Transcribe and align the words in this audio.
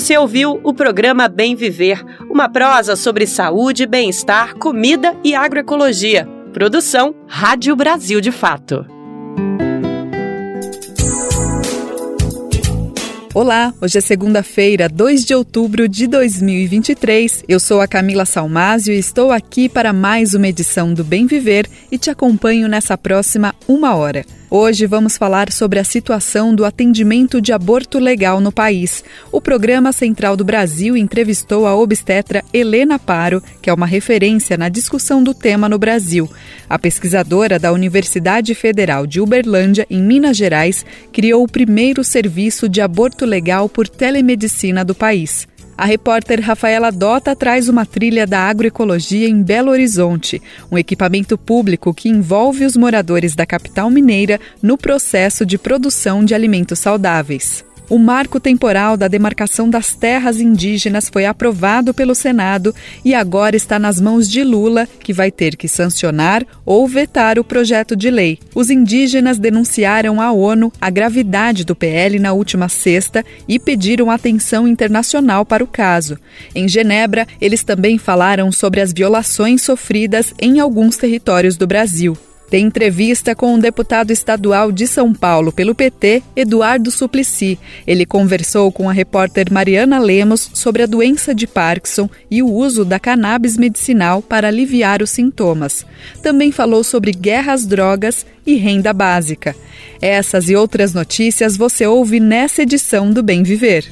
você 0.00 0.16
ouviu 0.16 0.60
o 0.62 0.72
programa 0.72 1.26
Bem 1.26 1.56
Viver, 1.56 2.04
uma 2.30 2.48
prosa 2.48 2.94
sobre 2.94 3.26
saúde, 3.26 3.84
bem-estar, 3.84 4.54
comida 4.54 5.16
e 5.24 5.34
agroecologia. 5.34 6.24
Produção 6.52 7.16
Rádio 7.26 7.74
Brasil 7.74 8.20
de 8.20 8.30
Fato. 8.30 8.86
Olá, 13.34 13.74
hoje 13.82 13.98
é 13.98 14.00
segunda-feira, 14.00 14.88
2 14.88 15.24
de 15.24 15.34
outubro 15.34 15.88
de 15.88 16.06
2023. 16.06 17.42
Eu 17.48 17.58
sou 17.58 17.80
a 17.80 17.88
Camila 17.88 18.24
Salmásio 18.24 18.94
e 18.94 18.98
estou 19.00 19.32
aqui 19.32 19.68
para 19.68 19.92
mais 19.92 20.32
uma 20.32 20.46
edição 20.46 20.94
do 20.94 21.02
Bem 21.02 21.26
Viver 21.26 21.68
e 21.90 21.98
te 21.98 22.08
acompanho 22.08 22.68
nessa 22.68 22.96
próxima 22.96 23.52
uma 23.66 23.96
hora. 23.96 24.24
Hoje 24.50 24.86
vamos 24.86 25.18
falar 25.18 25.52
sobre 25.52 25.78
a 25.78 25.84
situação 25.84 26.54
do 26.54 26.64
atendimento 26.64 27.38
de 27.38 27.52
aborto 27.52 27.98
legal 27.98 28.40
no 28.40 28.50
país. 28.50 29.04
O 29.30 29.42
Programa 29.42 29.92
Central 29.92 30.38
do 30.38 30.44
Brasil 30.44 30.96
entrevistou 30.96 31.66
a 31.66 31.76
obstetra 31.76 32.42
Helena 32.50 32.98
Paro, 32.98 33.42
que 33.60 33.68
é 33.68 33.74
uma 33.74 33.84
referência 33.84 34.56
na 34.56 34.70
discussão 34.70 35.22
do 35.22 35.34
tema 35.34 35.68
no 35.68 35.78
Brasil. 35.78 36.30
A 36.66 36.78
pesquisadora 36.78 37.58
da 37.58 37.74
Universidade 37.74 38.54
Federal 38.54 39.06
de 39.06 39.20
Uberlândia, 39.20 39.86
em 39.90 40.02
Minas 40.02 40.38
Gerais, 40.38 40.82
criou 41.12 41.44
o 41.44 41.48
primeiro 41.48 42.02
serviço 42.02 42.70
de 42.70 42.80
aborto 42.80 43.26
legal 43.26 43.68
por 43.68 43.86
telemedicina 43.86 44.82
do 44.82 44.94
país. 44.94 45.46
A 45.78 45.84
repórter 45.84 46.40
Rafaela 46.40 46.90
Dota 46.90 47.36
traz 47.36 47.68
uma 47.68 47.86
trilha 47.86 48.26
da 48.26 48.40
agroecologia 48.40 49.28
em 49.28 49.40
Belo 49.40 49.70
Horizonte, 49.70 50.42
um 50.72 50.76
equipamento 50.76 51.38
público 51.38 51.94
que 51.94 52.08
envolve 52.08 52.64
os 52.64 52.76
moradores 52.76 53.36
da 53.36 53.46
capital 53.46 53.88
mineira 53.88 54.40
no 54.60 54.76
processo 54.76 55.46
de 55.46 55.56
produção 55.56 56.24
de 56.24 56.34
alimentos 56.34 56.80
saudáveis. 56.80 57.67
O 57.90 57.96
marco 57.96 58.38
temporal 58.38 58.98
da 58.98 59.08
demarcação 59.08 59.70
das 59.70 59.94
terras 59.94 60.42
indígenas 60.42 61.08
foi 61.08 61.24
aprovado 61.24 61.94
pelo 61.94 62.14
Senado 62.14 62.74
e 63.02 63.14
agora 63.14 63.56
está 63.56 63.78
nas 63.78 63.98
mãos 63.98 64.28
de 64.28 64.44
Lula, 64.44 64.86
que 65.02 65.10
vai 65.10 65.30
ter 65.30 65.56
que 65.56 65.66
sancionar 65.66 66.46
ou 66.66 66.86
vetar 66.86 67.38
o 67.38 67.44
projeto 67.44 67.96
de 67.96 68.10
lei. 68.10 68.38
Os 68.54 68.68
indígenas 68.68 69.38
denunciaram 69.38 70.20
à 70.20 70.30
ONU 70.30 70.70
a 70.78 70.90
gravidade 70.90 71.64
do 71.64 71.74
PL 71.74 72.18
na 72.18 72.34
última 72.34 72.68
sexta 72.68 73.24
e 73.48 73.58
pediram 73.58 74.10
atenção 74.10 74.68
internacional 74.68 75.46
para 75.46 75.64
o 75.64 75.66
caso. 75.66 76.18
Em 76.54 76.68
Genebra, 76.68 77.26
eles 77.40 77.64
também 77.64 77.96
falaram 77.96 78.52
sobre 78.52 78.82
as 78.82 78.92
violações 78.92 79.62
sofridas 79.62 80.34
em 80.38 80.60
alguns 80.60 80.98
territórios 80.98 81.56
do 81.56 81.66
Brasil. 81.66 82.18
Tem 82.50 82.64
entrevista 82.64 83.34
com 83.34 83.54
o 83.54 83.60
deputado 83.60 84.10
estadual 84.10 84.72
de 84.72 84.86
São 84.86 85.12
Paulo 85.12 85.52
pelo 85.52 85.74
PT, 85.74 86.22
Eduardo 86.34 86.90
Suplicy. 86.90 87.58
Ele 87.86 88.06
conversou 88.06 88.72
com 88.72 88.88
a 88.88 88.92
repórter 88.92 89.52
Mariana 89.52 89.98
Lemos 89.98 90.50
sobre 90.54 90.82
a 90.82 90.86
doença 90.86 91.34
de 91.34 91.46
Parkinson 91.46 92.08
e 92.30 92.42
o 92.42 92.50
uso 92.50 92.84
da 92.84 92.98
cannabis 92.98 93.56
medicinal 93.56 94.22
para 94.22 94.48
aliviar 94.48 95.02
os 95.02 95.10
sintomas. 95.10 95.84
Também 96.22 96.50
falou 96.50 96.82
sobre 96.82 97.12
guerra 97.12 97.52
às 97.52 97.66
drogas 97.66 98.24
e 98.46 98.54
renda 98.54 98.92
básica. 98.94 99.54
Essas 100.00 100.48
e 100.48 100.56
outras 100.56 100.94
notícias 100.94 101.56
você 101.56 101.86
ouve 101.86 102.18
nessa 102.18 102.62
edição 102.62 103.10
do 103.10 103.22
Bem 103.22 103.42
Viver. 103.42 103.84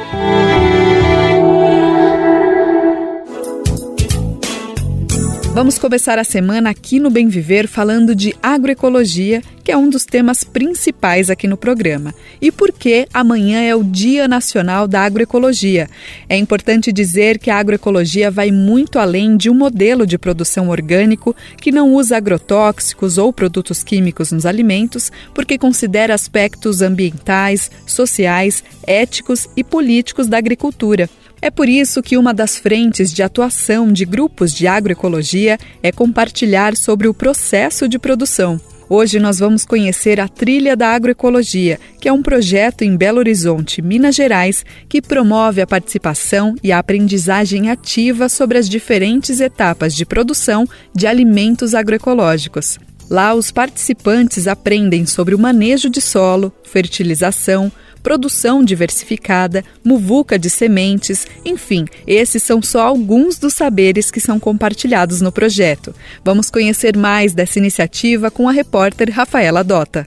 Vamos 5.57 5.79
começar 5.79 6.19
a 6.19 6.23
semana 6.23 6.69
aqui 6.69 7.01
no 7.01 7.09
Bem 7.09 7.29
Viver 7.29 7.67
falando 7.67 8.15
de 8.15 8.37
agroecologia, 8.43 9.41
que 9.65 9.73
é 9.73 9.77
um 9.77 9.89
dos 9.89 10.05
temas 10.05 10.45
principais 10.45 11.31
aqui 11.31 11.49
no 11.49 11.57
programa. 11.57 12.15
E 12.43 12.53
por 12.53 12.71
que 12.71 13.09
amanhã 13.11 13.63
é 13.63 13.75
o 13.75 13.83
Dia 13.83 14.29
Nacional 14.29 14.87
da 14.87 15.01
Agroecologia? 15.01 15.89
É 16.29 16.37
importante 16.37 16.93
dizer 16.93 17.39
que 17.39 17.51
a 17.51 17.57
agroecologia 17.57 18.31
vai 18.31 18.51
muito 18.51 18.99
além 18.99 19.35
de 19.35 19.49
um 19.49 19.55
modelo 19.55 20.07
de 20.07 20.19
produção 20.19 20.69
orgânico 20.69 21.35
que 21.57 21.73
não 21.73 21.95
usa 21.95 22.19
agrotóxicos 22.19 23.17
ou 23.17 23.33
produtos 23.33 23.83
químicos 23.83 24.33
nos 24.33 24.45
alimentos, 24.45 25.11
porque 25.33 25.57
considera 25.57 26.13
aspectos 26.13 26.83
ambientais, 26.83 27.71
sociais, 27.87 28.63
éticos 28.87 29.49
e 29.57 29.65
políticos 29.65 30.27
da 30.27 30.37
agricultura. 30.37 31.09
É 31.47 31.51
por 31.53 31.69
isso 31.69 32.03
que 32.03 32.19
uma 32.19 32.35
das 32.35 32.59
frentes 32.59 33.13
de 33.13 33.23
atuação 33.23 33.93
de 33.93 34.05
grupos 34.05 34.53
de 34.53 34.67
agroecologia 34.67 35.57
é 35.81 35.93
compartilhar 35.93 36.77
sobre 36.77 37.07
o 37.07 37.15
processo 37.15 37.89
de 37.89 38.01
produção. 38.01 38.61
Hoje 38.89 39.21
nós 39.21 39.39
vamos 39.39 39.65
conhecer 39.65 40.19
a 40.19 40.27
Trilha 40.27 40.77
da 40.77 40.89
Agroecologia, 40.89 41.79
que 42.01 42.09
é 42.09 42.13
um 42.13 42.21
projeto 42.21 42.83
em 42.83 42.97
Belo 42.97 43.21
Horizonte, 43.21 43.81
Minas 43.81 44.17
Gerais, 44.17 44.67
que 44.89 45.01
promove 45.01 45.61
a 45.61 45.67
participação 45.69 46.57
e 46.65 46.73
a 46.73 46.81
aprendizagem 46.81 47.71
ativa 47.71 48.29
sobre 48.29 48.59
as 48.59 48.69
diferentes 48.69 49.39
etapas 49.39 49.95
de 49.95 50.05
produção 50.05 50.69
de 50.93 51.07
alimentos 51.07 51.77
agroecológicos. 51.77 52.77
Lá, 53.09 53.35
os 53.35 53.53
participantes 53.53 54.49
aprendem 54.49 55.07
sobre 55.07 55.33
o 55.33 55.39
manejo 55.39 55.89
de 55.89 56.01
solo, 56.01 56.53
fertilização, 56.65 57.71
produção 58.07 58.63
diversificada, 58.63 59.65
muvuca 59.85 60.39
de 60.39 60.49
sementes, 60.49 61.27
enfim, 61.45 61.85
esses 62.07 62.41
são 62.41 62.63
só 62.63 62.87
alguns 62.87 63.37
dos 63.37 63.53
saberes 63.53 64.13
que 64.13 64.21
são 64.21 64.39
compartilhados 64.39 65.21
no 65.21 65.33
projeto. 65.33 65.93
Vamos 66.25 66.49
conhecer 66.49 66.97
mais 66.97 67.35
dessa 67.35 67.59
iniciativa 67.59 68.31
com 68.31 68.49
a 68.49 68.53
repórter 68.53 69.11
Rafaela 69.11 69.65
Dota. 69.65 70.07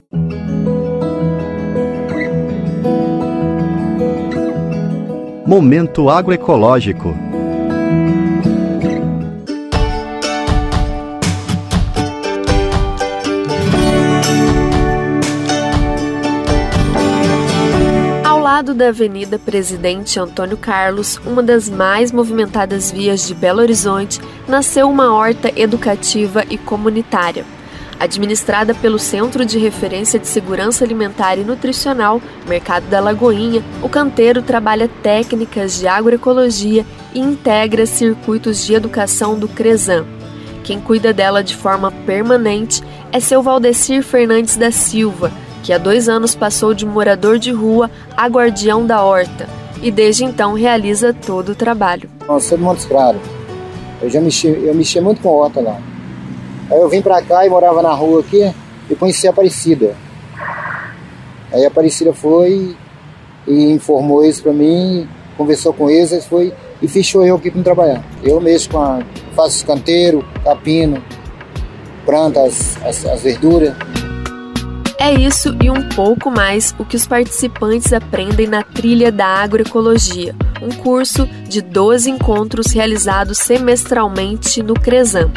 Momento 5.46 6.08
agroecológico. 6.08 7.29
Lado 18.60 18.74
da 18.74 18.88
Avenida 18.88 19.38
Presidente 19.38 20.20
Antônio 20.20 20.54
Carlos, 20.54 21.18
uma 21.24 21.42
das 21.42 21.70
mais 21.70 22.12
movimentadas 22.12 22.92
vias 22.92 23.26
de 23.26 23.34
Belo 23.34 23.62
Horizonte, 23.62 24.20
nasceu 24.46 24.86
uma 24.86 25.14
horta 25.14 25.50
educativa 25.56 26.44
e 26.50 26.58
comunitária. 26.58 27.46
Administrada 27.98 28.74
pelo 28.74 28.98
Centro 28.98 29.46
de 29.46 29.58
Referência 29.58 30.18
de 30.18 30.26
Segurança 30.26 30.84
Alimentar 30.84 31.38
e 31.38 31.42
Nutricional, 31.42 32.20
Mercado 32.46 32.84
da 32.90 33.00
Lagoinha, 33.00 33.64
o 33.82 33.88
canteiro 33.88 34.42
trabalha 34.42 34.90
técnicas 35.02 35.78
de 35.78 35.88
agroecologia 35.88 36.84
e 37.14 37.18
integra 37.18 37.86
circuitos 37.86 38.62
de 38.66 38.74
educação 38.74 39.38
do 39.38 39.48
CRESAM. 39.48 40.04
Quem 40.62 40.78
cuida 40.78 41.14
dela 41.14 41.42
de 41.42 41.56
forma 41.56 41.90
permanente 42.04 42.82
é 43.10 43.20
seu 43.20 43.42
Valdecir 43.42 44.02
Fernandes 44.02 44.56
da 44.56 44.70
Silva, 44.70 45.32
que 45.62 45.72
há 45.72 45.78
dois 45.78 46.08
anos 46.08 46.34
passou 46.34 46.74
de 46.74 46.86
morador 46.86 47.38
de 47.38 47.52
rua 47.52 47.90
a 48.16 48.26
guardião 48.26 48.86
da 48.86 49.02
horta. 49.02 49.48
e 49.82 49.90
desde 49.90 50.24
então 50.24 50.52
realiza 50.52 51.14
todo 51.14 51.52
o 51.52 51.54
trabalho. 51.54 52.08
Eu 52.28 52.38
sou 52.40 52.58
de 52.58 52.64
Montes 52.64 52.84
Claros. 52.84 53.20
Eu 54.02 54.10
já 54.10 54.20
mexi, 54.20 54.46
eu 54.48 54.74
mexi 54.74 55.00
muito 55.00 55.22
com 55.22 55.30
horta 55.30 55.60
lá. 55.60 55.78
Aí 56.70 56.78
eu 56.78 56.88
vim 56.88 57.00
pra 57.02 57.22
cá 57.22 57.46
e 57.46 57.48
morava 57.48 57.82
na 57.82 57.92
rua 57.92 58.20
aqui 58.20 58.52
e 58.88 58.94
conheci 58.94 59.26
a 59.26 59.30
Aparecida. 59.30 59.94
Aí 61.52 61.64
a 61.64 61.68
Aparecida 61.68 62.12
foi 62.12 62.76
e 63.46 63.70
informou 63.72 64.24
isso 64.24 64.42
pra 64.42 64.52
mim, 64.52 65.08
conversou 65.36 65.72
com 65.72 65.88
eles, 65.88 66.26
foi 66.26 66.52
e 66.82 66.86
fechou 66.86 67.24
eu 67.24 67.36
aqui 67.36 67.50
para 67.50 67.62
trabalhar. 67.62 68.04
Eu 68.22 68.40
mesmo 68.40 68.72
com 68.74 68.78
a, 68.80 69.00
faço 69.34 69.56
escanteiro, 69.56 70.24
capino, 70.44 71.02
planto 72.04 72.38
as, 72.38 72.76
as, 72.84 73.04
as 73.06 73.22
verduras. 73.22 73.74
É 75.02 75.14
isso 75.14 75.56
e 75.62 75.70
um 75.70 75.88
pouco 75.88 76.30
mais 76.30 76.74
o 76.78 76.84
que 76.84 76.94
os 76.94 77.06
participantes 77.06 77.90
aprendem 77.90 78.46
na 78.46 78.62
Trilha 78.62 79.10
da 79.10 79.26
Agroecologia, 79.26 80.36
um 80.60 80.68
curso 80.68 81.26
de 81.48 81.62
12 81.62 82.10
encontros 82.10 82.66
realizados 82.66 83.38
semestralmente 83.38 84.62
no 84.62 84.74
Cresan. 84.74 85.30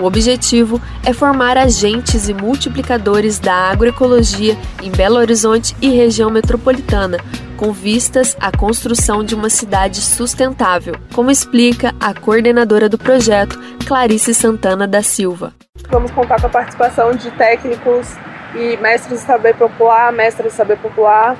O 0.00 0.04
objetivo 0.04 0.80
é 1.04 1.12
formar 1.12 1.58
agentes 1.58 2.28
e 2.28 2.32
multiplicadores 2.32 3.40
da 3.40 3.72
agroecologia 3.72 4.56
em 4.80 4.92
Belo 4.92 5.16
Horizonte 5.16 5.74
e 5.82 5.88
região 5.88 6.30
metropolitana, 6.30 7.18
com 7.56 7.72
vistas 7.72 8.36
à 8.38 8.56
construção 8.56 9.24
de 9.24 9.34
uma 9.34 9.50
cidade 9.50 10.00
sustentável, 10.00 10.94
como 11.12 11.28
explica 11.28 11.92
a 11.98 12.14
coordenadora 12.14 12.88
do 12.88 12.96
projeto, 12.96 13.58
Clarice 13.84 14.32
Santana 14.32 14.86
da 14.86 15.02
Silva. 15.02 15.52
Vamos 15.90 16.12
contar 16.12 16.40
com 16.40 16.46
a 16.46 16.50
participação 16.50 17.10
de 17.10 17.28
técnicos 17.32 18.16
e 18.54 18.76
mestres 18.78 19.20
de 19.20 19.26
saber 19.26 19.54
popular, 19.54 20.12
mestres 20.12 20.52
de 20.52 20.56
saber 20.56 20.76
popular, 20.78 21.36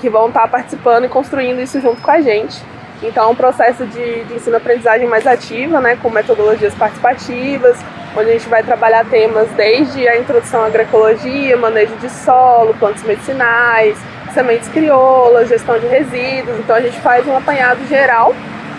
que 0.00 0.08
vão 0.08 0.28
estar 0.28 0.46
participando 0.48 1.04
e 1.04 1.08
construindo 1.08 1.60
isso 1.60 1.80
junto 1.80 2.00
com 2.00 2.10
a 2.10 2.20
gente. 2.20 2.62
Então, 3.02 3.24
é 3.24 3.26
um 3.28 3.34
processo 3.34 3.86
de, 3.86 4.24
de 4.24 4.34
ensino-aprendizagem 4.34 5.06
mais 5.06 5.26
ativa, 5.26 5.80
né, 5.80 5.96
com 6.02 6.10
metodologias 6.10 6.74
participativas, 6.74 7.78
onde 8.16 8.30
a 8.30 8.32
gente 8.32 8.48
vai 8.48 8.62
trabalhar 8.62 9.04
temas 9.04 9.48
desde 9.50 10.08
a 10.08 10.18
introdução 10.18 10.62
à 10.62 10.66
agroecologia, 10.66 11.56
manejo 11.56 11.94
de 11.96 12.10
solo, 12.10 12.74
plantas 12.74 13.04
medicinais, 13.04 13.96
sementes 14.34 14.68
crioulas, 14.68 15.48
gestão 15.48 15.78
de 15.78 15.86
resíduos. 15.86 16.58
Então, 16.58 16.74
a 16.74 16.80
gente 16.80 17.00
faz 17.00 17.26
um 17.26 17.36
apanhado 17.36 17.86
geral 17.86 18.34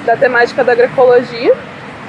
da 0.05 0.17
temática 0.17 0.63
da 0.63 0.73
agroecologia 0.73 1.53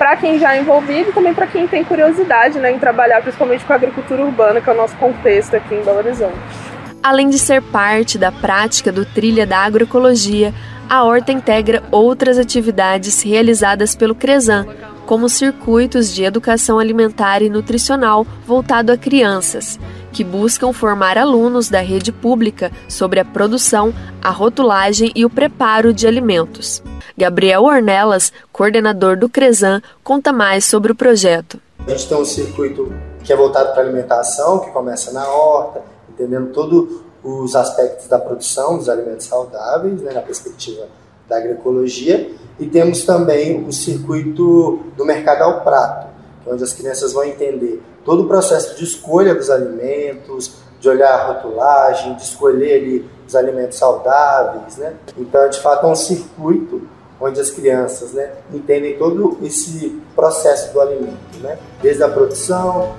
para 0.01 0.17
quem 0.17 0.39
já 0.39 0.57
é 0.57 0.61
envolvido 0.61 1.11
e 1.11 1.13
também 1.13 1.35
para 1.35 1.47
quem 1.47 1.69
tem 1.69 1.85
curiosidade 1.85 2.59
né, 2.59 2.73
em 2.73 2.79
trabalhar 2.79 3.21
principalmente 3.21 3.67
com 3.67 3.73
a 3.75 3.77
agricultura 3.77 4.25
urbana, 4.25 4.59
que 4.59 4.71
é 4.71 4.73
o 4.73 4.77
nosso 4.77 4.97
contexto 4.97 5.55
aqui 5.55 5.75
em 5.75 5.83
Belo 5.83 5.99
Horizonte. 5.99 6.39
Além 7.03 7.29
de 7.29 7.39
ser 7.39 7.61
parte 7.61 8.17
da 8.17 8.33
prática 8.33 8.91
do 8.91 9.05
Trilha 9.05 9.47
da 9.47 9.59
Agroecologia, 9.59 10.55
a 10.89 11.05
Horta 11.05 11.33
integra 11.33 11.83
outras 11.91 12.39
atividades 12.39 13.23
realizadas 13.23 13.95
pelo 13.95 14.15
CRESAM, 14.15 14.67
como 15.11 15.29
circuitos 15.29 16.15
de 16.15 16.23
educação 16.23 16.79
alimentar 16.79 17.43
e 17.43 17.51
nutricional 17.51 18.25
voltado 18.47 18.93
a 18.93 18.97
crianças, 18.97 19.77
que 20.13 20.23
buscam 20.23 20.73
formar 20.73 21.19
alunos 21.19 21.69
da 21.69 21.81
rede 21.81 22.13
pública 22.13 22.71
sobre 22.89 23.19
a 23.19 23.25
produção, 23.25 23.93
a 24.23 24.31
rotulagem 24.31 25.11
e 25.17 25.25
o 25.25 25.29
preparo 25.29 25.93
de 25.93 26.07
alimentos. 26.07 26.81
Gabriel 27.19 27.65
Ornelas, 27.65 28.33
coordenador 28.53 29.17
do 29.17 29.29
CRESAM, 29.29 29.83
conta 30.05 30.33
mais 30.33 30.65
sobre 30.65 30.93
o 30.93 30.95
projeto. 30.95 31.61
A 31.85 31.91
gente 31.91 32.09
tem 32.09 32.17
um 32.17 32.25
circuito 32.25 32.95
que 33.25 33.33
é 33.33 33.37
voltado 33.37 33.73
para 33.73 33.83
alimentação, 33.83 34.61
que 34.61 34.71
começa 34.71 35.11
na 35.11 35.27
horta, 35.29 35.83
entendendo 36.09 36.53
todos 36.53 37.01
os 37.25 37.57
aspectos 37.57 38.07
da 38.07 38.21
produção 38.21 38.79
dos 38.79 38.89
alimentos 38.89 39.27
saudáveis, 39.27 40.01
né, 40.03 40.13
na 40.13 40.21
perspectiva 40.21 40.87
da 41.31 41.39
agroecologia, 41.39 42.31
e 42.59 42.67
temos 42.67 43.05
também 43.05 43.65
o 43.67 43.73
circuito 43.73 44.81
do 44.97 45.05
mercado 45.07 45.43
ao 45.43 45.63
prato, 45.63 46.09
é 46.47 46.53
onde 46.53 46.63
as 46.63 46.75
crianças 46.75 47.15
vão 47.15 47.25
entender 47.25 47.81
todo 48.05 48.25
o 48.25 48.27
processo 48.27 48.77
de 48.77 48.85
escolha 48.85 49.35
dos 49.35 49.49
alimentos, 49.49 50.57
de 50.79 50.89
olhar 50.89 51.13
a 51.13 51.33
rotulagem, 51.33 52.15
de 52.17 52.23
escolher 52.23 52.81
ali 52.81 53.11
os 53.27 53.37
alimentos 53.37 53.79
saudáveis, 53.79 54.77
né? 54.77 54.95
Então, 55.17 55.49
de 55.49 55.61
fato, 55.61 55.87
é 55.87 55.89
um 55.89 55.95
circuito 55.95 56.83
onde 57.21 57.39
as 57.39 57.51
crianças 57.51 58.13
né, 58.13 58.33
entendem 58.53 58.97
todo 58.97 59.39
esse 59.43 60.01
processo 60.17 60.73
do 60.73 60.81
alimento, 60.81 61.39
né? 61.43 61.59
desde 61.83 62.03
a 62.03 62.09
produção, 62.09 62.97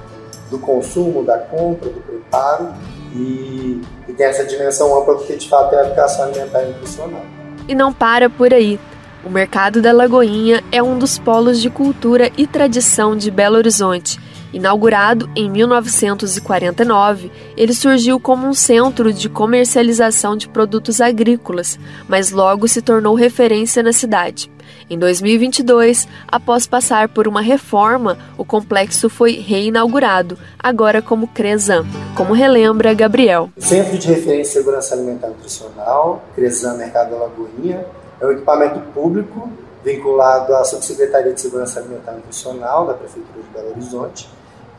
do 0.51 0.59
consumo, 0.59 1.23
da 1.23 1.39
compra, 1.39 1.89
do 1.89 2.01
preparo 2.01 2.67
e, 3.15 3.81
e 4.07 4.13
tem 4.13 4.27
essa 4.27 4.43
dimensão 4.43 4.95
ampla 4.99 5.15
porque 5.15 5.35
de 5.35 5.49
fato 5.49 5.73
é 5.73 5.79
a 5.79 5.85
educação 5.85 6.25
alimentar 6.25 6.61
e 6.63 6.67
nutricional. 6.67 7.23
E 7.67 7.75
não 7.75 7.93
para 7.93 8.29
por 8.29 8.53
aí. 8.53 8.79
O 9.23 9.29
Mercado 9.29 9.81
da 9.81 9.91
Lagoinha 9.91 10.63
é 10.71 10.81
um 10.81 10.97
dos 10.97 11.19
polos 11.19 11.61
de 11.61 11.69
cultura 11.69 12.31
e 12.37 12.47
tradição 12.47 13.15
de 13.15 13.29
Belo 13.29 13.57
Horizonte 13.57 14.19
Inaugurado 14.53 15.29
em 15.33 15.49
1949, 15.49 17.31
ele 17.55 17.73
surgiu 17.73 18.19
como 18.19 18.45
um 18.45 18.53
centro 18.53 19.13
de 19.13 19.29
comercialização 19.29 20.35
de 20.35 20.49
produtos 20.49 20.99
agrícolas, 20.99 21.79
mas 22.07 22.31
logo 22.31 22.67
se 22.67 22.81
tornou 22.81 23.15
referência 23.15 23.81
na 23.81 23.93
cidade. 23.93 24.51
Em 24.91 24.99
2022, 24.99 26.05
após 26.27 26.67
passar 26.67 27.07
por 27.07 27.25
uma 27.25 27.39
reforma, 27.39 28.17
o 28.38 28.43
complexo 28.43 29.09
foi 29.09 29.39
reinaugurado, 29.39 30.38
agora 30.59 31.01
como 31.01 31.29
Cresan, 31.29 31.85
como 32.13 32.33
relembra 32.33 32.93
Gabriel. 32.93 33.49
Centro 33.57 33.97
de 33.97 34.09
Referência 34.09 34.59
em 34.59 34.61
Segurança 34.61 34.93
Alimentar 34.93 35.27
e 35.27 35.29
Nutricional, 35.29 36.21
Cresan 36.35 36.75
Mercado 36.75 37.11
da 37.11 37.19
Lagoinha, 37.19 37.85
é 38.19 38.25
um 38.25 38.31
equipamento 38.33 38.81
público 38.93 39.49
vinculado 39.81 40.53
à 40.53 40.65
Subsecretaria 40.65 41.31
de 41.31 41.39
Segurança 41.39 41.79
Alimentar 41.79 42.11
e 42.11 42.15
Nutricional 42.15 42.85
da 42.85 42.93
Prefeitura 42.93 43.43
de 43.43 43.49
Belo 43.53 43.69
Horizonte 43.69 44.27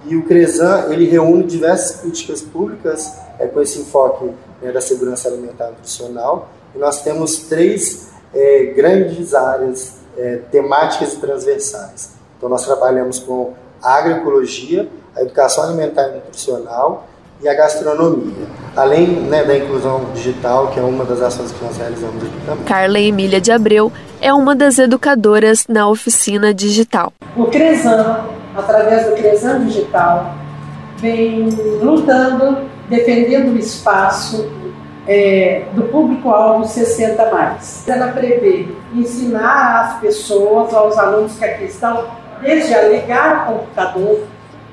e 0.05 0.14
o 0.14 0.26
CRESAN, 0.26 0.88
ele 0.91 1.09
reúne 1.09 1.44
diversas 1.44 2.03
políticas 2.03 2.43
públicas 2.43 3.14
é, 3.38 3.47
com 3.47 3.62
esse 3.62 3.81
enfoque 3.81 4.31
né, 4.61 4.73
da 4.73 4.81
segurança 4.82 5.29
alimentar 5.29 5.69
e 5.69 5.70
nutricional. 5.70 6.50
E 6.75 6.79
nós 6.79 7.03
temos 7.03 7.44
três 7.44 8.11
é, 8.35 8.75
grandes 8.76 9.32
áreas 9.32 10.01
é, 10.17 10.41
temáticas 10.50 11.14
e 11.14 11.17
transversais. 11.19 12.12
Então, 12.37 12.49
nós 12.49 12.64
trabalhamos 12.64 13.19
com 13.19 13.55
a 13.82 13.94
agroecologia, 13.94 14.88
a 15.17 15.23
educação 15.23 15.64
alimentar 15.64 16.09
e 16.09 16.14
nutricional 16.17 17.06
e 17.43 17.49
a 17.49 17.55
gastronomia, 17.55 18.47
além 18.76 19.09
né, 19.09 19.44
da 19.44 19.56
inclusão 19.56 20.06
digital, 20.14 20.69
que 20.69 20.79
é 20.79 20.82
uma 20.82 21.05
das 21.05 21.20
ações 21.20 21.50
que 21.50 21.64
nós 21.64 21.76
realizamos 21.76 22.23
aqui 22.23 22.47
também. 22.47 22.64
Carla 22.64 23.00
Emília 23.00 23.40
de 23.40 23.50
Abreu 23.50 23.92
é 24.21 24.33
uma 24.33 24.54
das 24.54 24.78
educadoras 24.78 25.66
na 25.69 25.88
oficina 25.88 26.54
digital. 26.54 27.12
O 27.37 27.47
CRESAN 27.47 28.25
através 28.57 29.07
do 29.07 29.12
Cresan 29.12 29.66
Digital, 29.66 30.35
vem 30.99 31.49
lutando, 31.81 32.59
defendendo 32.88 33.54
o 33.54 33.59
espaço 33.59 34.50
é, 35.06 35.64
do 35.73 35.85
público-alvo 35.85 36.66
60 36.66 37.30
mais. 37.30 37.88
Ela 37.88 38.12
prevê 38.12 38.68
ensinar 38.94 39.80
as 39.80 40.00
pessoas, 40.00 40.73
aos 40.73 40.99
alunos 40.99 41.37
que 41.38 41.44
aqui 41.44 41.64
estão, 41.64 42.06
desde 42.40 42.75
a 42.75 42.88
ligar 42.88 43.50
o 43.50 43.54
computador, 43.54 44.21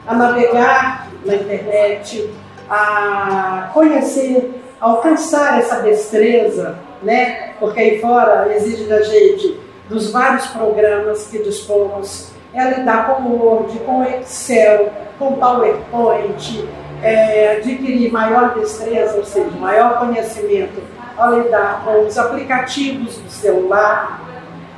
a 0.08 0.14
navegar 0.14 1.08
na 1.26 1.36
internet, 1.36 2.30
a 2.70 3.70
conhecer, 3.74 4.62
a 4.80 4.86
alcançar 4.86 5.60
essa 5.60 5.82
destreza, 5.82 6.78
né? 7.02 7.54
Porque 7.60 7.80
aí 7.80 8.00
fora 8.00 8.54
exige 8.56 8.86
da 8.86 9.02
gente 9.02 9.60
dos 9.90 10.12
vários 10.12 10.48
programas 10.48 11.28
que 11.28 11.40
dispomos 11.40 12.32
é 12.54 12.80
lidar 12.80 13.08
com 13.08 13.30
Word, 13.30 13.80
com 13.80 14.04
Excel, 14.04 14.90
com 15.18 15.34
PowerPoint, 15.34 16.68
é, 17.04 17.58
adquirir 17.58 18.12
maior 18.12 18.54
destreza, 18.56 19.18
ou 19.18 19.26
seja, 19.26 19.50
maior 19.60 20.00
conhecimento 20.00 20.82
ao 21.18 21.40
lidar 21.40 21.84
com 21.84 22.06
os 22.06 22.18
aplicativos 22.18 23.18
do 23.18 23.30
celular, 23.30 24.22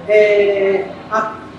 é, 0.07 0.85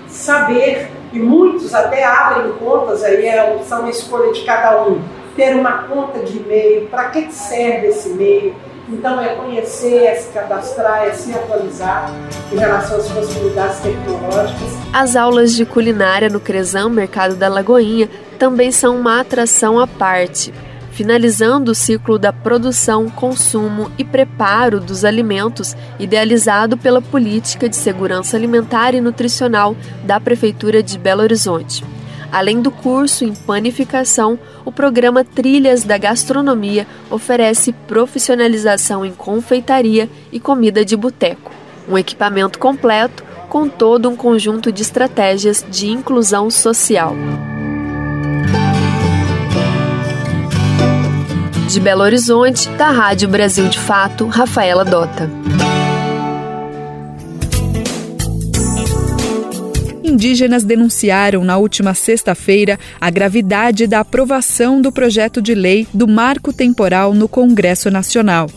saber, 0.07 0.89
e 1.11 1.19
muitos 1.19 1.73
até 1.73 2.03
abrem 2.03 2.51
contas, 2.53 3.03
aí 3.03 3.25
é, 3.25 3.57
uma 3.69 3.89
escolha 3.89 4.31
de 4.33 4.43
cada 4.43 4.83
um, 4.83 5.01
ter 5.35 5.55
uma 5.55 5.83
conta 5.83 6.19
de 6.19 6.37
e-mail, 6.37 6.87
para 6.87 7.09
que 7.09 7.31
serve 7.31 7.87
esse 7.87 8.09
e-mail, 8.09 8.55
então, 8.89 9.19
é 9.21 9.35
conhecer, 9.35 10.03
é 10.03 10.15
se 10.15 10.31
cadastrar, 10.33 11.05
é 11.05 11.11
se 11.13 11.33
atualizar 11.33 12.11
em 12.51 12.57
relação 12.57 12.97
às 12.97 13.07
possibilidades 13.07 13.79
tecnológicas. 13.79 14.69
As 14.91 15.15
aulas 15.15 15.53
de 15.53 15.65
culinária 15.65 16.29
no 16.29 16.39
Cresão 16.39 16.89
Mercado 16.89 17.35
da 17.35 17.47
Lagoinha 17.47 18.09
também 18.43 18.73
são 18.73 18.99
uma 18.99 19.21
atração 19.21 19.79
à 19.79 19.87
parte. 19.87 20.53
Finalizando 20.91 21.71
o 21.71 21.75
ciclo 21.75 22.19
da 22.19 22.33
produção, 22.33 23.09
consumo 23.09 23.89
e 23.97 24.03
preparo 24.03 24.81
dos 24.81 25.05
alimentos, 25.05 25.77
idealizado 25.97 26.77
pela 26.77 27.01
Política 27.01 27.69
de 27.69 27.77
Segurança 27.77 28.35
Alimentar 28.35 28.93
e 28.93 28.99
Nutricional 28.99 29.77
da 30.03 30.19
Prefeitura 30.19 30.83
de 30.83 30.99
Belo 30.99 31.21
Horizonte. 31.21 31.85
Além 32.33 32.61
do 32.61 32.69
curso 32.69 33.23
em 33.23 33.33
panificação, 33.33 34.37
o 34.65 34.73
programa 34.73 35.23
Trilhas 35.23 35.85
da 35.85 35.97
Gastronomia 35.97 36.85
oferece 37.09 37.71
profissionalização 37.71 39.05
em 39.05 39.13
confeitaria 39.13 40.09
e 40.33 40.39
comida 40.39 40.83
de 40.83 40.97
boteco. 40.97 41.49
um 41.87 41.97
equipamento 41.97 42.59
completo 42.59 43.23
com 43.47 43.69
todo 43.69 44.09
um 44.09 44.17
conjunto 44.17 44.69
de 44.69 44.81
estratégias 44.81 45.65
de 45.69 45.87
inclusão 45.89 46.49
social. 46.49 47.15
De 51.73 51.79
Belo 51.79 52.03
Horizonte, 52.03 52.69
da 52.77 52.91
Rádio 52.91 53.27
Brasil 53.27 53.67
de 53.67 53.79
Fato, 53.79 54.27
Rafaela 54.27 54.85
Dota. 54.85 55.27
Indígenas 60.03 60.63
denunciaram 60.63 61.43
na 61.43 61.57
última 61.57 61.95
sexta-feira 61.95 62.79
a 63.01 63.09
gravidade 63.09 63.87
da 63.87 64.01
aprovação 64.01 64.83
do 64.83 64.91
projeto 64.91 65.41
de 65.41 65.55
lei 65.55 65.87
do 65.91 66.07
marco 66.07 66.53
temporal 66.53 67.11
no 67.11 67.27
Congresso 67.27 67.89
Nacional. 67.89 68.51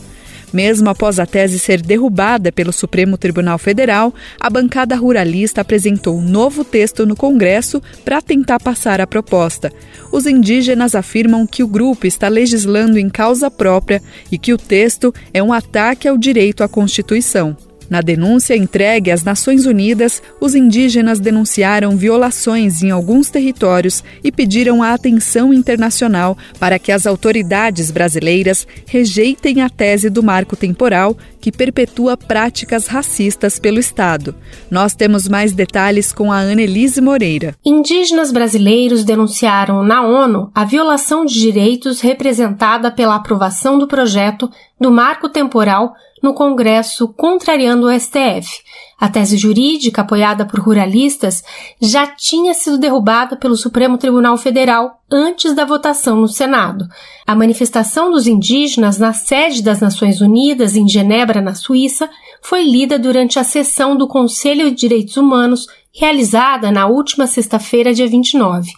Mesmo 0.53 0.89
após 0.89 1.19
a 1.19 1.25
tese 1.25 1.59
ser 1.59 1.81
derrubada 1.81 2.51
pelo 2.51 2.71
Supremo 2.71 3.17
Tribunal 3.17 3.57
Federal, 3.57 4.13
a 4.39 4.49
bancada 4.49 4.95
ruralista 4.95 5.61
apresentou 5.61 6.17
um 6.17 6.21
novo 6.21 6.63
texto 6.63 7.05
no 7.05 7.15
Congresso 7.15 7.81
para 8.05 8.21
tentar 8.21 8.59
passar 8.59 9.01
a 9.01 9.07
proposta. 9.07 9.71
Os 10.11 10.25
indígenas 10.25 10.95
afirmam 10.95 11.45
que 11.45 11.63
o 11.63 11.67
grupo 11.67 12.07
está 12.07 12.29
legislando 12.29 12.97
em 12.97 13.09
causa 13.09 13.51
própria 13.51 14.01
e 14.31 14.37
que 14.37 14.53
o 14.53 14.57
texto 14.57 15.13
é 15.33 15.43
um 15.43 15.51
ataque 15.51 16.07
ao 16.07 16.17
direito 16.17 16.63
à 16.63 16.67
Constituição. 16.67 17.55
Na 17.89 18.01
denúncia 18.01 18.55
entregue 18.55 19.11
às 19.11 19.23
Nações 19.23 19.65
Unidas, 19.65 20.21
os 20.41 20.55
indígenas 20.55 21.19
denunciaram 21.19 21.95
violações 21.95 22.83
em 22.83 22.91
alguns 22.91 23.29
territórios 23.29 24.03
e 24.23 24.31
pediram 24.31 24.83
a 24.83 24.93
atenção 24.93 25.53
internacional 25.53 26.37
para 26.59 26.77
que 26.77 26.91
as 26.91 27.07
autoridades 27.07 27.91
brasileiras 27.91 28.67
rejeitem 28.85 29.61
a 29.61 29.69
tese 29.69 30.09
do 30.09 30.21
marco 30.21 30.55
temporal 30.55 31.17
que 31.39 31.51
perpetua 31.51 32.17
práticas 32.17 32.87
racistas 32.87 33.57
pelo 33.57 33.79
Estado. 33.79 34.35
Nós 34.69 34.93
temos 34.93 35.29
mais 35.29 35.53
detalhes 35.53 36.11
com 36.11 36.31
a 36.31 36.39
Annelise 36.39 36.99
Moreira. 36.99 37.55
Indígenas 37.65 38.31
brasileiros 38.31 39.05
denunciaram 39.05 39.81
na 39.81 40.05
ONU 40.05 40.51
a 40.53 40.65
violação 40.65 41.25
de 41.25 41.39
direitos 41.39 42.01
representada 42.01 42.91
pela 42.91 43.15
aprovação 43.15 43.79
do 43.79 43.87
projeto 43.87 44.49
do 44.79 44.91
marco 44.91 45.29
temporal 45.29 45.93
no 46.21 46.33
Congresso 46.33 47.07
contrariando 47.09 47.87
o 47.87 47.99
STF. 47.99 48.61
A 48.99 49.07
tese 49.07 49.37
jurídica, 49.37 50.01
apoiada 50.01 50.45
por 50.45 50.59
ruralistas, 50.59 51.43
já 51.79 52.07
tinha 52.07 52.53
sido 52.55 52.79
derrubada 52.79 53.35
pelo 53.35 53.55
Supremo 53.55 53.97
Tribunal 53.97 54.35
Federal 54.37 54.99
antes 55.11 55.53
da 55.53 55.65
votação 55.65 56.17
no 56.17 56.27
Senado. 56.27 56.87
A 57.25 57.35
manifestação 57.35 58.09
dos 58.09 58.25
indígenas 58.25 58.97
na 58.97 59.13
sede 59.13 59.61
das 59.61 59.79
Nações 59.79 60.19
Unidas, 60.19 60.75
em 60.75 60.87
Genebra, 60.87 61.41
na 61.41 61.53
Suíça, 61.53 62.09
foi 62.41 62.63
lida 62.63 62.97
durante 62.97 63.37
a 63.37 63.43
sessão 63.43 63.95
do 63.95 64.07
Conselho 64.07 64.71
de 64.71 64.77
Direitos 64.77 65.15
Humanos 65.15 65.67
realizada 65.93 66.71
na 66.71 66.87
última 66.87 67.27
sexta-feira, 67.27 67.93
dia 67.93 68.07
29. 68.07 68.71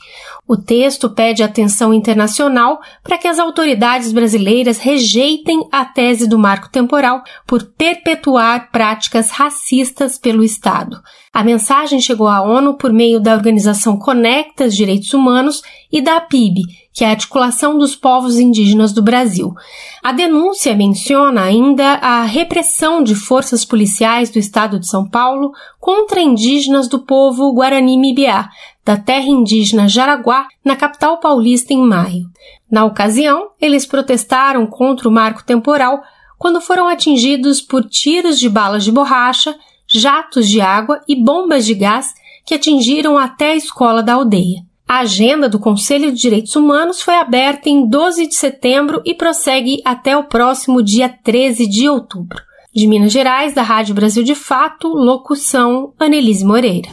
O 0.51 0.57
texto 0.57 1.11
pede 1.11 1.43
atenção 1.43 1.93
internacional 1.93 2.79
para 3.03 3.19
que 3.19 3.27
as 3.27 3.37
autoridades 3.37 4.11
brasileiras 4.11 4.79
rejeitem 4.79 5.69
a 5.71 5.85
tese 5.85 6.27
do 6.27 6.39
marco 6.39 6.71
temporal 6.71 7.21
por 7.45 7.65
perpetuar 7.77 8.71
práticas 8.71 9.29
racistas 9.29 10.17
pelo 10.17 10.43
Estado. 10.43 10.99
A 11.31 11.43
mensagem 11.43 12.01
chegou 12.01 12.27
à 12.27 12.41
ONU 12.41 12.73
por 12.79 12.91
meio 12.91 13.19
da 13.19 13.35
organização 13.35 13.95
Conectas 13.99 14.75
Direitos 14.75 15.13
Humanos 15.13 15.61
e 15.91 16.01
da 16.01 16.19
PIB, 16.19 16.63
que 16.99 17.05
é 17.05 17.07
a 17.07 17.11
Articulação 17.11 17.77
dos 17.77 17.95
Povos 17.95 18.37
Indígenas 18.37 18.91
do 18.91 19.01
Brasil. 19.01 19.55
A 20.03 20.11
denúncia 20.11 20.75
menciona 20.75 21.43
ainda 21.43 21.93
a 21.93 22.23
repressão 22.23 23.01
de 23.01 23.15
forças 23.15 23.63
policiais 23.63 24.29
do 24.29 24.37
estado 24.37 24.77
de 24.77 24.85
São 24.85 25.09
Paulo 25.09 25.53
contra 25.79 26.19
indígenas 26.19 26.89
do 26.89 26.99
povo 26.99 27.53
Guarani-Mibiá, 27.53 28.49
da 28.83 28.97
terra 28.97 29.27
indígena 29.27 29.87
Jaraguá, 29.87 30.45
na 30.61 30.75
capital 30.75 31.21
paulista 31.21 31.73
em 31.73 31.81
maio. 31.81 32.25
Na 32.69 32.83
ocasião, 32.83 33.51
eles 33.61 33.85
protestaram 33.85 34.67
contra 34.67 35.07
o 35.07 35.11
marco 35.11 35.41
temporal 35.45 36.01
quando 36.37 36.59
foram 36.59 36.89
atingidos 36.89 37.61
por 37.61 37.85
tiros 37.85 38.37
de 38.37 38.49
balas 38.49 38.83
de 38.83 38.91
borracha, 38.91 39.55
jatos 39.87 40.49
de 40.49 40.59
água 40.59 40.99
e 41.07 41.15
bombas 41.15 41.65
de 41.65 41.75
gás 41.75 42.13
que 42.45 42.55
atingiram 42.55 43.17
até 43.17 43.51
a 43.51 43.55
escola 43.55 44.03
da 44.03 44.15
aldeia. 44.15 44.67
A 44.89 45.01
agenda 45.01 45.47
do 45.47 45.59
Conselho 45.59 46.11
de 46.11 46.19
Direitos 46.19 46.55
Humanos 46.55 46.99
foi 46.99 47.13
aberta 47.13 47.69
em 47.69 47.87
12 47.87 48.25
de 48.25 48.33
setembro 48.33 49.03
e 49.05 49.13
prossegue 49.13 49.83
até 49.85 50.17
o 50.17 50.23
próximo 50.23 50.81
dia 50.81 51.07
13 51.07 51.69
de 51.69 51.87
outubro. 51.87 52.41
De 52.73 52.87
Minas 52.87 53.11
Gerais, 53.11 53.53
da 53.53 53.61
Rádio 53.61 53.93
Brasil 53.93 54.23
de 54.23 54.33
Fato, 54.33 54.87
locução 54.87 55.93
Anelise 55.99 56.43
Moreira 56.43 56.89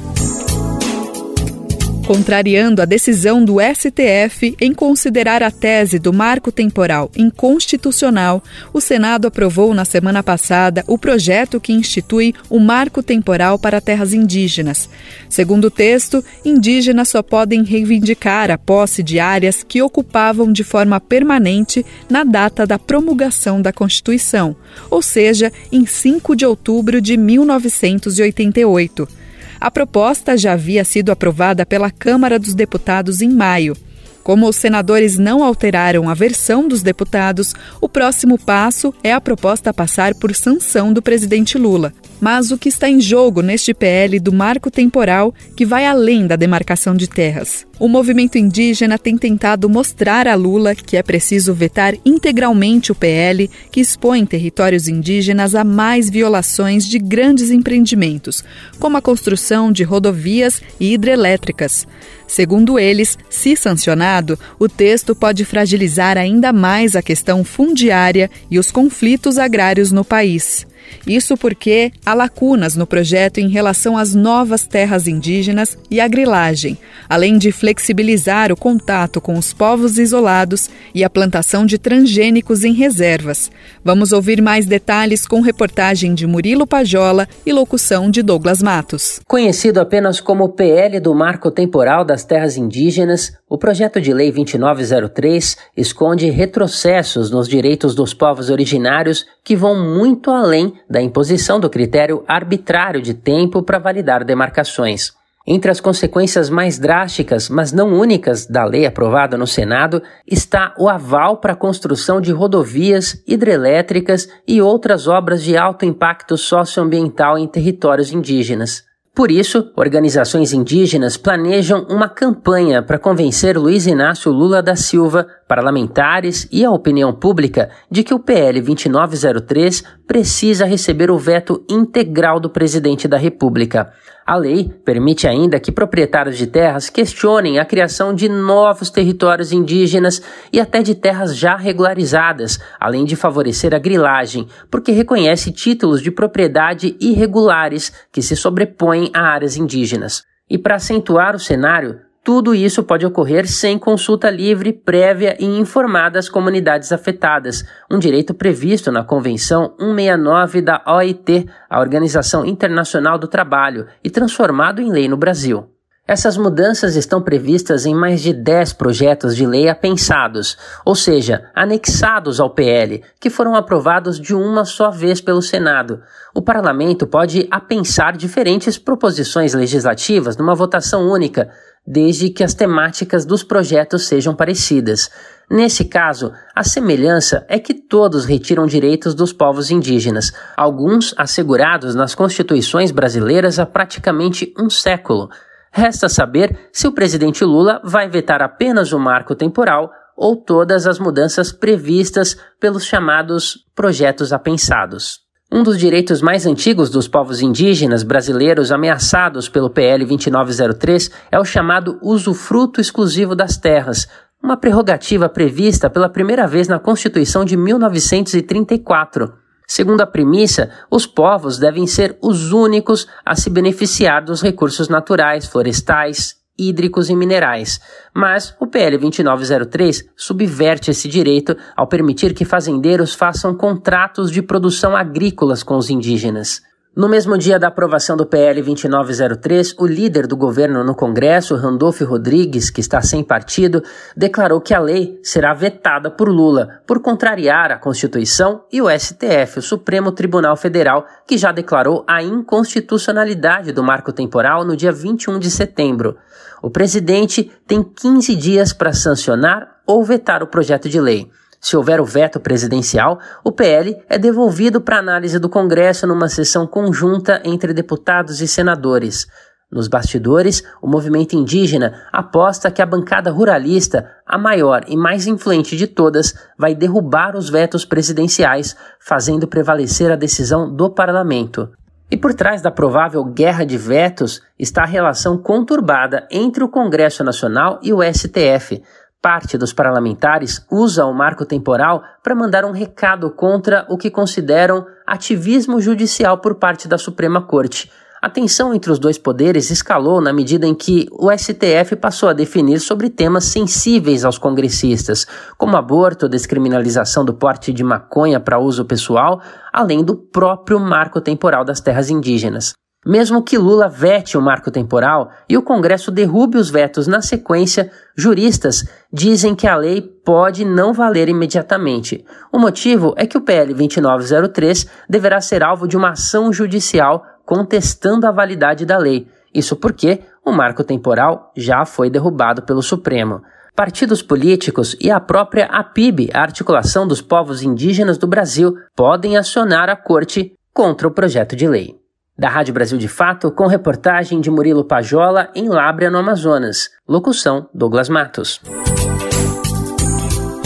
contrariando 2.07 2.81
a 2.81 2.85
decisão 2.85 3.45
do 3.45 3.57
STF 3.61 4.57
em 4.61 4.73
considerar 4.73 5.43
a 5.43 5.51
tese 5.51 5.99
do 5.99 6.13
marco 6.13 6.53
temporal 6.53 7.11
inconstitucional, 7.17 8.41
o 8.73 8.81
Senado 8.81 9.27
aprovou 9.27 9.75
na 9.75 9.85
semana 9.85 10.23
passada 10.23 10.85
o 10.87 10.97
projeto 10.97 11.61
que 11.61 11.73
institui 11.73 12.33
o 12.49 12.61
marco 12.61 13.03
temporal 13.03 13.59
para 13.59 13.81
terras 13.81 14.15
indígenas. 14.15 14.89
Segundo 15.29 15.65
o 15.65 15.71
texto, 15.71 16.25
indígenas 16.45 17.09
só 17.09 17.25
podem 17.25 17.65
reivindicar 17.65 18.53
a 18.53 18.59
posse 18.59 19.03
de 19.03 19.19
áreas 19.19 19.65
que 19.65 19.83
ocupavam 19.83 20.53
de 20.53 20.63
forma 20.63 21.01
permanente 21.01 21.85
na 22.09 22.23
data 22.23 22.65
da 22.65 22.79
promulgação 22.79 23.61
da 23.61 23.73
Constituição, 23.73 24.55
ou 24.89 25.03
seja, 25.03 25.53
em 25.73 25.85
5 25.85 26.37
de 26.37 26.47
outubro 26.47 27.01
de 27.01 27.17
1988. 27.17 29.16
A 29.61 29.71
proposta 29.71 30.37
já 30.37 30.53
havia 30.53 30.85
sido 30.85 31.11
aprovada 31.11 31.65
pela 31.65 31.91
Câmara 31.91 32.39
dos 32.39 32.55
Deputados 32.55 33.21
em 33.21 33.31
maio. 33.31 33.77
Como 34.23 34.49
os 34.49 34.57
senadores 34.57 35.17
não 35.17 35.45
alteraram 35.45 36.09
a 36.09 36.15
versão 36.15 36.67
dos 36.67 36.83
deputados, 36.83 37.55
o 37.81 37.89
próximo 37.89 38.37
passo 38.37 38.93
é 39.03 39.13
a 39.13 39.21
proposta 39.21 39.73
passar 39.73 40.15
por 40.17 40.35
sanção 40.35 40.93
do 40.93 41.01
presidente 41.01 41.57
Lula. 41.57 41.93
Mas 42.21 42.51
o 42.51 42.57
que 42.57 42.69
está 42.69 42.89
em 42.89 43.01
jogo 43.01 43.43
neste 43.43 43.75
PL 43.75 44.19
do 44.19 44.33
marco 44.33 44.71
temporal 44.71 45.35
que 45.55 45.67
vai 45.67 45.87
além 45.87 46.27
da 46.27 46.35
demarcação 46.35 46.95
de 46.95 47.07
terras? 47.07 47.67
O 47.79 47.89
movimento 47.89 48.39
indígena 48.39 48.99
tem 48.99 49.19
tentado 49.19 49.69
mostrar 49.69 50.27
a 50.27 50.35
Lula 50.35 50.75
que 50.75 50.97
é 50.97 51.03
preciso 51.03 51.53
vetar 51.53 51.95
integralmente 52.07 52.91
o 52.91 52.95
PL 52.95 53.51
que 53.71 53.81
expõe 53.81 54.25
territórios 54.25 54.89
indígenas 54.89 55.55
a 55.55 55.63
mais 55.63 56.09
violações 56.09 56.87
de 56.87 56.99
grandes 56.99 57.51
empreendimentos, 57.51 58.43
como 58.79 58.97
a 58.97 59.03
construção 59.03 59.71
de 59.71 59.83
rodovias 59.83 60.63
e 60.81 60.95
hidrelétricas. 60.95 61.87
Segundo 62.27 62.79
eles, 62.79 63.19
se 63.29 63.55
sancionado, 63.57 64.39
o 64.59 64.69
texto 64.69 65.15
pode 65.15 65.45
fragilizar 65.45 66.17
ainda 66.17 66.53
mais 66.53 66.97
a 66.97 67.03
questão 67.03 67.45
fundiária 67.45 68.31
e 68.51 68.59
os 68.59 68.71
conflitos 68.71 69.37
agrários 69.37 69.93
no 69.93 70.05
país. 70.05 70.67
Isso 71.07 71.37
porque 71.37 71.93
há 72.05 72.15
lacunas 72.15 72.77
no 72.77 72.87
projeto 72.87 73.39
em 73.39 73.49
relação 73.49 73.97
às 73.97 74.15
novas 74.15 74.67
terras 74.67 75.07
indígenas 75.07 75.79
e 75.91 76.01
à 76.01 76.09
grilagem, 76.09 76.77
além 77.09 77.39
de 77.39 77.53
flexibilizar 77.53 78.51
o 78.51 78.57
contato 78.57 79.21
com 79.21 79.39
os 79.39 79.53
povos 79.53 79.99
isolados 79.99 80.69
e 80.95 81.05
a 81.05 81.11
plantação 81.11 81.65
de 81.65 81.79
transgênicos 81.79 82.65
em 82.65 82.73
reservas. 82.73 83.51
Vamos 83.85 84.13
ouvir 84.13 84.43
mais 84.43 84.67
detalhes 84.67 85.27
com 85.27 85.41
reportagem 85.41 86.15
de 86.15 86.27
Murilo 86.27 86.67
Pajola 86.67 87.29
e 87.45 87.53
locução 87.53 88.11
de 88.11 88.23
Douglas 88.23 88.63
Matos. 88.63 89.21
Conhecido 89.27 89.81
apenas 89.81 90.21
como 90.21 90.49
PL 90.49 90.99
do 91.01 91.15
Marco 91.15 91.51
Temporal 91.51 92.05
das 92.05 92.25
Terras 92.25 92.57
Indígenas, 92.57 93.33
o 93.49 93.57
projeto 93.57 94.01
de 94.01 94.13
lei 94.13 94.33
2903 94.33 95.57
esconde 95.77 96.31
retrocessos 96.31 97.31
nos 97.31 97.49
direitos 97.49 97.95
dos 97.95 98.13
povos 98.13 98.51
originários 98.51 99.25
que 99.45 99.55
vão 99.55 99.95
muito 99.95 100.31
além 100.31 100.73
da 100.89 101.01
imposição 101.01 101.61
do 101.61 101.71
critério 101.71 102.25
arbitrário 102.27 103.03
de 103.03 103.15
tempo 103.15 103.63
para 103.63 103.79
validar 103.79 104.25
demarcações. 104.25 105.13
Entre 105.47 105.71
as 105.71 105.81
consequências 105.81 106.51
mais 106.51 106.77
drásticas, 106.77 107.49
mas 107.49 107.73
não 107.73 107.93
únicas, 107.93 108.47
da 108.47 108.65
lei 108.65 108.85
aprovada 108.85 109.39
no 109.39 109.47
Senado 109.47 110.03
está 110.27 110.75
o 110.77 110.89
aval 110.89 111.37
para 111.37 111.53
a 111.53 111.57
construção 111.57 112.21
de 112.21 112.33
rodovias, 112.33 113.23
hidrelétricas 113.27 114.29
e 114.47 114.61
outras 114.61 115.07
obras 115.07 115.45
de 115.45 115.57
alto 115.57 115.85
impacto 115.85 116.37
socioambiental 116.37 117.39
em 117.39 117.47
territórios 117.47 118.13
indígenas. 118.13 118.86
Por 119.17 119.31
isso, 119.31 119.73
organizações 119.75 120.53
indígenas 120.53 121.17
planejam 121.17 121.87
uma 121.89 122.07
campanha 122.07 122.83
para 122.83 122.99
convencer 122.99 123.57
Luiz 123.57 123.87
Inácio 123.87 124.31
Lula 124.31 124.63
da 124.63 124.77
Silva, 124.77 125.27
parlamentares 125.49 126.47
e 126.53 126.63
a 126.63 126.71
opinião 126.71 127.15
pública 127.15 127.71
de 127.91 128.05
que 128.05 128.13
o 128.13 128.19
PL 128.19 128.61
2903 128.61 129.83
precisa 130.07 130.67
receber 130.67 131.11
o 131.11 131.17
veto 131.17 131.65
integral 131.67 132.39
do 132.39 132.51
presidente 132.51 133.09
da 133.09 133.17
República. 133.17 133.91
A 134.27 134.35
lei 134.35 134.69
permite 134.85 135.29
ainda 135.29 135.61
que 135.61 135.71
proprietários 135.71 136.37
de 136.37 136.49
terras 136.49 136.91
questionem 136.91 137.61
a 137.61 137.65
criação 137.65 138.13
de 138.13 138.29
novos 138.29 138.91
territórios 138.91 139.53
indígenas 139.53 140.21
e 140.53 140.59
até 140.59 140.83
de 140.83 140.97
terras 140.97 141.37
já 141.37 141.55
regularizadas, 141.55 142.59
além 142.81 143.05
de 143.05 143.15
favorecer 143.15 143.73
a 143.73 143.79
grilagem, 143.79 144.49
porque 144.69 144.91
reconhece 144.91 145.53
títulos 145.53 146.03
de 146.03 146.11
propriedade 146.11 146.97
irregulares 147.01 147.93
que 148.11 148.21
se 148.21 148.35
sobrepõem 148.35 149.13
a 149.15 149.21
áreas 149.21 149.57
indígenas. 149.57 150.25
E 150.51 150.59
para 150.59 150.75
acentuar 150.75 151.37
o 151.37 151.41
cenário, 151.41 152.01
tudo 152.27 152.57
isso 152.57 152.83
pode 152.83 153.07
ocorrer 153.07 153.47
sem 153.47 153.79
consulta 153.79 154.29
livre, 154.29 154.73
prévia 154.73 155.37
e 155.39 155.45
informada 155.45 156.19
às 156.19 156.29
comunidades 156.29 156.91
afetadas, 156.91 157.65
um 157.89 158.01
direito 158.01 158.35
previsto 158.35 158.91
na 158.91 159.05
Convenção 159.05 159.77
169 159.79 160.61
da 160.61 160.83
OIT, 160.89 161.47
a 161.71 161.79
Organização 161.79 162.45
Internacional 162.45 163.17
do 163.17 163.29
Trabalho, 163.29 163.87
e 164.03 164.11
transformado 164.11 164.83
em 164.83 164.91
lei 164.91 165.07
no 165.07 165.17
Brasil. 165.17 165.71
Essas 166.09 166.37
mudanças 166.37 166.95
estão 166.95 167.21
previstas 167.21 167.85
em 167.85 167.93
mais 167.93 168.21
de 168.21 168.33
10 168.33 168.75
projetos 168.75 169.35
de 169.35 169.45
lei 169.45 169.69
apensados, 169.69 170.57
ou 170.85 170.95
seja, 170.95 171.51
anexados 171.53 172.39
ao 172.39 172.51
PL, 172.51 173.03
que 173.21 173.29
foram 173.29 173.57
aprovados 173.57 174.21
de 174.21 174.33
uma 174.33 174.65
só 174.65 174.89
vez 174.89 175.21
pelo 175.21 175.43
Senado. 175.43 176.01
O 176.33 176.41
parlamento 176.41 177.09
pode 177.09 177.49
apensar 177.51 178.17
diferentes 178.17 178.79
proposições 178.79 179.53
legislativas 179.53 180.37
numa 180.37 180.55
votação 180.55 181.09
única, 181.11 181.51
desde 181.87 182.31
que 182.31 182.43
as 182.43 182.55
temáticas 182.55 183.25
dos 183.25 183.43
projetos 183.43 184.07
sejam 184.07 184.35
parecidas. 184.35 185.11
Nesse 185.49 185.85
caso, 185.85 186.33
a 186.55 186.65
semelhança 186.65 187.47
é 187.49 187.59
que 187.59 187.73
todos 187.73 188.25
retiram 188.25 188.67
direitos 188.67 189.15
dos 189.15 189.33
povos 189.33 189.71
indígenas, 189.71 190.33
alguns 190.57 191.15
assegurados 191.17 191.95
nas 191.95 192.15
constituições 192.15 192.91
brasileiras 192.91 193.59
há 193.59 193.67
praticamente 193.67 194.53
um 194.59 194.69
século. 194.69 195.29
Resta 195.71 196.09
saber 196.09 196.69
se 196.73 196.89
o 196.89 196.93
presidente 196.93 197.45
Lula 197.45 197.81
vai 197.85 198.09
vetar 198.09 198.43
apenas 198.43 198.93
o 198.93 198.99
marco 198.99 199.35
temporal 199.35 199.91
ou 200.17 200.35
todas 200.35 200.87
as 200.87 200.99
mudanças 200.99 201.53
previstas 201.53 202.37
pelos 202.59 202.85
chamados 202.85 203.67
projetos 203.75 204.33
apensados. 204.33 205.26
Um 205.51 205.63
dos 205.63 205.79
direitos 205.79 206.21
mais 206.21 206.45
antigos 206.45 206.91
dos 206.91 207.07
povos 207.07 207.41
indígenas 207.41 208.03
brasileiros 208.03 208.73
ameaçados 208.73 209.49
pelo 209.49 209.71
PL 209.71 210.05
2903 210.05 211.09
é 211.31 211.39
o 211.39 211.45
chamado 211.45 212.01
usufruto 212.03 212.81
exclusivo 212.81 213.37
das 213.37 213.57
terras, 213.57 214.09
uma 214.43 214.57
prerrogativa 214.57 215.29
prevista 215.29 215.89
pela 215.89 216.09
primeira 216.09 216.49
vez 216.49 216.67
na 216.67 216.81
Constituição 216.81 217.45
de 217.45 217.57
1934. 217.57 219.33
Segundo 219.69 220.01
a 220.01 220.07
premissa, 220.07 220.71
os 220.91 221.07
povos 221.07 221.59
devem 221.59 221.87
ser 221.87 222.19
os 222.21 222.51
únicos 222.51 223.07
a 223.25 223.37
se 223.37 223.49
beneficiar 223.49 224.25
dos 224.25 224.43
recursos 224.43 224.89
naturais, 224.89 225.47
florestais, 225.47 226.35
hídricos 226.59 227.11
e 227.11 227.17
minerais. 227.17 227.81
Mas 228.15 228.55
o 228.61 228.67
PL 228.67 228.99
2903 228.99 230.09
subverte 230.17 230.91
esse 230.91 231.09
direito 231.09 231.57
ao 231.77 231.87
permitir 231.87 232.35
que 232.35 232.45
fazendeiros 232.45 233.15
façam 233.15 233.55
contratos 233.55 234.31
de 234.31 234.43
produção 234.43 234.97
agrícolas 234.97 235.63
com 235.63 235.77
os 235.77 235.91
indígenas. 235.91 236.63
No 236.97 237.11
mesmo 237.11 237.37
dia 237.37 237.59
da 237.59 237.69
aprovação 237.69 238.17
do 238.17 238.25
PL 238.25 238.63
2903, 238.63 239.75
o 239.79 239.87
líder 239.87 240.27
do 240.27 240.35
governo 240.35 240.83
no 240.83 240.95
Congresso, 240.95 241.55
Randolph 241.55 242.01
Rodrigues, 242.01 242.71
que 242.71 242.81
está 242.81 243.03
sem 243.03 243.23
partido, 243.23 243.83
declarou 244.17 244.63
que 244.63 244.73
a 244.73 244.81
lei 244.81 245.21
será 245.23 245.53
vetada 245.53 246.11
por 246.11 246.27
Lula 246.27 246.81
por 246.87 247.03
contrariar 247.03 247.71
a 247.71 247.77
Constituição 247.77 248.65
e 248.73 248.81
o 248.81 248.89
STF, 248.89 249.59
o 249.59 249.63
Supremo 249.63 250.11
Tribunal 250.11 250.57
Federal, 250.57 251.05
que 251.27 251.37
já 251.37 251.53
declarou 251.53 252.03
a 252.09 252.23
inconstitucionalidade 252.23 253.73
do 253.73 253.85
marco 253.85 254.11
temporal 254.11 254.65
no 254.65 254.75
dia 254.75 254.91
21 254.91 255.39
de 255.39 255.51
setembro. 255.51 256.17
O 256.63 256.71
presidente 256.71 257.53
tem 257.67 257.83
15 257.83 258.35
dias 258.35 258.73
para 258.73 258.95
sancionar 258.95 259.83
ou 259.87 260.03
vetar 260.03 260.43
o 260.43 260.47
projeto 260.47 260.89
de 260.89 260.99
lei. 260.99 261.31
Se 261.69 261.77
houver 261.77 262.01
o 262.01 262.05
veto 262.05 262.39
presidencial, 262.39 263.19
o 263.43 263.51
PL 263.51 264.01
é 264.09 264.17
devolvido 264.17 264.81
para 264.81 265.01
análise 265.01 265.37
do 265.37 265.49
Congresso 265.49 266.07
numa 266.07 266.29
sessão 266.29 266.65
conjunta 266.65 267.43
entre 267.45 267.75
deputados 267.75 268.41
e 268.41 268.47
senadores. 268.47 269.27
Nos 269.69 269.89
bastidores, 269.89 270.63
o 270.81 270.87
movimento 270.87 271.35
indígena 271.35 272.05
aposta 272.13 272.71
que 272.71 272.81
a 272.81 272.87
bancada 272.87 273.33
ruralista, 273.33 274.09
a 274.25 274.39
maior 274.39 274.85
e 274.87 274.97
mais 274.97 275.27
influente 275.27 275.77
de 275.77 275.89
todas, 275.89 276.35
vai 276.57 276.73
derrubar 276.73 277.35
os 277.35 277.51
vetos 277.51 277.85
presidenciais, 277.85 278.77
fazendo 279.01 279.49
prevalecer 279.49 280.13
a 280.13 280.15
decisão 280.15 280.73
do 280.73 280.89
parlamento. 280.89 281.69
E 282.09 282.17
por 282.17 282.33
trás 282.33 282.63
da 282.63 282.71
provável 282.71 283.25
guerra 283.25 283.65
de 283.65 283.77
vetos 283.77 284.41
está 284.57 284.85
a 284.85 284.87
relação 284.87 285.37
conturbada 285.37 286.29
entre 286.31 286.63
o 286.63 286.69
Congresso 286.69 287.25
Nacional 287.25 287.81
e 287.83 287.93
o 287.93 288.01
STF. 288.01 288.81
Parte 289.27 289.59
dos 289.59 289.73
parlamentares 289.73 290.65
usa 290.71 291.05
o 291.05 291.13
marco 291.13 291.45
temporal 291.45 292.01
para 292.23 292.33
mandar 292.33 292.65
um 292.65 292.71
recado 292.71 293.29
contra 293.29 293.85
o 293.89 293.99
que 293.99 294.09
consideram 294.09 294.87
ativismo 295.05 295.81
judicial 295.81 296.39
por 296.39 296.55
parte 296.55 296.87
da 296.87 296.97
Suprema 296.97 297.43
Corte. 297.43 297.91
A 298.23 298.31
tensão 298.31 298.73
entre 298.73 298.93
os 298.93 299.01
dois 299.01 299.19
poderes 299.19 299.69
escalou 299.69 300.21
na 300.21 300.33
medida 300.33 300.65
em 300.65 300.77
que 300.77 301.09
o 301.11 301.29
STF 301.37 301.97
passou 301.97 302.29
a 302.29 302.33
definir 302.33 302.79
sobre 302.79 303.11
temas 303.11 303.47
sensíveis 303.47 304.25
aos 304.25 304.39
congressistas, 304.39 305.27
como 305.59 305.77
aborto, 305.77 306.29
descriminalização 306.29 307.25
do 307.25 307.35
porte 307.35 307.73
de 307.73 307.83
maconha 307.83 308.39
para 308.39 308.61
uso 308.61 308.85
pessoal, 308.85 309.43
além 309.73 310.05
do 310.05 310.15
próprio 310.15 310.79
marco 310.79 311.21
temporal 311.21 311.65
das 311.65 311.81
terras 311.81 312.11
indígenas. 312.11 312.75
Mesmo 313.07 313.41
que 313.41 313.57
Lula 313.57 313.89
vete 313.89 314.37
o 314.37 314.43
marco 314.43 314.69
temporal 314.69 315.31
e 315.49 315.57
o 315.57 315.63
Congresso 315.63 316.11
derrube 316.11 316.59
os 316.59 316.69
vetos 316.69 317.07
na 317.07 317.23
sequência, 317.23 317.89
juristas 318.17 318.85
dizem 319.13 319.55
que 319.55 319.69
a 319.69 319.77
lei 319.77 320.03
pode 320.03 320.65
não 320.65 320.93
valer 320.93 321.29
imediatamente. 321.29 322.25
O 322.53 322.59
motivo 322.59 323.15
é 323.17 323.25
que 323.25 323.39
o 323.39 323.41
PL 323.41 323.73
2903 323.75 324.89
deverá 325.09 325.41
ser 325.41 325.63
alvo 325.63 325.87
de 325.87 325.97
uma 325.97 326.11
ação 326.11 326.53
judicial 326.53 327.25
contestando 327.45 328.27
a 328.27 328.33
validade 328.33 328.85
da 328.85 328.99
lei. 328.99 329.29
Isso 329.55 329.77
porque 329.77 330.23
o 330.45 330.51
marco 330.51 330.83
temporal 330.83 331.53
já 331.57 331.85
foi 331.85 332.11
derrubado 332.11 332.63
pelo 332.63 332.83
Supremo. 332.83 333.41
Partidos 333.77 334.21
políticos 334.21 334.97
e 335.01 335.13
a 335.13 335.21
própria 335.21 335.67
APIB, 335.67 336.31
a 336.35 336.41
Articulação 336.41 337.07
dos 337.07 337.23
Povos 337.23 337.63
Indígenas 337.63 338.19
do 338.19 338.27
Brasil, 338.27 338.75
podem 338.97 339.37
acionar 339.37 339.89
a 339.89 339.95
corte 339.95 340.55
contra 340.75 341.07
o 341.07 341.13
projeto 341.13 341.55
de 341.55 341.69
lei. 341.69 342.06
Da 342.39 342.51
Rádio 342.51 342.75
Brasil 342.75 342.99
de 342.99 343.09
Fato, 343.09 343.51
com 343.51 343.67
reportagem 343.67 344.43
de 344.43 344.51
Murilo 344.51 344.85
Pajola 344.85 345.51
em 345.55 345.69
Lábrea, 345.69 346.11
no 346.11 346.19
Amazonas. 346.19 346.91
Locução: 347.09 347.67
Douglas 347.73 348.11
Matos. 348.11 348.61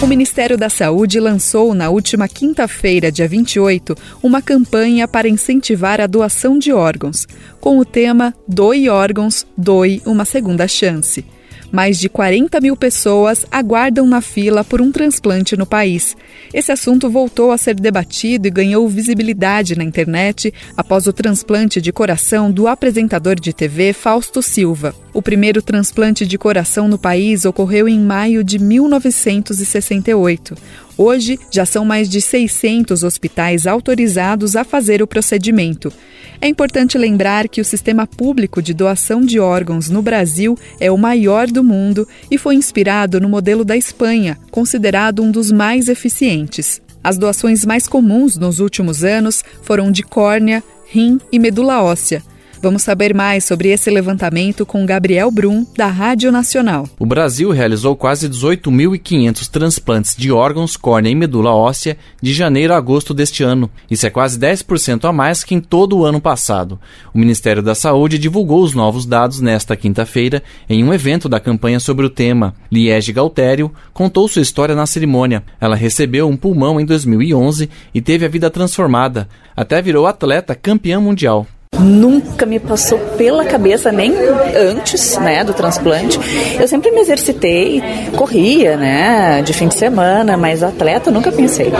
O 0.03 0.07
Ministério 0.07 0.59
da 0.59 0.69
Saúde 0.69 1.21
lançou 1.21 1.73
na 1.73 1.89
última 1.91 2.27
quinta-feira, 2.27 3.13
dia 3.13 3.29
28, 3.29 3.95
uma 4.21 4.43
campanha 4.43 5.07
para 5.07 5.29
incentivar 5.29 6.01
a 6.01 6.09
doação 6.09 6.59
de 6.59 6.73
órgãos, 6.73 7.27
com 7.61 7.79
o 7.79 7.85
tema 7.85 8.35
Doe 8.49 8.89
órgãos, 8.89 9.47
doe 9.57 10.03
uma 10.05 10.25
segunda 10.25 10.67
chance. 10.67 11.25
Mais 11.73 11.99
de 11.99 12.09
40 12.09 12.61
mil 12.61 12.77
pessoas 12.77 13.47
aguardam 13.51 14.07
na 14.07 14.21
fila 14.21 14.65
por 14.65 14.81
um 14.81 14.91
transplante 14.91 15.57
no 15.57 15.65
país. 15.65 16.17
Esse 16.53 16.73
assunto 16.73 17.09
voltou 17.09 17.53
a 17.53 17.59
ser 17.59 17.75
debatido 17.75 18.49
e 18.49 18.51
ganhou 18.51 18.89
visibilidade 18.89 19.77
na 19.77 19.85
internet 19.85 20.53
após 20.77 21.07
o 21.07 21.13
transplante 21.13 21.81
de 21.81 21.93
coração 21.93 22.51
do 22.51 22.67
apresentador 22.67 23.39
de 23.39 23.53
TV 23.53 23.93
Fausto 23.93 24.43
Silva. 24.43 24.93
O 25.13 25.23
primeiro 25.23 25.63
transplante 25.63 26.27
de 26.27 26.37
coração 26.37 26.89
no 26.89 26.99
país 26.99 27.45
ocorreu 27.45 27.89
em 27.89 28.01
maio 28.01 28.43
de 28.43 28.59
1968. 28.59 30.57
Hoje, 31.03 31.39
já 31.51 31.65
são 31.65 31.83
mais 31.83 32.11
de 32.11 32.21
600 32.21 33.05
hospitais 33.05 33.67
autorizados 33.67 34.55
a 34.55 34.65
fazer 34.65 35.01
o 35.01 35.07
procedimento. 35.07 35.91
É 36.39 36.47
importante 36.47 36.99
lembrar 36.99 37.49
que 37.49 37.59
o 37.59 37.65
sistema 37.65 38.07
público 38.07 38.61
de 38.61 38.75
doação 38.75 39.23
de 39.23 39.41
órgãos 39.41 39.89
no 39.89 40.03
Brasil 40.03 40.59
é 40.79 40.91
o 40.91 40.99
maior 40.99 41.47
do 41.47 41.65
mundo 41.65 42.07
e 42.31 42.37
foi 42.37 42.55
inspirado 42.55 43.19
no 43.19 43.31
modelo 43.31 43.65
da 43.65 43.79
Espanha, 43.79 44.39
considerado 44.51 45.23
um 45.23 45.31
dos 45.31 45.51
mais 45.51 45.89
eficientes. 45.89 46.83
As 47.03 47.17
doações 47.17 47.65
mais 47.65 47.89
comuns 47.89 48.37
nos 48.37 48.61
últimos 48.61 49.03
anos 49.03 49.43
foram 49.63 49.91
de 49.91 50.03
córnea, 50.03 50.63
rim 50.87 51.19
e 51.33 51.39
medula 51.39 51.83
óssea. 51.83 52.23
Vamos 52.63 52.83
saber 52.83 53.15
mais 53.15 53.45
sobre 53.45 53.71
esse 53.71 53.91
levantamento 53.91 54.67
com 54.67 54.85
Gabriel 54.85 55.31
Brum, 55.31 55.65
da 55.75 55.87
Rádio 55.87 56.31
Nacional. 56.31 56.87
O 56.99 57.07
Brasil 57.07 57.51
realizou 57.51 57.97
quase 57.97 58.29
18.500 58.29 59.49
transplantes 59.49 60.15
de 60.15 60.31
órgãos, 60.31 60.77
córnea 60.77 61.11
e 61.11 61.15
medula 61.15 61.55
óssea 61.55 61.97
de 62.21 62.35
janeiro 62.35 62.75
a 62.75 62.77
agosto 62.77 63.15
deste 63.15 63.43
ano. 63.43 63.71
Isso 63.91 64.07
é 64.07 64.11
quase 64.11 64.39
10% 64.39 65.09
a 65.09 65.13
mais 65.13 65.43
que 65.43 65.55
em 65.55 65.61
todo 65.61 65.97
o 65.97 66.05
ano 66.05 66.21
passado. 66.21 66.79
O 67.15 67.19
Ministério 67.19 67.63
da 67.63 67.75
Saúde 67.75 68.19
divulgou 68.19 68.63
os 68.63 68.75
novos 68.75 69.07
dados 69.07 69.41
nesta 69.41 69.75
quinta-feira 69.75 70.43
em 70.69 70.85
um 70.85 70.93
evento 70.93 71.31
da 71.31 71.41
campanha 71.41 71.81
sobre 71.81 72.05
o 72.05 72.11
tema. 72.11 72.55
Liege 72.71 73.11
Galtério 73.11 73.73
contou 73.95 74.29
sua 74.29 74.43
história 74.43 74.75
na 74.75 74.85
cerimônia. 74.85 75.43
Ela 75.59 75.77
recebeu 75.77 76.29
um 76.29 76.37
pulmão 76.37 76.79
em 76.79 76.85
2011 76.85 77.71
e 77.95 78.03
teve 78.03 78.27
a 78.27 78.29
vida 78.29 78.51
transformada. 78.51 79.27
Até 79.57 79.81
virou 79.81 80.07
atleta 80.07 80.55
campeã 80.55 81.01
mundial. 81.01 81.47
Nunca 81.81 82.45
me 82.47 82.61
passou 82.61 82.99
pela 83.17 83.45
cabeça, 83.45 83.91
nem 83.91 84.13
antes 84.57 85.17
né, 85.19 85.43
do 85.43 85.53
transplante. 85.53 86.19
Eu 86.59 86.69
sempre 86.69 86.91
me 86.91 87.01
exercitei, 87.01 87.83
corria, 88.17 88.77
né, 88.77 89.43
de 89.43 89.53
fim 89.53 89.69
de 89.69 89.75
semana, 89.75 90.37
mas 90.37 90.63
atleta 90.63 91.11
nunca 91.11 91.33
pensei. 91.33 91.73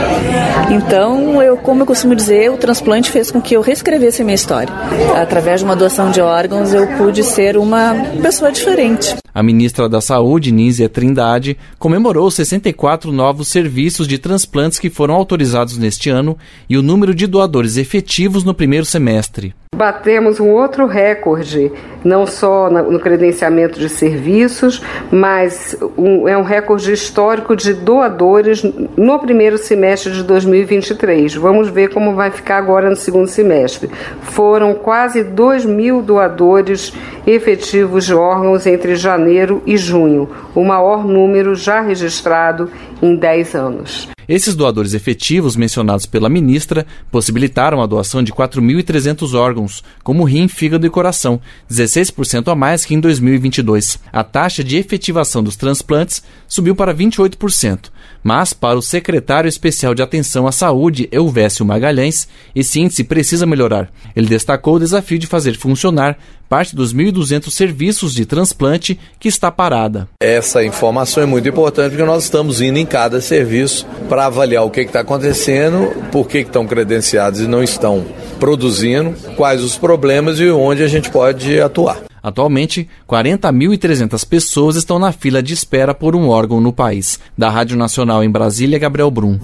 Então, 0.69 1.41
eu, 1.41 1.57
como 1.57 1.83
eu 1.83 1.85
costumo 1.85 2.15
dizer, 2.15 2.51
o 2.51 2.57
transplante 2.57 3.11
fez 3.11 3.31
com 3.31 3.41
que 3.41 3.55
eu 3.55 3.61
reescrevesse 3.61 4.21
a 4.21 4.25
minha 4.25 4.35
história. 4.35 4.73
Através 5.21 5.59
de 5.59 5.65
uma 5.65 5.75
doação 5.75 6.11
de 6.11 6.21
órgãos, 6.21 6.73
eu 6.73 6.87
pude 6.97 7.23
ser 7.23 7.57
uma 7.57 7.93
pessoa 8.21 8.51
diferente. 8.51 9.20
A 9.33 9.41
ministra 9.41 9.87
da 9.87 10.01
Saúde, 10.01 10.51
Nízia 10.51 10.89
Trindade, 10.89 11.57
comemorou 11.79 12.29
64 12.29 13.11
novos 13.13 13.47
serviços 13.47 14.07
de 14.07 14.17
transplantes 14.17 14.77
que 14.77 14.89
foram 14.89 15.15
autorizados 15.15 15.77
neste 15.77 16.09
ano 16.09 16.37
e 16.69 16.77
o 16.77 16.81
número 16.81 17.15
de 17.15 17.27
doadores 17.27 17.77
efetivos 17.77 18.43
no 18.43 18.53
primeiro 18.53 18.85
semestre. 18.85 19.53
Batemos 19.73 20.39
um 20.39 20.49
outro 20.49 20.85
recorde, 20.85 21.71
não 22.03 22.27
só 22.27 22.69
no 22.69 22.99
credenciamento 22.99 23.79
de 23.79 23.87
serviços, 23.87 24.83
mas 25.09 25.77
um, 25.97 26.27
é 26.27 26.37
um 26.37 26.43
recorde 26.43 26.91
histórico 26.91 27.55
de 27.55 27.73
doadores 27.73 28.61
no 28.97 29.17
primeiro 29.17 29.57
semestre 29.57 30.11
de 30.11 30.23
2023. 30.23 31.35
Vamos 31.35 31.69
ver 31.69 31.89
como 31.93 32.13
vai 32.13 32.29
ficar 32.31 32.57
agora 32.57 32.89
no 32.89 32.97
segundo 32.97 33.27
semestre. 33.27 33.89
Foram 34.21 34.75
quase 34.75 35.23
2 35.23 35.65
mil 35.65 36.01
doadores 36.01 36.93
efetivos 37.25 38.05
de 38.05 38.13
órgãos 38.13 38.67
entre 38.67 38.95
janeiro 38.95 39.20
e 39.65 39.77
junho, 39.77 40.29
o 40.55 40.63
maior 40.63 41.05
número 41.05 41.55
já 41.55 41.81
registrado 41.81 42.71
em 43.01 43.15
10 43.15 43.55
anos. 43.55 44.07
Esses 44.31 44.55
doadores 44.55 44.93
efetivos 44.93 45.57
mencionados 45.57 46.05
pela 46.05 46.29
ministra 46.29 46.85
possibilitaram 47.11 47.81
a 47.81 47.85
doação 47.85 48.23
de 48.23 48.31
4.300 48.31 49.33
órgãos, 49.33 49.83
como 50.03 50.23
rim, 50.23 50.47
fígado 50.47 50.85
e 50.85 50.89
coração, 50.89 51.41
16% 51.69 52.49
a 52.49 52.55
mais 52.55 52.85
que 52.85 52.93
em 52.93 52.99
2022. 53.01 53.99
A 54.13 54.23
taxa 54.23 54.63
de 54.63 54.77
efetivação 54.77 55.43
dos 55.43 55.57
transplantes 55.57 56.23
subiu 56.47 56.75
para 56.75 56.95
28%, 56.95 57.91
mas 58.23 58.53
para 58.53 58.77
o 58.77 58.81
secretário 58.81 59.47
especial 59.47 59.93
de 59.93 60.01
Atenção 60.01 60.47
à 60.47 60.51
Saúde, 60.51 61.09
Elvésio 61.11 61.65
Magalhães, 61.65 62.27
esse 62.55 62.79
índice 62.79 63.03
precisa 63.03 63.45
melhorar. 63.45 63.89
Ele 64.15 64.27
destacou 64.27 64.75
o 64.75 64.79
desafio 64.79 65.17
de 65.17 65.27
fazer 65.27 65.57
funcionar 65.57 66.17
parte 66.47 66.75
dos 66.75 66.93
1.200 66.93 67.49
serviços 67.49 68.13
de 68.13 68.25
transplante 68.25 68.99
que 69.17 69.29
está 69.29 69.49
parada. 69.49 70.09
Essa 70.21 70.63
informação 70.63 71.23
é 71.23 71.25
muito 71.25 71.47
importante 71.47 71.91
porque 71.91 72.03
nós 72.03 72.25
estamos 72.25 72.59
indo 72.59 72.77
em 72.77 72.85
cada 72.85 73.21
serviço 73.21 73.87
para 74.09 74.25
avaliar 74.25 74.65
o 74.65 74.69
que 74.69 74.81
está 74.81 74.99
acontecendo, 74.99 75.87
por 76.11 76.27
que 76.27 76.39
estão 76.39 76.67
credenciados 76.67 77.39
e 77.39 77.47
não 77.47 77.63
estão 77.63 78.05
produzindo, 78.37 79.15
quais 79.37 79.63
os 79.63 79.77
problemas 79.77 80.39
e 80.39 80.49
onde 80.49 80.83
a 80.83 80.87
gente 80.87 81.09
pode 81.09 81.59
atuar. 81.61 82.10
Atualmente, 82.21 82.87
40.300 83.09 84.27
pessoas 84.27 84.75
estão 84.75 84.99
na 84.99 85.11
fila 85.11 85.41
de 85.41 85.53
espera 85.53 85.93
por 85.93 86.15
um 86.15 86.27
órgão 86.29 86.61
no 86.61 86.71
país. 86.71 87.19
Da 87.37 87.49
Rádio 87.49 87.77
Nacional 87.77 88.23
em 88.23 88.29
Brasília, 88.29 88.77
Gabriel 88.77 89.09
Brum. 89.09 89.39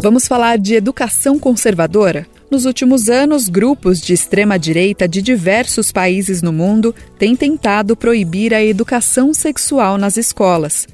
Vamos 0.00 0.28
falar 0.28 0.58
de 0.58 0.74
educação 0.74 1.38
conservadora? 1.38 2.26
Nos 2.50 2.64
últimos 2.64 3.10
anos, 3.10 3.48
grupos 3.48 4.00
de 4.00 4.14
extrema-direita 4.14 5.08
de 5.08 5.20
diversos 5.20 5.90
países 5.90 6.40
no 6.40 6.52
mundo 6.52 6.94
têm 7.18 7.36
tentado 7.36 7.96
proibir 7.96 8.54
a 8.54 8.64
educação 8.64 9.34
sexual 9.34 9.98
nas 9.98 10.16
escolas. 10.16 10.86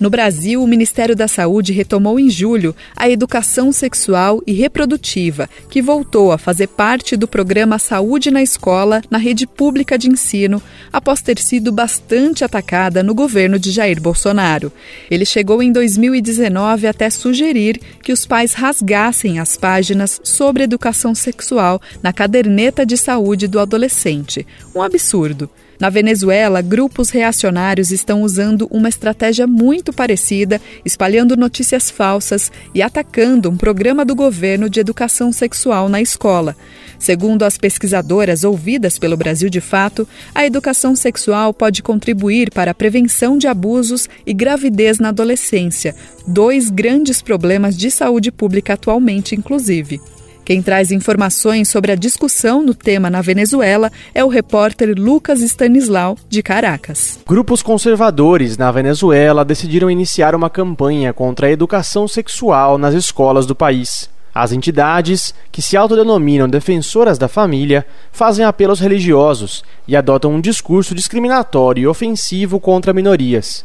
No 0.00 0.08
Brasil, 0.08 0.62
o 0.62 0.66
Ministério 0.66 1.14
da 1.14 1.28
Saúde 1.28 1.74
retomou 1.74 2.18
em 2.18 2.30
julho 2.30 2.74
a 2.96 3.10
educação 3.10 3.70
sexual 3.70 4.42
e 4.46 4.52
reprodutiva, 4.54 5.46
que 5.68 5.82
voltou 5.82 6.32
a 6.32 6.38
fazer 6.38 6.68
parte 6.68 7.18
do 7.18 7.28
programa 7.28 7.78
Saúde 7.78 8.30
na 8.30 8.42
Escola 8.42 9.02
na 9.10 9.18
rede 9.18 9.46
pública 9.46 9.98
de 9.98 10.08
ensino, 10.08 10.62
após 10.90 11.20
ter 11.20 11.38
sido 11.38 11.70
bastante 11.70 12.42
atacada 12.42 13.02
no 13.02 13.14
governo 13.14 13.58
de 13.58 13.70
Jair 13.70 14.00
Bolsonaro. 14.00 14.72
Ele 15.10 15.26
chegou 15.26 15.62
em 15.62 15.70
2019 15.70 16.86
até 16.86 17.10
sugerir 17.10 17.78
que 18.02 18.10
os 18.10 18.24
pais 18.24 18.54
rasgassem 18.54 19.38
as 19.38 19.58
páginas 19.58 20.18
sobre 20.24 20.62
educação 20.62 21.14
sexual 21.14 21.78
na 22.02 22.10
caderneta 22.10 22.86
de 22.86 22.96
saúde 22.96 23.46
do 23.46 23.60
adolescente. 23.60 24.46
Um 24.74 24.80
absurdo. 24.80 25.50
Na 25.80 25.88
Venezuela, 25.88 26.60
grupos 26.60 27.08
reacionários 27.08 27.90
estão 27.90 28.20
usando 28.20 28.68
uma 28.70 28.90
estratégia 28.90 29.46
muito 29.46 29.94
parecida, 29.94 30.60
espalhando 30.84 31.38
notícias 31.38 31.90
falsas 31.90 32.52
e 32.74 32.82
atacando 32.82 33.48
um 33.48 33.56
programa 33.56 34.04
do 34.04 34.14
governo 34.14 34.68
de 34.68 34.78
educação 34.78 35.32
sexual 35.32 35.88
na 35.88 35.98
escola. 35.98 36.54
Segundo 36.98 37.44
as 37.44 37.56
pesquisadoras 37.56 38.44
ouvidas 38.44 38.98
pelo 38.98 39.16
Brasil 39.16 39.48
de 39.48 39.62
Fato, 39.62 40.06
a 40.34 40.44
educação 40.44 40.94
sexual 40.94 41.54
pode 41.54 41.82
contribuir 41.82 42.50
para 42.50 42.72
a 42.72 42.74
prevenção 42.74 43.38
de 43.38 43.46
abusos 43.46 44.06
e 44.26 44.34
gravidez 44.34 44.98
na 44.98 45.08
adolescência, 45.08 45.96
dois 46.26 46.68
grandes 46.68 47.22
problemas 47.22 47.74
de 47.74 47.90
saúde 47.90 48.30
pública 48.30 48.74
atualmente, 48.74 49.34
inclusive. 49.34 49.98
Quem 50.44 50.62
traz 50.62 50.90
informações 50.90 51.68
sobre 51.68 51.92
a 51.92 51.94
discussão 51.94 52.62
no 52.62 52.74
tema 52.74 53.08
na 53.10 53.20
Venezuela 53.20 53.90
é 54.14 54.24
o 54.24 54.28
repórter 54.28 54.94
Lucas 54.98 55.40
Stanislau, 55.40 56.16
de 56.28 56.42
Caracas. 56.42 57.20
Grupos 57.26 57.62
conservadores 57.62 58.56
na 58.56 58.72
Venezuela 58.72 59.44
decidiram 59.44 59.90
iniciar 59.90 60.34
uma 60.34 60.50
campanha 60.50 61.12
contra 61.12 61.46
a 61.46 61.50
educação 61.50 62.08
sexual 62.08 62.78
nas 62.78 62.94
escolas 62.94 63.46
do 63.46 63.54
país. 63.54 64.08
As 64.34 64.52
entidades, 64.52 65.34
que 65.50 65.60
se 65.60 65.76
autodenominam 65.76 66.48
defensoras 66.48 67.18
da 67.18 67.28
família, 67.28 67.84
fazem 68.12 68.44
apelos 68.44 68.78
religiosos 68.78 69.64
e 69.88 69.96
adotam 69.96 70.32
um 70.32 70.40
discurso 70.40 70.94
discriminatório 70.94 71.82
e 71.82 71.86
ofensivo 71.86 72.60
contra 72.60 72.92
minorias. 72.92 73.64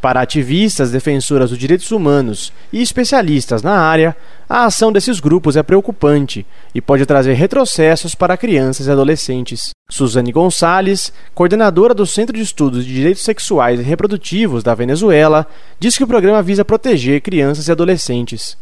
Para 0.00 0.20
ativistas, 0.20 0.90
defensoras 0.90 1.50
dos 1.50 1.58
direitos 1.58 1.90
humanos 1.90 2.52
e 2.72 2.82
especialistas 2.82 3.62
na 3.62 3.78
área, 3.78 4.16
a 4.48 4.66
ação 4.66 4.92
desses 4.92 5.18
grupos 5.18 5.56
é 5.56 5.62
preocupante 5.62 6.46
e 6.74 6.80
pode 6.80 7.04
trazer 7.06 7.32
retrocessos 7.32 8.14
para 8.14 8.36
crianças 8.36 8.86
e 8.86 8.90
adolescentes. 8.90 9.70
Suzane 9.88 10.32
Gonçalves, 10.32 11.12
coordenadora 11.34 11.94
do 11.94 12.06
Centro 12.06 12.36
de 12.36 12.42
Estudos 12.42 12.84
de 12.84 12.94
Direitos 12.94 13.24
Sexuais 13.24 13.80
e 13.80 13.82
Reprodutivos 13.82 14.62
da 14.62 14.74
Venezuela, 14.74 15.46
diz 15.80 15.96
que 15.96 16.04
o 16.04 16.08
programa 16.08 16.42
visa 16.42 16.64
proteger 16.64 17.20
crianças 17.20 17.66
e 17.66 17.72
adolescentes. 17.72 18.56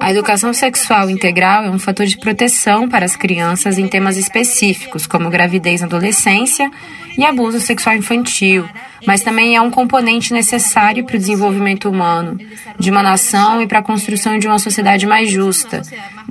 A 0.00 0.10
educação 0.10 0.54
sexual 0.54 1.10
integral 1.10 1.64
é 1.64 1.70
um 1.70 1.78
fator 1.78 2.06
de 2.06 2.16
proteção 2.16 2.88
para 2.88 3.04
as 3.04 3.14
crianças 3.14 3.76
em 3.76 3.86
temas 3.86 4.16
específicos, 4.16 5.06
como 5.06 5.28
gravidez 5.28 5.82
na 5.82 5.86
adolescência 5.86 6.70
e 7.18 7.24
abuso 7.24 7.60
sexual 7.60 7.96
infantil, 7.96 8.66
mas 9.06 9.22
também 9.22 9.56
é 9.56 9.60
um 9.60 9.70
componente 9.70 10.32
necessário 10.32 11.04
para 11.04 11.16
o 11.16 11.18
desenvolvimento 11.18 11.88
humano, 11.88 12.38
de 12.78 12.90
uma 12.90 13.02
nação 13.02 13.62
e 13.62 13.66
para 13.66 13.78
a 13.78 13.82
construção 13.82 14.38
de 14.38 14.46
uma 14.46 14.58
sociedade 14.58 15.06
mais 15.06 15.30
justa, 15.30 15.82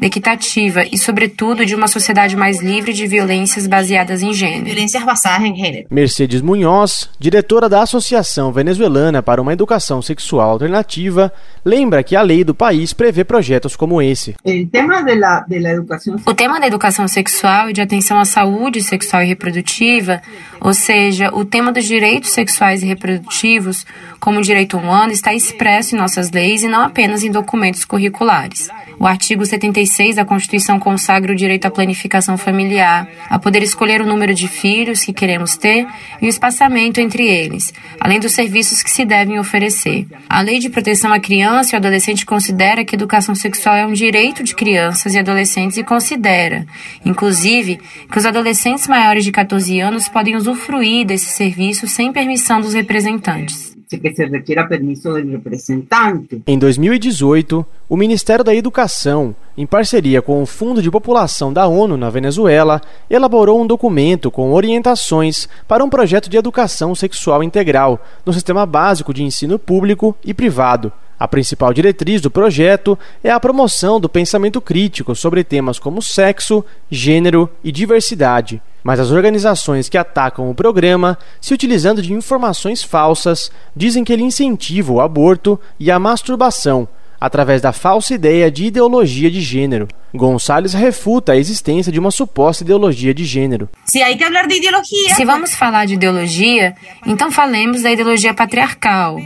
equitativa 0.01 0.84
e, 0.84 0.97
sobretudo, 0.97 1.65
de 1.65 1.75
uma 1.75 1.88
sociedade 1.88 2.36
mais 2.36 2.62
livre 2.62 2.93
de 2.93 3.08
violências 3.08 3.67
baseadas 3.67 4.21
em 4.21 4.34
gênero. 4.34 4.75
Mercedes 5.89 6.41
Munhoz, 6.41 7.10
diretora 7.19 7.67
da 7.67 7.82
Associação 7.82 8.51
Venezuelana 8.51 9.21
para 9.21 9.41
uma 9.41 9.53
Educação 9.53 10.01
Sexual 10.01 10.51
Alternativa, 10.51 11.32
lembra 11.65 12.03
que 12.03 12.15
a 12.15 12.21
lei 12.21 12.43
do 12.43 12.53
país 12.53 12.93
prevê 12.93 13.23
projetos 13.23 13.75
como 13.75 14.01
esse. 14.01 14.36
O 16.25 16.34
tema 16.34 16.60
da 16.60 16.67
educação 16.67 17.08
sexual 17.08 17.69
e 17.69 17.73
de 17.73 17.82
atenção 17.82 18.19
à 18.19 18.25
saúde 18.25 18.82
sexual 18.82 19.23
e 19.23 19.25
reprodutiva, 19.25 20.21
ou 20.62 20.73
seja, 20.73 21.34
o 21.34 21.43
tema 21.43 21.71
dos 21.71 21.86
direitos 21.86 22.32
sexuais 22.32 22.59
e 22.84 22.86
reprodutivos 22.86 23.86
como 24.19 24.41
direito 24.41 24.78
humano, 24.78 25.12
está 25.12 25.34
expresso 25.34 25.95
em 25.95 25.98
nossas 25.98 26.30
leis 26.32 26.62
e 26.62 26.67
não 26.67 26.82
apenas 26.82 27.24
em 27.24 27.32
documentos 27.32 27.86
curriculares. 27.86 28.69
O 29.00 29.08
artigo 29.08 29.45
76 29.45 30.17
da 30.17 30.26
Constituição 30.26 30.78
consagra 30.78 31.32
o 31.32 31.36
direito 31.36 31.65
à 31.65 31.72
planificação 31.72 32.38
familiar, 32.38 33.08
a 33.30 33.39
poder 33.39 33.63
escolher 33.63 34.02
o 34.02 34.06
número 34.06 34.34
de 34.34 34.48
filhos 34.50 35.06
que 35.06 35.13
queremos 35.13 35.56
ter 35.56 35.88
e 36.22 36.26
o 36.26 36.30
espaçamento 36.30 37.00
entre 37.00 37.26
eles, 37.26 37.74
além 37.98 38.19
dos 38.19 38.34
serviços 38.34 38.84
que 38.84 38.91
se 38.91 39.06
devem 39.06 39.39
oferecer. 39.39 40.06
A 40.30 40.41
Lei 40.41 40.60
de 40.60 40.69
Proteção 40.69 41.13
à 41.13 41.19
Criança 41.19 41.72
e 41.72 41.76
ao 41.76 41.80
Adolescente 41.80 42.26
considera 42.26 42.84
que 42.84 42.93
educação 42.93 43.34
sexual 43.34 43.76
é 43.78 43.86
um 43.86 43.93
direito 43.93 44.43
de 44.43 44.54
crianças 44.54 45.13
e 45.13 45.19
adolescentes 45.19 45.78
e 45.78 45.84
considera, 45.84 46.65
inclusive, 47.06 47.80
que 48.12 48.17
os 48.17 48.26
adolescentes 48.26 48.86
maiores 48.86 49.24
de 49.24 49.32
14 49.32 49.80
anos 49.80 50.10
podem 50.10 50.36
usufruir 50.36 51.06
desse 51.06 51.32
serviço 51.32 51.88
sem 51.88 52.12
permissão 52.12 52.48
dos 52.57 52.73
representantes 52.73 53.69
que 53.97 54.13
se 54.13 54.25
requiera 54.25 54.67
permiso 54.67 55.13
do 55.13 55.31
representante. 55.31 56.41
Em 56.45 56.59
2018, 56.59 57.65
o 57.88 57.97
Ministério 57.97 58.45
da 58.45 58.53
Educação, 58.53 59.35
em 59.57 59.65
parceria 59.65 60.21
com 60.21 60.43
o 60.43 60.45
Fundo 60.45 60.81
de 60.81 60.91
População 60.91 61.51
da 61.51 61.65
ONU 61.65 61.97
na 61.97 62.09
Venezuela, 62.09 62.81
elaborou 63.09 63.59
um 63.59 63.65
documento 63.65 64.29
com 64.29 64.53
orientações 64.53 65.49
para 65.67 65.83
um 65.83 65.89
projeto 65.89 66.29
de 66.29 66.38
educação 66.38 66.93
sexual 66.93 67.41
integral 67.41 68.03
no 68.25 68.33
sistema 68.33 68.65
básico 68.65 69.13
de 69.13 69.23
ensino 69.23 69.57
público 69.57 70.15
e 70.23 70.33
privado. 70.33 70.91
A 71.19 71.27
principal 71.27 71.73
diretriz 71.73 72.21
do 72.21 72.31
projeto 72.31 72.97
é 73.23 73.29
a 73.29 73.39
promoção 73.39 73.99
do 73.99 74.07
pensamento 74.07 74.62
crítico 74.62 75.15
sobre 75.15 75.43
temas 75.43 75.77
como 75.77 76.01
sexo, 76.01 76.63
gênero 76.89 77.49
e 77.63 77.71
diversidade. 77.71 78.62
Mas 78.83 78.99
as 78.99 79.11
organizações 79.11 79.89
que 79.89 79.97
atacam 79.97 80.49
o 80.49 80.55
programa, 80.55 81.17
se 81.41 81.53
utilizando 81.53 82.01
de 82.01 82.13
informações 82.13 82.81
falsas, 82.81 83.51
dizem 83.75 84.03
que 84.03 84.13
ele 84.13 84.23
incentiva 84.23 84.91
o 84.91 85.01
aborto 85.01 85.59
e 85.79 85.91
a 85.91 85.99
masturbação, 85.99 86.87
através 87.19 87.61
da 87.61 87.73
falsa 87.73 88.13
ideia 88.13 88.49
de 88.49 88.65
ideologia 88.65 89.29
de 89.29 89.41
gênero. 89.41 89.87
Gonçalves 90.13 90.73
refuta 90.73 91.33
a 91.33 91.37
existência 91.37 91.91
de 91.91 91.99
uma 91.99 92.11
suposta 92.11 92.63
ideologia 92.63 93.13
de 93.13 93.25
gênero. 93.25 93.69
Se 93.85 94.01
aí 94.01 94.17
falar 94.17 94.47
de 94.47 94.55
ideologia. 94.55 95.15
Se 95.15 95.25
vamos 95.25 95.55
falar 95.55 95.85
de 95.85 95.93
ideologia, 95.95 96.73
então 97.05 97.31
falemos 97.31 97.81
da 97.81 97.91
ideologia 97.91 98.33
patriarcal 98.33 99.19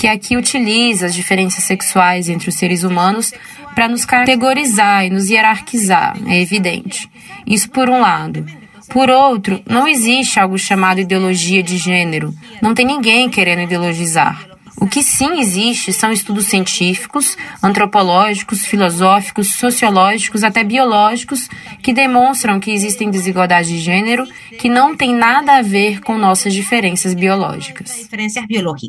que 0.00 0.06
aqui 0.06 0.34
utiliza 0.34 1.04
as 1.04 1.14
diferenças 1.14 1.64
sexuais 1.64 2.30
entre 2.30 2.48
os 2.48 2.54
seres 2.54 2.84
humanos 2.84 3.34
para 3.74 3.86
nos 3.86 4.06
categorizar 4.06 5.04
e 5.04 5.10
nos 5.10 5.28
hierarquizar, 5.28 6.16
é 6.26 6.40
evidente. 6.40 7.06
Isso 7.46 7.70
por 7.70 7.88
um 7.90 8.00
lado. 8.00 8.46
Por 8.90 9.08
outro, 9.08 9.62
não 9.68 9.86
existe 9.86 10.40
algo 10.40 10.58
chamado 10.58 11.00
ideologia 11.00 11.62
de 11.62 11.76
gênero. 11.76 12.34
Não 12.60 12.74
tem 12.74 12.84
ninguém 12.84 13.30
querendo 13.30 13.62
ideologizar. 13.62 14.50
O 14.80 14.86
que 14.86 15.02
sim 15.02 15.40
existe 15.40 15.92
são 15.92 16.10
estudos 16.10 16.46
científicos, 16.46 17.36
antropológicos, 17.62 18.64
filosóficos, 18.64 19.54
sociológicos, 19.54 20.42
até 20.42 20.64
biológicos, 20.64 21.48
que 21.82 21.92
demonstram 21.92 22.58
que 22.58 22.70
existem 22.70 23.10
desigualdades 23.10 23.70
de 23.70 23.78
gênero 23.78 24.26
que 24.58 24.70
não 24.70 24.96
têm 24.96 25.14
nada 25.14 25.58
a 25.58 25.62
ver 25.62 26.00
com 26.00 26.16
nossas 26.16 26.54
diferenças 26.54 27.12
biológicas. 27.12 28.08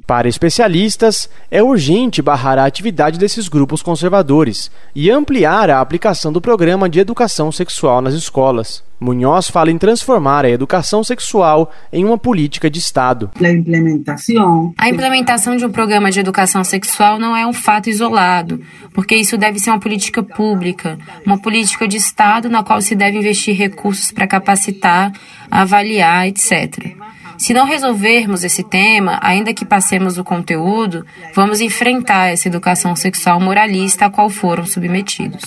Para 0.08 0.30
especialistas, 0.30 1.30
é 1.52 1.62
urgente 1.62 2.22
barrar 2.22 2.58
a 2.58 2.66
atividade 2.66 3.20
desses 3.20 3.50
grupos 3.50 3.84
conservadores 3.84 4.72
e 4.96 5.12
ampliar 5.12 5.70
a 5.70 5.82
aplicação 5.82 6.32
do 6.32 6.40
programa 6.40 6.88
de 6.88 7.02
educação 7.02 7.52
sexual 7.52 8.02
nas 8.02 8.14
escolas. 8.14 8.90
Munhoz 9.02 9.50
fala 9.50 9.72
em 9.72 9.80
transformar 9.80 10.46
a 10.46 10.50
educação 10.50 11.04
sexual 11.04 11.72
em 11.92 12.06
uma 12.06 12.20
política 12.20 12.70
de 12.70 12.78
Estado. 12.78 13.32
A 14.78 14.90
implementação 14.90 15.58
de 15.58 15.66
um 15.66 15.72
programa 15.72 16.12
de 16.12 16.20
educação 16.20 16.64
sexual 16.64 17.18
não 17.18 17.36
é 17.36 17.44
um 17.48 17.52
fato 17.52 17.90
isolado, 17.90 18.62
porque 18.94 19.16
isso 19.16 19.40
deve 19.40 19.58
ser 19.58 19.72
uma 19.72 19.80
política 19.80 20.22
pública, 20.22 21.00
uma 21.26 21.42
política 21.42 21.88
de 21.88 21.98
Estado 21.98 22.48
na 22.48 22.62
qual 22.62 22.80
se 22.80 22.94
deve 22.94 23.18
investir 23.18 23.58
recursos 23.58 24.12
para 24.12 24.28
capacitar, 24.28 25.12
avaliar, 25.50 26.28
etc. 26.28 26.96
Se 27.41 27.56
não 27.56 27.65
resolvermos 27.65 28.43
esse 28.43 28.62
tema, 28.62 29.17
ainda 29.19 29.51
que 29.51 29.65
passemos 29.65 30.19
o 30.19 30.23
conteúdo, 30.23 31.04
vamos 31.34 31.60
enfrentar 31.60 32.27
essa 32.27 32.47
educação 32.47 32.95
sexual 32.95 33.41
moralista 33.41 34.06
a 34.06 34.12
qual 34.12 34.30
foram 34.30 34.63
submetidos. 34.63 35.41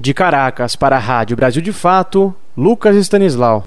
De 0.00 0.12
Caracas 0.12 0.74
para 0.74 0.96
a 0.96 0.98
Rádio 0.98 1.36
Brasil 1.36 1.62
de 1.62 1.72
Fato, 1.72 2.34
Lucas 2.56 2.96
Stanislau. 2.96 3.64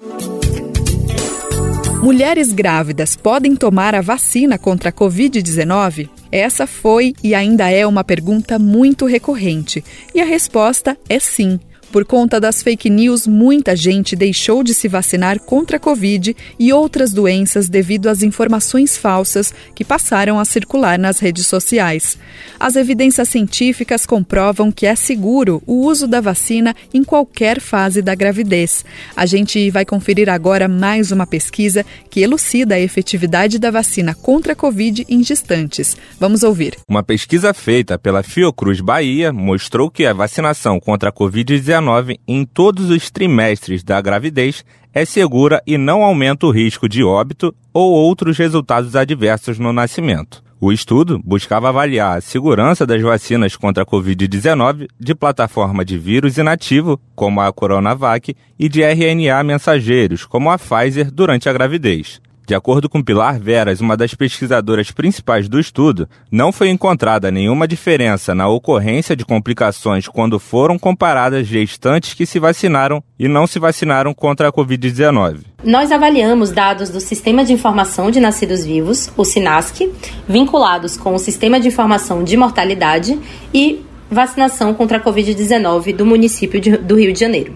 Mulheres 2.02 2.52
grávidas 2.52 3.16
podem 3.16 3.56
tomar 3.56 3.94
a 3.94 4.02
vacina 4.02 4.58
contra 4.58 4.90
a 4.90 4.92
Covid-19? 4.92 6.10
Essa 6.30 6.66
foi 6.66 7.14
e 7.24 7.34
ainda 7.34 7.70
é 7.70 7.86
uma 7.86 8.04
pergunta 8.04 8.58
muito 8.58 9.06
recorrente. 9.06 9.82
E 10.14 10.20
a 10.20 10.24
resposta 10.26 10.98
é 11.08 11.18
sim. 11.18 11.58
Por 11.92 12.06
conta 12.06 12.40
das 12.40 12.62
fake 12.62 12.88
news, 12.88 13.26
muita 13.26 13.76
gente 13.76 14.16
deixou 14.16 14.62
de 14.62 14.72
se 14.72 14.88
vacinar 14.88 15.38
contra 15.38 15.76
a 15.76 15.80
Covid 15.80 16.34
e 16.58 16.72
outras 16.72 17.12
doenças 17.12 17.68
devido 17.68 18.08
às 18.08 18.22
informações 18.22 18.96
falsas 18.96 19.52
que 19.74 19.84
passaram 19.84 20.40
a 20.40 20.44
circular 20.46 20.98
nas 20.98 21.18
redes 21.18 21.46
sociais. 21.46 22.18
As 22.58 22.76
evidências 22.76 23.28
científicas 23.28 24.06
comprovam 24.06 24.72
que 24.72 24.86
é 24.86 24.94
seguro 24.94 25.62
o 25.66 25.84
uso 25.84 26.08
da 26.08 26.18
vacina 26.18 26.74
em 26.94 27.04
qualquer 27.04 27.60
fase 27.60 28.00
da 28.00 28.14
gravidez. 28.14 28.86
A 29.14 29.26
gente 29.26 29.68
vai 29.68 29.84
conferir 29.84 30.30
agora 30.30 30.66
mais 30.66 31.12
uma 31.12 31.26
pesquisa 31.26 31.84
que 32.08 32.22
elucida 32.22 32.76
a 32.76 32.80
efetividade 32.80 33.58
da 33.58 33.70
vacina 33.70 34.14
contra 34.14 34.54
a 34.54 34.56
Covid 34.56 35.04
em 35.10 35.22
gestantes. 35.22 35.94
Vamos 36.18 36.42
ouvir. 36.42 36.78
Uma 36.88 37.02
pesquisa 37.02 37.52
feita 37.52 37.98
pela 37.98 38.22
Fiocruz 38.22 38.80
Bahia 38.80 39.30
mostrou 39.30 39.90
que 39.90 40.06
a 40.06 40.14
vacinação 40.14 40.80
contra 40.80 41.10
a 41.10 41.12
Covid-19 41.12 41.81
em 42.26 42.44
todos 42.44 42.90
os 42.90 43.10
trimestres 43.10 43.82
da 43.82 44.00
gravidez 44.00 44.64
é 44.94 45.04
segura 45.04 45.62
e 45.66 45.76
não 45.78 46.02
aumenta 46.02 46.46
o 46.46 46.50
risco 46.50 46.88
de 46.88 47.02
óbito 47.02 47.54
ou 47.72 47.92
outros 47.92 48.36
resultados 48.36 48.94
adversos 48.94 49.58
no 49.58 49.72
nascimento. 49.72 50.42
O 50.60 50.70
estudo 50.70 51.20
buscava 51.24 51.70
avaliar 51.70 52.18
a 52.18 52.20
segurança 52.20 52.86
das 52.86 53.02
vacinas 53.02 53.56
contra 53.56 53.82
a 53.82 53.86
Covid-19 53.86 54.88
de 54.96 55.12
plataforma 55.12 55.84
de 55.84 55.98
vírus 55.98 56.38
inativo, 56.38 57.00
como 57.16 57.40
a 57.40 57.52
Coronavac, 57.52 58.32
e 58.56 58.68
de 58.68 58.80
RNA 58.82 59.42
mensageiros, 59.42 60.24
como 60.24 60.50
a 60.50 60.56
Pfizer, 60.56 61.10
durante 61.10 61.48
a 61.48 61.52
gravidez. 61.52 62.20
De 62.44 62.56
acordo 62.56 62.88
com 62.88 63.02
Pilar 63.02 63.38
Veras, 63.38 63.80
uma 63.80 63.96
das 63.96 64.14
pesquisadoras 64.14 64.90
principais 64.90 65.48
do 65.48 65.60
estudo, 65.60 66.08
não 66.30 66.50
foi 66.50 66.70
encontrada 66.70 67.30
nenhuma 67.30 67.68
diferença 67.68 68.34
na 68.34 68.48
ocorrência 68.48 69.14
de 69.14 69.24
complicações 69.24 70.08
quando 70.08 70.40
foram 70.40 70.76
comparadas 70.76 71.46
gestantes 71.46 72.14
que 72.14 72.26
se 72.26 72.40
vacinaram 72.40 73.02
e 73.16 73.28
não 73.28 73.46
se 73.46 73.60
vacinaram 73.60 74.12
contra 74.12 74.48
a 74.48 74.52
Covid-19. 74.52 75.38
Nós 75.62 75.92
avaliamos 75.92 76.50
dados 76.50 76.90
do 76.90 77.00
Sistema 77.00 77.44
de 77.44 77.52
Informação 77.52 78.10
de 78.10 78.18
Nascidos 78.18 78.64
Vivos, 78.64 79.12
o 79.16 79.24
SINASC, 79.24 79.88
vinculados 80.28 80.96
com 80.96 81.14
o 81.14 81.18
Sistema 81.20 81.60
de 81.60 81.68
Informação 81.68 82.24
de 82.24 82.36
Mortalidade 82.36 83.18
e 83.54 83.84
vacinação 84.10 84.74
contra 84.74 84.98
a 84.98 85.00
Covid-19 85.00 85.94
do 85.94 86.04
município 86.04 86.60
de, 86.60 86.76
do 86.76 86.96
Rio 86.96 87.12
de 87.12 87.20
Janeiro. 87.20 87.54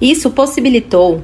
Isso 0.00 0.30
possibilitou 0.30 1.22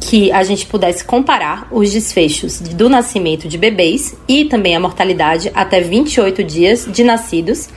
que 0.00 0.30
a 0.32 0.42
gente 0.42 0.66
pudesse 0.66 1.04
comparar 1.04 1.66
os 1.70 1.92
desfechos 1.92 2.60
do 2.60 2.88
nascimento 2.88 3.48
de 3.48 3.56
bebês 3.56 4.16
e 4.28 4.44
também 4.44 4.76
a 4.76 4.80
mortalidade 4.80 5.50
até 5.54 5.80
28 5.80 6.44
dias 6.44 6.86
de 6.90 7.02
nascidos 7.02 7.68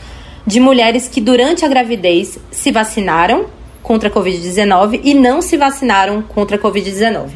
de 0.45 0.59
mulheres 0.59 1.07
que 1.07 1.19
durante 1.19 1.65
a 1.65 1.67
gravidez 1.67 2.39
se 2.51 2.71
vacinaram 2.71 3.45
contra 3.83 4.09
a 4.09 4.11
Covid-19 4.11 5.01
e 5.03 5.13
não 5.13 5.41
se 5.41 5.57
vacinaram 5.57 6.21
contra 6.21 6.57
a 6.57 6.59
Covid-19. 6.59 7.29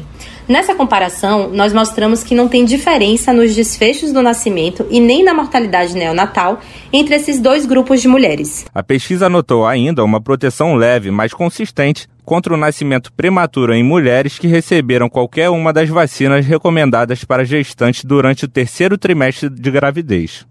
Nessa 0.48 0.74
comparação, 0.74 1.48
nós 1.50 1.72
mostramos 1.72 2.24
que 2.24 2.34
não 2.34 2.48
tem 2.48 2.64
diferença 2.64 3.32
nos 3.32 3.54
desfechos 3.54 4.12
do 4.12 4.20
nascimento 4.20 4.84
e 4.90 4.98
nem 4.98 5.22
na 5.22 5.32
mortalidade 5.32 5.94
neonatal 5.94 6.60
entre 6.92 7.14
esses 7.14 7.40
dois 7.40 7.64
grupos 7.64 8.02
de 8.02 8.08
mulheres. 8.08 8.66
A 8.74 8.82
pesquisa 8.82 9.28
notou 9.28 9.64
ainda 9.64 10.04
uma 10.04 10.20
proteção 10.20 10.74
leve, 10.74 11.10
mas 11.10 11.32
consistente, 11.32 12.08
contra 12.24 12.54
o 12.54 12.56
nascimento 12.56 13.12
prematuro 13.12 13.74
em 13.74 13.82
mulheres 13.82 14.38
que 14.38 14.46
receberam 14.46 15.08
qualquer 15.08 15.50
uma 15.50 15.72
das 15.72 15.88
vacinas 15.88 16.46
recomendadas 16.46 17.24
para 17.24 17.44
gestantes 17.44 18.04
durante 18.04 18.44
o 18.44 18.48
terceiro 18.48 18.96
trimestre 18.96 19.48
de 19.48 19.70
gravidez. 19.70 20.46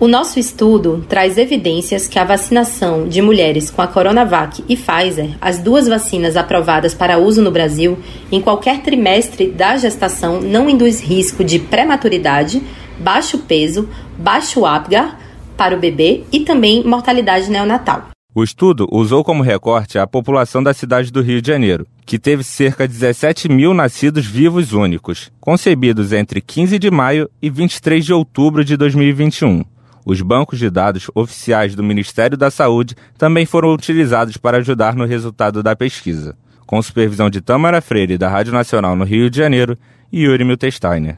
O 0.00 0.08
nosso 0.08 0.40
estudo 0.40 1.04
traz 1.08 1.38
evidências 1.38 2.08
que 2.08 2.18
a 2.18 2.24
vacinação 2.24 3.08
de 3.08 3.22
mulheres 3.22 3.70
com 3.70 3.80
a 3.80 3.86
Coronavac 3.86 4.64
e 4.68 4.76
Pfizer, 4.76 5.36
as 5.40 5.60
duas 5.60 5.86
vacinas 5.86 6.36
aprovadas 6.36 6.92
para 6.92 7.18
uso 7.18 7.40
no 7.40 7.52
Brasil, 7.52 7.96
em 8.30 8.40
qualquer 8.40 8.82
trimestre 8.82 9.50
da 9.50 9.76
gestação 9.76 10.40
não 10.40 10.68
induz 10.68 11.00
risco 11.00 11.44
de 11.44 11.60
prematuridade, 11.60 12.60
baixo 12.98 13.38
peso, 13.38 13.88
baixo 14.18 14.66
APGAR 14.66 15.18
para 15.56 15.76
o 15.76 15.80
bebê 15.80 16.24
e 16.32 16.40
também 16.40 16.82
mortalidade 16.82 17.48
neonatal. 17.48 18.13
O 18.36 18.42
estudo 18.42 18.88
usou 18.90 19.22
como 19.22 19.44
recorte 19.44 19.96
a 19.96 20.08
população 20.08 20.60
da 20.60 20.74
cidade 20.74 21.12
do 21.12 21.22
Rio 21.22 21.40
de 21.40 21.46
Janeiro, 21.46 21.86
que 22.04 22.18
teve 22.18 22.42
cerca 22.42 22.88
de 22.88 22.92
17 22.92 23.48
mil 23.48 23.72
nascidos 23.72 24.26
vivos 24.26 24.72
únicos, 24.72 25.30
concebidos 25.40 26.12
entre 26.12 26.40
15 26.40 26.76
de 26.76 26.90
maio 26.90 27.30
e 27.40 27.48
23 27.48 28.04
de 28.04 28.12
outubro 28.12 28.64
de 28.64 28.76
2021. 28.76 29.64
Os 30.04 30.20
bancos 30.20 30.58
de 30.58 30.68
dados 30.68 31.08
oficiais 31.14 31.76
do 31.76 31.84
Ministério 31.84 32.36
da 32.36 32.50
Saúde 32.50 32.96
também 33.16 33.46
foram 33.46 33.72
utilizados 33.72 34.36
para 34.36 34.58
ajudar 34.58 34.96
no 34.96 35.04
resultado 35.04 35.62
da 35.62 35.76
pesquisa. 35.76 36.36
Com 36.66 36.82
supervisão 36.82 37.30
de 37.30 37.40
Tamara 37.40 37.80
Freire, 37.80 38.18
da 38.18 38.28
Rádio 38.28 38.52
Nacional 38.52 38.96
no 38.96 39.04
Rio 39.04 39.30
de 39.30 39.38
Janeiro, 39.38 39.78
e 40.12 40.24
Yuri 40.24 40.44
Miltesteiner. 40.44 41.16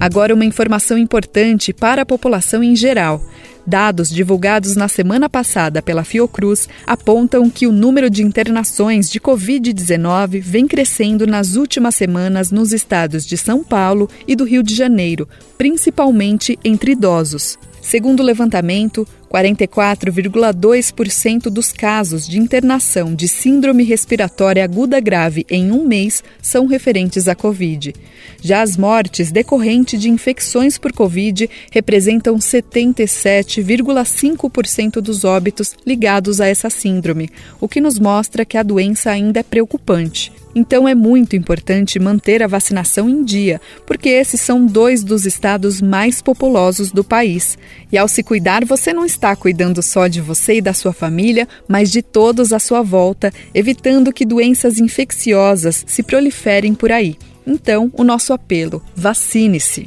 Agora, 0.00 0.34
uma 0.34 0.44
informação 0.44 0.96
importante 0.96 1.72
para 1.72 2.02
a 2.02 2.06
população 2.06 2.62
em 2.62 2.76
geral. 2.76 3.20
Dados 3.68 4.08
divulgados 4.08 4.76
na 4.76 4.88
semana 4.88 5.28
passada 5.28 5.82
pela 5.82 6.02
Fiocruz 6.02 6.70
apontam 6.86 7.50
que 7.50 7.66
o 7.66 7.70
número 7.70 8.08
de 8.08 8.22
internações 8.22 9.10
de 9.10 9.20
Covid-19 9.20 10.40
vem 10.40 10.66
crescendo 10.66 11.26
nas 11.26 11.54
últimas 11.54 11.94
semanas 11.94 12.50
nos 12.50 12.72
estados 12.72 13.26
de 13.26 13.36
São 13.36 13.62
Paulo 13.62 14.08
e 14.26 14.34
do 14.34 14.44
Rio 14.44 14.62
de 14.62 14.74
Janeiro, 14.74 15.28
principalmente 15.58 16.58
entre 16.64 16.92
idosos. 16.92 17.58
Segundo 17.88 18.20
o 18.20 18.22
levantamento, 18.22 19.08
44,2% 19.32 21.44
dos 21.44 21.72
casos 21.72 22.28
de 22.28 22.38
internação 22.38 23.14
de 23.14 23.26
síndrome 23.26 23.82
respiratória 23.82 24.62
aguda 24.62 25.00
grave 25.00 25.46
em 25.48 25.72
um 25.72 25.86
mês 25.86 26.22
são 26.42 26.66
referentes 26.66 27.28
à 27.28 27.34
Covid. 27.34 27.94
Já 28.42 28.60
as 28.60 28.76
mortes 28.76 29.32
decorrentes 29.32 29.98
de 29.98 30.10
infecções 30.10 30.76
por 30.76 30.92
Covid 30.92 31.48
representam 31.72 32.36
77,5% 32.36 35.00
dos 35.00 35.24
óbitos 35.24 35.74
ligados 35.86 36.42
a 36.42 36.46
essa 36.46 36.68
síndrome, 36.68 37.30
o 37.58 37.66
que 37.66 37.80
nos 37.80 37.98
mostra 37.98 38.44
que 38.44 38.58
a 38.58 38.62
doença 38.62 39.10
ainda 39.10 39.40
é 39.40 39.42
preocupante. 39.42 40.30
Então 40.58 40.88
é 40.88 40.94
muito 40.94 41.36
importante 41.36 42.00
manter 42.00 42.42
a 42.42 42.48
vacinação 42.48 43.08
em 43.08 43.22
dia, 43.22 43.60
porque 43.86 44.08
esses 44.08 44.40
são 44.40 44.66
dois 44.66 45.04
dos 45.04 45.24
estados 45.24 45.80
mais 45.80 46.20
populosos 46.20 46.90
do 46.90 47.04
país. 47.04 47.56
E 47.92 47.96
ao 47.96 48.08
se 48.08 48.24
cuidar, 48.24 48.64
você 48.64 48.92
não 48.92 49.04
está 49.04 49.36
cuidando 49.36 49.80
só 49.80 50.08
de 50.08 50.20
você 50.20 50.56
e 50.56 50.60
da 50.60 50.74
sua 50.74 50.92
família, 50.92 51.46
mas 51.68 51.92
de 51.92 52.02
todos 52.02 52.52
à 52.52 52.58
sua 52.58 52.82
volta, 52.82 53.32
evitando 53.54 54.12
que 54.12 54.26
doenças 54.26 54.80
infecciosas 54.80 55.84
se 55.86 56.02
proliferem 56.02 56.74
por 56.74 56.90
aí. 56.90 57.16
Então, 57.46 57.88
o 57.94 58.02
nosso 58.02 58.32
apelo: 58.32 58.82
vacine-se. 58.96 59.86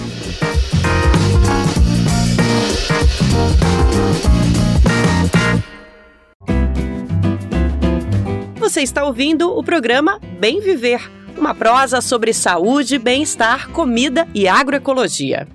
Você 8.61 8.81
está 8.81 9.03
ouvindo 9.03 9.49
o 9.49 9.63
programa 9.63 10.19
Bem 10.39 10.61
Viver, 10.61 11.01
uma 11.35 11.55
prosa 11.55 11.99
sobre 11.99 12.31
saúde, 12.31 12.99
bem-estar, 12.99 13.69
comida 13.71 14.27
e 14.35 14.47
agroecologia. 14.47 15.47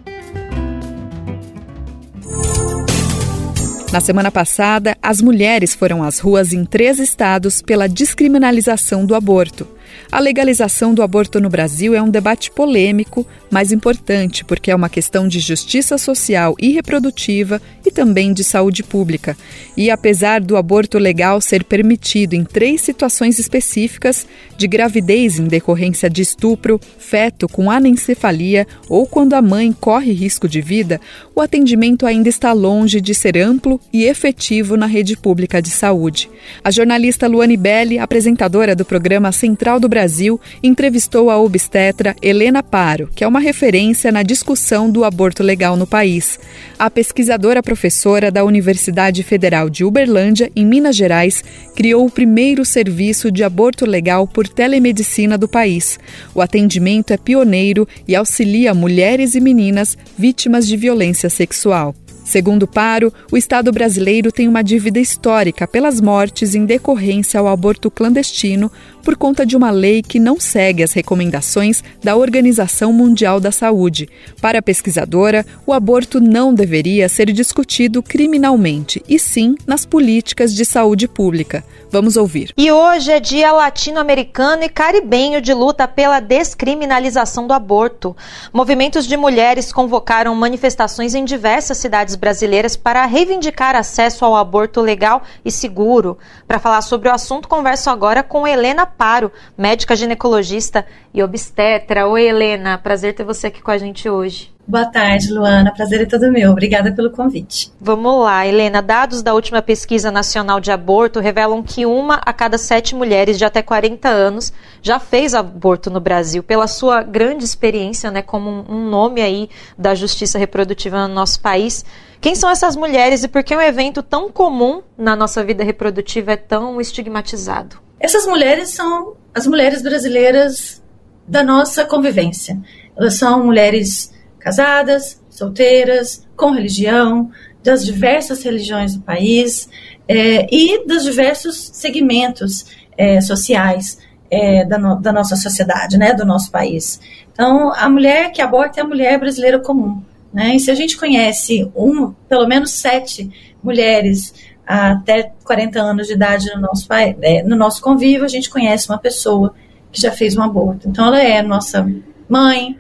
Na 3.93 4.01
semana 4.01 4.33
passada, 4.33 4.97
as 5.01 5.23
mulheres 5.23 5.73
foram 5.73 6.03
às 6.03 6.19
ruas 6.19 6.53
em 6.53 6.65
três 6.65 6.99
estados 6.99 7.63
pela 7.63 7.89
descriminalização 7.89 9.07
do 9.07 9.15
aborto. 9.15 9.76
A 10.11 10.21
legalização 10.21 10.95
do 10.95 11.03
aborto 11.03 11.41
no 11.41 11.49
Brasil 11.49 11.95
é 11.95 12.01
um 12.01 12.11
debate 12.11 12.51
polêmico, 12.51 13.27
mas 13.51 13.73
importante 13.73 14.45
porque 14.45 14.71
é 14.71 14.75
uma 14.75 14.89
questão 14.89 15.27
de 15.27 15.41
justiça 15.41 15.99
social 15.99 16.55
e 16.61 16.73
reprodutiva 16.73 17.61
e 17.85 17.91
também 17.91 18.33
de 18.33 18.45
saúde 18.45 18.83
pública. 18.83 19.37
E 19.77 19.91
apesar 19.91 20.41
do 20.41 20.57
aborto 20.57 20.99
legal 20.99 21.41
ser 21.41 21.65
permitido 21.65 22.35
em 22.35 22.45
três 22.45 22.81
situações 22.81 23.39
específicas, 23.39 24.27
de 24.57 24.67
gravidez 24.67 25.39
em 25.39 25.45
decorrência 25.45 26.09
de 26.09 26.23
estupro, 26.23 26.81
feto 26.99 27.49
com 27.49 27.71
anencefalia 27.71 28.67
ou 28.89 29.07
quando 29.07 29.35
a 29.35 29.43
mãe 29.43 29.73
corre 29.73 30.13
risco 30.13 30.49
de 30.49 30.61
vida, 30.61 31.01
o 31.35 31.41
atendimento 31.41 32.07
ainda 32.07 32.29
está 32.29 32.53
longe 32.53 33.01
de 33.01 33.15
ser 33.15 33.37
amplo 33.39 33.81
e 33.93 34.05
efetivo 34.05 34.77
na 34.77 34.87
rede 34.87 35.17
pública 35.17 35.61
de 35.61 35.71
saúde. 35.71 36.31
A 36.65 36.71
jornalista 36.71 37.27
Luane 37.27 37.57
Belli, 37.57 37.99
apresentadora 37.99 38.75
do 38.75 38.85
programa 38.85 39.33
Central 39.33 39.79
do 39.79 39.89
Brasil, 39.89 40.41
entrevistou 40.63 41.31
a 41.31 41.39
obstetra 41.39 42.15
Helena 42.23 42.63
Paro, 42.63 43.11
que 43.15 43.25
é 43.25 43.29
uma 43.29 43.41
referência 43.41 44.11
na 44.11 44.23
discussão 44.23 44.91
do 44.91 45.05
aborto 45.05 45.43
legal 45.43 45.77
no 45.77 45.87
país. 45.87 46.39
A 46.79 46.91
pesquisadora 46.91 47.63
professora 47.63 48.31
da 48.31 48.45
Universidade 48.45 49.23
Federal 49.23 49.69
de 49.69 49.85
Uberlândia, 49.85 50.51
em 50.55 50.65
Minas 50.65 50.97
Gerais, 50.97 51.45
criou 51.75 52.07
o 52.07 52.11
primeiro 52.11 52.65
serviço 52.65 53.31
de 53.31 53.45
aborto 53.45 53.85
legal 53.85 54.27
por 54.27 54.46
telemedicina 54.49 55.37
do 55.37 55.49
país. 55.49 55.99
O 56.35 56.41
atendimento 56.41 57.13
é 57.13 57.17
pioneiro 57.17 57.87
e 58.07 58.15
auxilia 58.15 58.75
mulheres 58.75 59.35
e 59.35 59.41
meninas 59.41 59.97
vítimas 60.17 60.67
de 60.67 60.77
violência 60.77 61.29
sexual. 61.29 61.95
Segundo 62.27 62.67
Paro, 62.67 63.13
o 63.31 63.37
Estado 63.37 63.71
brasileiro 63.71 64.33
tem 64.33 64.49
uma 64.49 64.61
dívida 64.61 64.99
histórica 64.99 65.65
pelas 65.65 66.01
mortes 66.01 66.57
em 66.57 66.65
decorrência 66.65 67.39
ao 67.39 67.47
aborto 67.47 67.89
clandestino 67.89 68.71
por 69.07 69.17
conta 69.17 69.47
de 69.47 69.57
uma 69.57 69.71
lei 69.71 70.03
que 70.03 70.19
não 70.19 70.41
segue 70.41 70.83
as 70.83 70.93
recomendações 70.93 71.81
da 72.03 72.17
Organização 72.17 72.93
Mundial 72.93 73.39
da 73.39 73.53
Saúde. 73.53 74.09
Para 74.43 74.59
a 74.59 74.63
pesquisadora, 74.63 75.47
o 75.65 75.73
aborto 75.73 76.21
não 76.21 76.53
deveria 76.53 77.09
ser 77.09 77.31
discutido 77.31 78.03
criminalmente, 78.03 79.01
e 79.09 79.17
sim 79.17 79.55
nas 79.65 79.87
políticas 79.87 80.53
de 80.53 80.65
saúde 80.65 81.07
pública. 81.07 81.63
Vamos 81.89 82.17
ouvir. 82.17 82.53
E 82.57 82.73
hoje 82.73 83.13
é 83.13 83.21
dia 83.21 83.53
latino-americano 83.53 84.65
e 84.65 84.69
caribenho 84.69 85.41
de 85.41 85.55
luta 85.55 85.87
pela 85.87 86.19
descriminalização 86.19 87.47
do 87.47 87.53
aborto. 87.53 88.17
Movimentos 88.53 89.07
de 89.07 89.17
mulheres 89.17 89.73
convocaram 89.73 90.35
manifestações 90.35 91.15
em 91.15 91.25
diversas 91.25 91.79
cidades 91.79 92.17
brasileiras 92.17 92.77
para 92.77 93.07
reivindicar 93.07 93.77
acesso 93.77 94.25
ao 94.25 94.35
aborto 94.35 94.81
legal 94.81 95.23
e 95.45 95.53
seguro. 95.53 96.19
Para 96.49 96.59
falar 96.59 96.83
sobre 96.83 97.09
o 97.09 97.15
assunto, 97.15 97.47
converso 97.47 97.89
agora 97.89 98.25
com 98.25 98.49
Helena 98.49 98.85
Paro, 98.97 99.31
médica 99.57 99.95
ginecologista 99.95 100.87
e 101.13 101.23
obstetra. 101.23 102.07
Oi, 102.07 102.29
Helena, 102.29 102.79
prazer 102.79 103.15
ter 103.15 103.25
você 103.25 103.49
aqui 103.49 103.63
com 103.63 103.71
a 103.71 103.79
gente 103.79 104.09
hoje. 104.09 104.57
Boa 104.69 104.87
tarde, 104.87 105.33
Luana. 105.33 105.73
Prazer 105.73 106.01
é 106.01 106.07
todo 106.07 106.33
meu. 106.33 106.51
Obrigada 106.51 106.91
pelo 106.91 107.13
convite. 107.13 107.71
Vamos 107.81 108.25
lá, 108.25 108.45
Helena. 108.45 108.83
Dados 108.83 109.23
da 109.23 109.33
última 109.33 109.63
pesquisa 109.63 110.11
nacional 110.11 110.59
de 110.59 110.73
aborto 110.73 111.21
revelam 111.21 111.63
que 111.63 111.87
uma 111.87 112.17
a 112.27 112.33
cada 112.33 112.59
sete 112.59 112.93
mulheres 112.93 113.39
de 113.39 113.45
até 113.45 113.63
40 113.63 114.09
anos 114.09 114.53
já 114.83 114.99
fez 114.99 115.35
aborto 115.35 115.89
no 115.89 116.01
Brasil. 116.01 116.43
Pela 116.43 116.67
sua 116.67 117.05
grande 117.05 117.45
experiência, 117.45 118.11
né, 118.11 118.23
como 118.23 118.65
um 118.69 118.91
nome 118.91 119.23
aí 119.23 119.49
da 119.79 119.95
justiça 119.95 120.37
reprodutiva 120.37 121.07
no 121.07 121.15
nosso 121.15 121.41
país, 121.41 121.85
quem 122.21 122.35
são 122.35 122.51
essas 122.51 122.75
mulheres 122.75 123.23
e 123.23 123.29
por 123.29 123.45
que 123.45 123.55
um 123.55 123.61
evento 123.61 124.03
tão 124.03 124.29
comum 124.33 124.83
na 124.99 125.15
nossa 125.15 125.45
vida 125.45 125.63
reprodutiva 125.63 126.33
é 126.33 126.37
tão 126.37 126.81
estigmatizado? 126.81 127.86
Essas 127.99 128.27
mulheres 128.27 128.71
são 128.71 129.17
as 129.35 129.47
mulheres 129.47 129.83
brasileiras 129.83 130.83
da 131.27 131.43
nossa 131.43 131.85
convivência. 131.85 132.59
Elas 132.97 133.15
são 133.15 133.45
mulheres 133.45 134.13
casadas, 134.39 135.21
solteiras, 135.29 136.27
com 136.37 136.51
religião, 136.53 137.31
das 137.63 137.85
diversas 137.85 138.43
religiões 138.43 138.95
do 138.95 139.03
país 139.03 139.69
é, 140.09 140.47
e 140.55 140.87
dos 140.87 141.03
diversos 141.03 141.71
segmentos 141.73 142.65
é, 142.97 143.21
sociais 143.21 143.99
é, 144.31 144.65
da, 144.65 144.79
no, 144.79 145.01
da, 145.01 145.13
nossa 145.13 145.35
sociedade, 145.37 145.99
né, 145.99 146.15
do 146.15 146.25
nosso 146.25 146.51
país. 146.51 147.01
Então, 147.33 147.73
a 147.75 147.89
mulher 147.89 148.31
que 148.31 148.41
aborta 148.41 148.81
é 148.81 148.83
a 148.83 148.87
mulher 148.87 149.19
brasileira 149.19 149.59
comum. 149.59 150.01
Né? 150.33 150.57
E 150.57 150.61
se 150.61 150.71
a 150.71 150.75
gente 150.75 150.97
conhece 150.97 151.71
um, 151.75 152.13
pelo 152.29 152.47
menos 152.47 152.71
sete 152.71 153.31
mulheres 153.63 154.33
até 154.67 155.33
40 155.45 155.81
anos 155.81 156.07
de 156.07 156.15
idade 156.15 156.53
no 156.55 156.61
nosso, 156.61 156.87
é, 156.93 157.43
no 157.43 157.57
nosso 157.57 157.81
convívio, 157.81 158.25
a 158.25 158.29
gente 158.29 158.51
conhece 158.51 158.89
uma 158.89 158.99
pessoa 158.99 159.55
que 159.93 160.01
já 160.01 160.11
fez 160.11 160.37
um 160.37 160.43
aborto. 160.43 160.89
Então, 160.89 161.07
ela 161.07 161.23
é 161.23 161.43
nossa 161.43 161.89
mãe, 162.29 162.77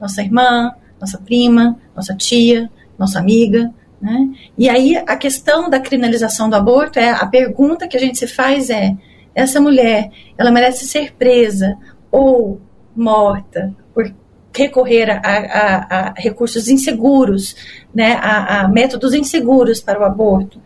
nossa 0.00 0.22
irmã, 0.22 0.72
nossa 1.00 1.18
prima, 1.18 1.78
nossa 1.94 2.14
tia, 2.14 2.70
nossa 2.98 3.18
amiga. 3.18 3.72
Né? 4.00 4.30
E 4.56 4.68
aí 4.68 4.96
a 4.96 5.16
questão 5.16 5.68
da 5.68 5.80
criminalização 5.80 6.48
do 6.48 6.56
aborto 6.56 6.98
é 6.98 7.10
a 7.10 7.26
pergunta 7.26 7.88
que 7.88 7.96
a 7.96 8.00
gente 8.00 8.18
se 8.18 8.26
faz 8.26 8.70
é 8.70 8.96
essa 9.34 9.60
mulher 9.60 10.10
ela 10.36 10.52
merece 10.52 10.86
ser 10.86 11.14
presa 11.14 11.76
ou 12.10 12.60
morta 12.94 13.74
por 13.92 14.12
recorrer 14.54 15.10
a, 15.10 15.20
a, 15.24 16.08
a 16.08 16.14
recursos 16.16 16.68
inseguros, 16.68 17.54
né, 17.94 18.14
a, 18.14 18.62
a, 18.62 18.68
métodos 18.68 19.14
inseguros 19.14 19.80
para 19.80 20.00
o 20.00 20.04
aborto. 20.04 20.60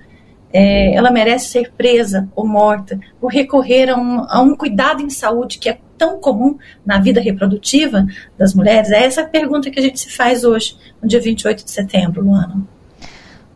É, 0.53 0.95
ela 0.95 1.11
merece 1.11 1.49
ser 1.49 1.73
presa 1.73 2.29
ou 2.37 2.47
morta 2.47 2.99
por 3.21 3.33
recorrer 3.33 3.89
a 3.89 3.97
um, 3.97 4.27
a 4.29 4.41
um 4.41 4.55
cuidado 4.55 5.03
em 5.03 5.11
saúde 5.11 5.59
que 5.59 5.69
é 5.69 5.79
tão 5.97 6.21
comum 6.21 6.59
na 6.85 7.01
vida 7.01 7.21
reprodutiva 7.21 8.07
das 8.37 8.55
mulheres? 8.55 8.91
É 8.91 9.05
essa 9.05 9.23
a 9.23 9.27
pergunta 9.27 9.71
que 9.71 9.79
a 9.79 9.83
gente 9.83 9.99
se 9.99 10.11
faz 10.11 10.45
hoje, 10.45 10.77
no 11.01 11.09
dia 11.09 11.21
28 11.21 11.65
de 11.65 11.71
setembro, 11.71 12.23
Luana. 12.23 12.67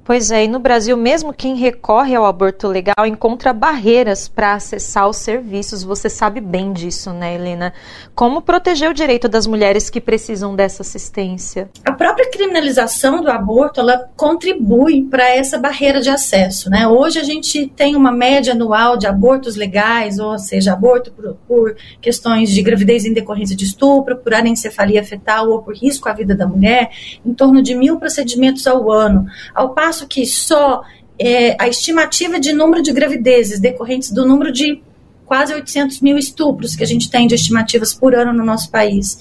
Pois 0.06 0.30
é, 0.30 0.44
e 0.44 0.48
no 0.48 0.60
Brasil, 0.60 0.96
mesmo 0.96 1.34
quem 1.34 1.56
recorre 1.56 2.14
ao 2.14 2.24
aborto 2.24 2.68
legal 2.68 3.04
encontra 3.04 3.52
barreiras 3.52 4.28
para 4.28 4.54
acessar 4.54 5.08
os 5.08 5.16
serviços. 5.16 5.82
Você 5.82 6.08
sabe 6.08 6.40
bem 6.40 6.72
disso, 6.72 7.12
né, 7.12 7.34
Helena? 7.34 7.72
Como 8.14 8.40
proteger 8.40 8.88
o 8.88 8.94
direito 8.94 9.28
das 9.28 9.48
mulheres 9.48 9.90
que 9.90 10.00
precisam 10.00 10.54
dessa 10.54 10.82
assistência? 10.82 11.68
A 11.84 11.90
própria 11.90 12.30
criminalização 12.30 13.20
do 13.20 13.28
aborto, 13.28 13.80
ela 13.80 14.08
contribui 14.16 15.02
para 15.10 15.28
essa 15.28 15.58
barreira 15.58 16.00
de 16.00 16.08
acesso, 16.08 16.70
né? 16.70 16.86
Hoje 16.86 17.18
a 17.18 17.24
gente 17.24 17.66
tem 17.74 17.96
uma 17.96 18.12
média 18.12 18.52
anual 18.52 18.96
de 18.96 19.08
abortos 19.08 19.56
legais, 19.56 20.20
ou 20.20 20.38
seja, 20.38 20.72
aborto 20.72 21.10
por, 21.10 21.36
por 21.48 21.76
questões 22.00 22.50
de 22.50 22.62
gravidez 22.62 23.04
em 23.04 23.12
decorrência 23.12 23.56
de 23.56 23.64
estupro, 23.64 24.18
por 24.18 24.32
anencefalia 24.32 25.02
fetal 25.02 25.50
ou 25.50 25.62
por 25.62 25.74
risco 25.74 26.08
à 26.08 26.12
vida 26.12 26.32
da 26.32 26.46
mulher, 26.46 26.90
em 27.26 27.34
torno 27.34 27.60
de 27.60 27.74
mil 27.74 27.98
procedimentos 27.98 28.68
ao 28.68 28.88
ano. 28.88 29.26
Ao 29.52 29.74
passo 29.74 29.95
passo 29.96 30.06
que 30.06 30.26
só 30.26 30.82
é, 31.18 31.56
a 31.58 31.66
estimativa 31.68 32.38
de 32.38 32.52
número 32.52 32.82
de 32.82 32.92
gravidezes 32.92 33.58
decorrentes 33.58 34.10
do 34.10 34.26
número 34.26 34.52
de 34.52 34.82
quase 35.24 35.54
800 35.54 36.00
mil 36.02 36.18
estupros 36.18 36.76
que 36.76 36.84
a 36.84 36.86
gente 36.86 37.10
tem 37.10 37.26
de 37.26 37.34
estimativas 37.34 37.94
por 37.94 38.14
ano 38.14 38.32
no 38.32 38.44
nosso 38.44 38.70
país, 38.70 39.18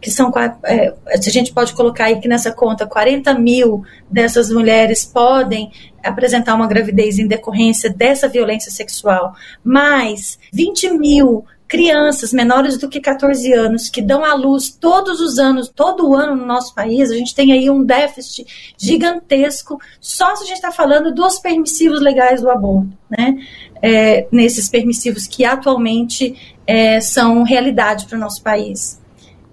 que 0.00 0.10
são, 0.10 0.32
é, 0.64 0.94
a 1.06 1.30
gente 1.30 1.52
pode 1.52 1.74
colocar 1.74 2.04
aí 2.04 2.20
que 2.20 2.28
nessa 2.28 2.52
conta 2.52 2.86
40 2.86 3.34
mil 3.38 3.84
dessas 4.10 4.50
mulheres 4.50 5.04
podem 5.04 5.70
apresentar 6.02 6.54
uma 6.54 6.66
gravidez 6.66 7.18
em 7.18 7.26
decorrência 7.26 7.90
dessa 7.90 8.28
violência 8.28 8.70
sexual, 8.70 9.34
mais 9.62 10.38
20 10.52 10.90
mil 10.98 11.44
crianças 11.72 12.34
menores 12.34 12.76
do 12.76 12.86
que 12.86 13.00
14 13.00 13.50
anos 13.54 13.88
que 13.88 14.02
dão 14.02 14.22
à 14.22 14.34
luz 14.34 14.68
todos 14.68 15.22
os 15.22 15.38
anos, 15.38 15.70
todo 15.70 16.14
ano 16.14 16.36
no 16.36 16.44
nosso 16.44 16.74
país, 16.74 17.10
a 17.10 17.14
gente 17.14 17.34
tem 17.34 17.50
aí 17.50 17.70
um 17.70 17.82
déficit 17.82 18.74
gigantesco, 18.76 19.80
só 19.98 20.36
se 20.36 20.44
a 20.44 20.46
gente 20.48 20.56
está 20.56 20.70
falando 20.70 21.14
dos 21.14 21.38
permissivos 21.38 22.02
legais 22.02 22.42
do 22.42 22.50
aborto, 22.50 22.90
né? 23.08 23.38
É, 23.80 24.28
nesses 24.30 24.68
permissivos 24.68 25.26
que 25.26 25.46
atualmente 25.46 26.58
é, 26.66 27.00
são 27.00 27.42
realidade 27.42 28.04
para 28.04 28.18
o 28.18 28.20
nosso 28.20 28.42
país. 28.42 29.00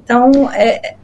Então, 0.03 0.51
é, 0.51 0.97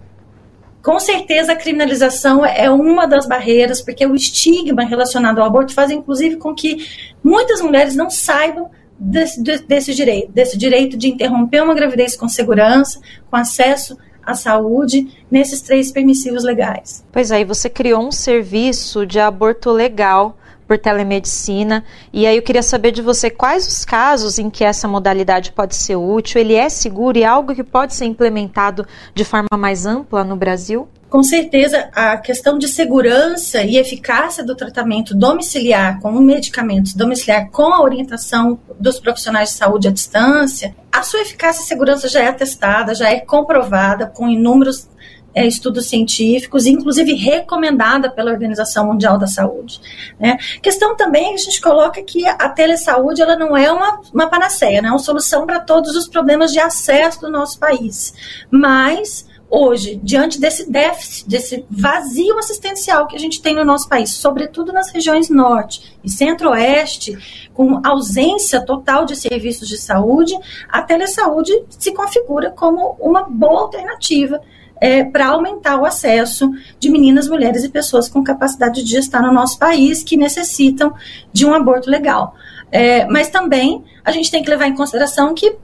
com 0.84 1.00
certeza 1.00 1.54
a 1.54 1.56
criminalização 1.56 2.46
é 2.46 2.70
uma 2.70 3.08
das 3.08 3.26
barreiras, 3.26 3.82
porque 3.82 4.06
o 4.06 4.16
estigma 4.16 4.84
relacionado 4.84 5.40
ao 5.40 5.48
aborto 5.48 5.74
faz 5.74 5.92
inclusive 5.92 6.36
com 6.36 6.54
que 6.54 6.86
muitas 7.24 7.62
mulheres 7.62 7.96
não 7.96 8.10
saibam 8.10 8.70
desse, 9.00 9.42
desse 9.42 9.94
direito, 9.94 10.32
desse 10.32 10.58
direito 10.58 10.98
de 10.98 11.10
interromper 11.10 11.62
uma 11.62 11.76
gravidez 11.76 12.16
com 12.16 12.28
segurança, 12.28 13.00
com 13.30 13.36
acesso 13.36 13.98
à 14.24 14.34
saúde, 14.34 15.08
nesses 15.30 15.62
três 15.62 15.92
permissivos 15.92 16.44
legais. 16.44 17.06
Pois 17.12 17.32
aí, 17.32 17.46
você 17.46 17.70
criou 17.70 18.08
um 18.08 18.12
serviço 18.12 19.06
de 19.06 19.20
aborto 19.20 19.72
legal 19.72 20.38
por 20.68 20.78
telemedicina. 20.78 21.84
E 22.12 22.26
aí 22.26 22.36
eu 22.36 22.42
queria 22.42 22.64
saber 22.64 22.92
de 22.92 23.02
você 23.02 23.30
quais 23.30 23.68
os 23.68 23.86
casos 23.86 24.40
em 24.40 24.50
que 24.50 24.64
essa 24.64 24.88
modalidade 24.88 25.52
pode 25.52 25.76
ser 25.76 25.96
útil, 25.96 26.42
ele 26.42 26.56
é 26.56 26.70
seguro 26.70 27.18
e 27.18 27.24
é 27.24 27.26
algo 27.26 27.54
que 27.54 27.64
pode 27.64 27.94
ser 27.94 28.06
implementado 28.06 28.86
de 29.14 29.24
forma 29.24 29.58
mais 29.58 29.86
ampla 29.86 30.24
no 30.24 30.36
Brasil? 30.36 30.88
Com 31.16 31.24
certeza, 31.24 31.90
a 31.94 32.18
questão 32.18 32.58
de 32.58 32.68
segurança 32.68 33.64
e 33.64 33.78
eficácia 33.78 34.44
do 34.44 34.54
tratamento 34.54 35.16
domiciliar 35.16 36.02
com 36.02 36.12
medicamentos 36.12 36.94
domiciliar 36.94 37.50
com 37.52 37.74
a 37.74 37.82
orientação 37.82 38.60
dos 38.78 39.00
profissionais 39.00 39.52
de 39.52 39.56
saúde 39.56 39.88
à 39.88 39.92
distância, 39.92 40.76
a 40.92 41.04
sua 41.04 41.22
eficácia 41.22 41.62
e 41.62 41.66
segurança 41.66 42.10
já 42.10 42.20
é 42.20 42.28
atestada, 42.28 42.94
já 42.94 43.10
é 43.10 43.22
comprovada 43.22 44.08
com 44.08 44.28
inúmeros 44.28 44.90
é, 45.34 45.48
estudos 45.48 45.88
científicos, 45.88 46.66
inclusive 46.66 47.14
recomendada 47.14 48.10
pela 48.10 48.32
Organização 48.32 48.88
Mundial 48.88 49.18
da 49.18 49.26
Saúde. 49.26 49.80
Né? 50.20 50.38
Questão 50.62 50.98
também 50.98 51.34
a 51.34 51.38
gente 51.38 51.62
coloca 51.62 52.04
que 52.04 52.28
a 52.28 52.50
telesaúde 52.50 53.22
ela 53.22 53.38
não 53.38 53.56
é 53.56 53.72
uma, 53.72 54.02
uma 54.14 54.28
panaceia, 54.28 54.82
não 54.82 54.90
é 54.90 54.92
uma 54.92 55.00
solução 55.00 55.46
para 55.46 55.62
todos 55.62 55.96
os 55.96 56.10
problemas 56.10 56.52
de 56.52 56.60
acesso 56.60 57.22
do 57.22 57.32
nosso 57.32 57.58
país, 57.58 58.14
mas 58.52 59.26
hoje, 59.50 60.00
diante 60.04 60.40
desse 60.40 60.70
déficit, 60.70 61.28
desse 61.30 61.66
vazio 61.70 62.38
assistencial 62.38 63.08
que 63.08 63.16
a 63.16 63.20
gente 63.20 63.42
tem 63.42 63.56
no 63.56 63.64
nosso 63.64 63.88
país, 63.88 64.14
sobretudo 64.14 64.74
nas 64.74 64.90
regiões 64.90 65.30
norte 65.30 65.98
e 66.04 66.10
centro-oeste, 66.10 67.48
com 67.54 67.80
ausência 67.86 68.64
total 68.64 69.06
de 69.06 69.16
serviços 69.16 69.68
de 69.68 69.78
saúde, 69.78 70.36
a 70.70 70.82
telesaúde 70.82 71.54
se 71.70 71.94
configura 71.94 72.52
como 72.52 72.98
uma 73.00 73.24
boa 73.24 73.62
alternativa 73.62 74.42
é, 74.82 75.04
para 75.04 75.28
aumentar 75.28 75.80
o 75.80 75.86
acesso 75.86 76.52
de 76.80 76.90
meninas, 76.90 77.30
mulheres 77.30 77.64
e 77.64 77.70
pessoas 77.70 78.10
com 78.10 78.24
capacidade 78.24 78.84
de 78.84 78.92
gestar 78.92 79.22
no 79.22 79.32
nosso 79.32 79.58
país 79.58 80.04
que 80.04 80.18
necessitam 80.18 80.94
de 81.32 81.46
um 81.46 81.54
aborto 81.54 81.90
legal. 81.90 82.36
É, 82.72 83.06
mas 83.06 83.30
também 83.30 83.84
a 84.04 84.12
gente 84.12 84.30
tem 84.30 84.44
que 84.44 84.50
levar 84.50 84.68
em 84.68 84.76
consideração 84.76 85.34
que 85.34 85.56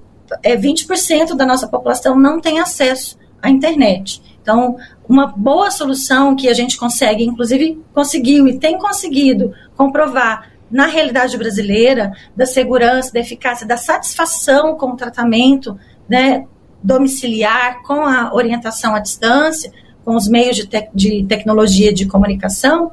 é, 0.44 0.56
20% 0.56 1.36
da 1.36 1.46
nossa 1.46 1.68
população 1.68 2.18
não 2.18 2.40
tem 2.40 2.60
acesso 2.60 3.20
à 3.42 3.50
internet. 3.50 4.22
Então, 4.42 4.78
uma 5.08 5.28
boa 5.28 5.70
solução 5.70 6.36
que 6.36 6.48
a 6.48 6.54
gente 6.54 6.78
consegue, 6.78 7.24
inclusive 7.24 7.82
conseguiu 7.94 8.48
e 8.48 8.58
tem 8.58 8.78
conseguido 8.78 9.54
comprovar 9.76 10.52
na 10.70 10.86
realidade 10.86 11.38
brasileira, 11.38 12.14
da 12.36 12.46
segurança, 12.46 13.12
da 13.12 13.20
eficácia, 13.20 13.68
da 13.68 13.76
satisfação 13.76 14.78
com 14.78 14.92
o 14.92 14.96
tratamento, 14.96 15.78
né, 16.08 16.46
domiciliar, 16.82 17.84
com 17.84 18.06
a 18.06 18.34
orientação 18.34 18.96
à 18.96 19.00
distância, 19.00 19.72
com 20.04 20.16
os 20.16 20.28
meios 20.28 20.56
de, 20.56 20.66
te 20.66 20.90
de 20.96 21.26
tecnologia 21.26 21.94
de 21.94 22.08
comunicação, 22.08 22.92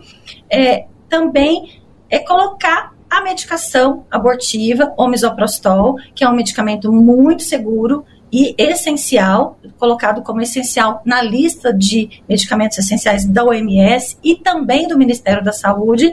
é, 0.51 0.87
também 1.09 1.81
é 2.11 2.19
colocar 2.19 2.93
a 3.09 3.23
medicação 3.23 4.05
abortiva, 4.11 4.93
o 4.97 5.09
misoprostol, 5.09 5.97
que 6.15 6.23
é 6.23 6.29
um 6.29 6.35
medicamento 6.35 6.93
muito 6.93 7.43
seguro 7.43 8.05
e 8.33 8.55
essencial, 8.59 9.59
colocado 9.79 10.23
como 10.23 10.41
essencial 10.41 11.01
na 11.05 11.23
lista 11.23 11.73
de 11.73 12.23
medicamentos 12.29 12.79
essenciais 12.79 13.25
da 13.25 13.45
OMS 13.45 14.19
e 14.23 14.37
também 14.37 14.87
do 14.87 14.99
Ministério 14.99 15.43
da 15.43 15.53
Saúde, 15.53 16.13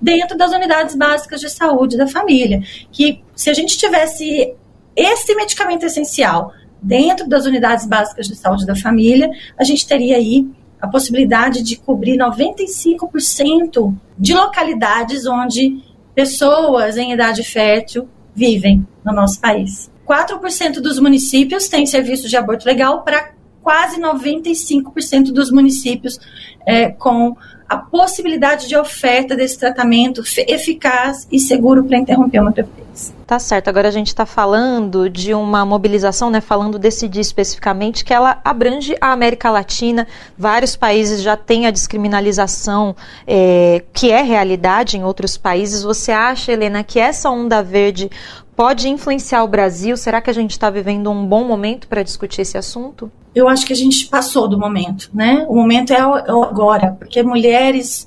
dentro 0.00 0.36
das 0.36 0.52
unidades 0.52 0.94
básicas 0.94 1.40
de 1.40 1.48
saúde 1.48 1.96
da 1.96 2.06
família. 2.06 2.62
Que 2.92 3.22
se 3.34 3.48
a 3.48 3.54
gente 3.54 3.78
tivesse 3.78 4.54
esse 4.94 5.34
medicamento 5.34 5.84
essencial 5.86 6.52
dentro 6.80 7.26
das 7.26 7.46
unidades 7.46 7.86
básicas 7.86 8.26
de 8.26 8.36
saúde 8.36 8.66
da 8.66 8.76
família, 8.76 9.30
a 9.58 9.64
gente 9.64 9.86
teria 9.86 10.16
aí 10.16 10.46
a 10.80 10.86
possibilidade 10.86 11.62
de 11.62 11.76
cobrir 11.76 12.18
95% 12.18 13.94
de 14.18 14.34
localidades 14.34 15.26
onde 15.26 15.82
pessoas 16.14 16.98
em 16.98 17.12
idade 17.12 17.42
fértil 17.42 18.06
vivem 18.34 18.86
no 19.02 19.12
nosso 19.14 19.40
país. 19.40 19.90
4% 20.06 20.80
dos 20.80 20.98
municípios 20.98 21.68
têm 21.68 21.86
serviço 21.86 22.28
de 22.28 22.36
aborto 22.36 22.66
legal 22.66 23.02
para 23.02 23.32
quase 23.62 24.00
95% 24.00 25.32
dos 25.32 25.50
municípios 25.50 26.18
é, 26.66 26.90
com 26.90 27.36
a 27.68 27.76
possibilidade 27.76 28.68
de 28.68 28.76
oferta 28.76 29.34
desse 29.34 29.58
tratamento 29.58 30.22
eficaz 30.46 31.26
e 31.30 31.38
seguro 31.38 31.84
para 31.84 31.98
interromper 31.98 32.40
uma 32.40 32.52
gravidez. 32.52 33.14
Tá 33.26 33.38
certo. 33.38 33.68
Agora 33.68 33.88
a 33.88 33.90
gente 33.90 34.08
está 34.08 34.26
falando 34.26 35.08
de 35.08 35.34
uma 35.34 35.64
mobilização, 35.64 36.30
né? 36.30 36.40
Falando 36.40 36.78
desse 36.78 37.08
dia 37.08 37.22
especificamente, 37.22 38.04
que 38.04 38.12
ela 38.12 38.40
abrange 38.44 38.94
a 39.00 39.12
América 39.12 39.50
Latina. 39.50 40.06
Vários 40.36 40.76
países 40.76 41.22
já 41.22 41.36
têm 41.36 41.66
a 41.66 41.70
descriminalização, 41.70 42.94
é, 43.26 43.82
que 43.92 44.12
é 44.12 44.22
realidade 44.22 44.96
em 44.96 45.04
outros 45.04 45.36
países. 45.36 45.82
Você 45.82 46.12
acha, 46.12 46.52
Helena, 46.52 46.84
que 46.84 47.00
essa 47.00 47.30
onda 47.30 47.62
verde 47.62 48.10
pode 48.54 48.88
influenciar 48.88 49.42
o 49.42 49.48
Brasil? 49.48 49.96
Será 49.96 50.20
que 50.20 50.30
a 50.30 50.34
gente 50.34 50.52
está 50.52 50.68
vivendo 50.70 51.10
um 51.10 51.26
bom 51.26 51.44
momento 51.44 51.88
para 51.88 52.02
discutir 52.02 52.42
esse 52.42 52.58
assunto? 52.58 53.10
Eu 53.34 53.48
acho 53.48 53.66
que 53.66 53.72
a 53.72 53.76
gente 53.76 54.06
passou 54.06 54.46
do 54.48 54.58
momento, 54.58 55.10
né? 55.12 55.44
O 55.48 55.54
momento 55.54 55.92
é, 55.92 55.96
é 55.96 56.00
agora, 56.00 56.92
porque 56.98 57.22
mulheres, 57.22 58.06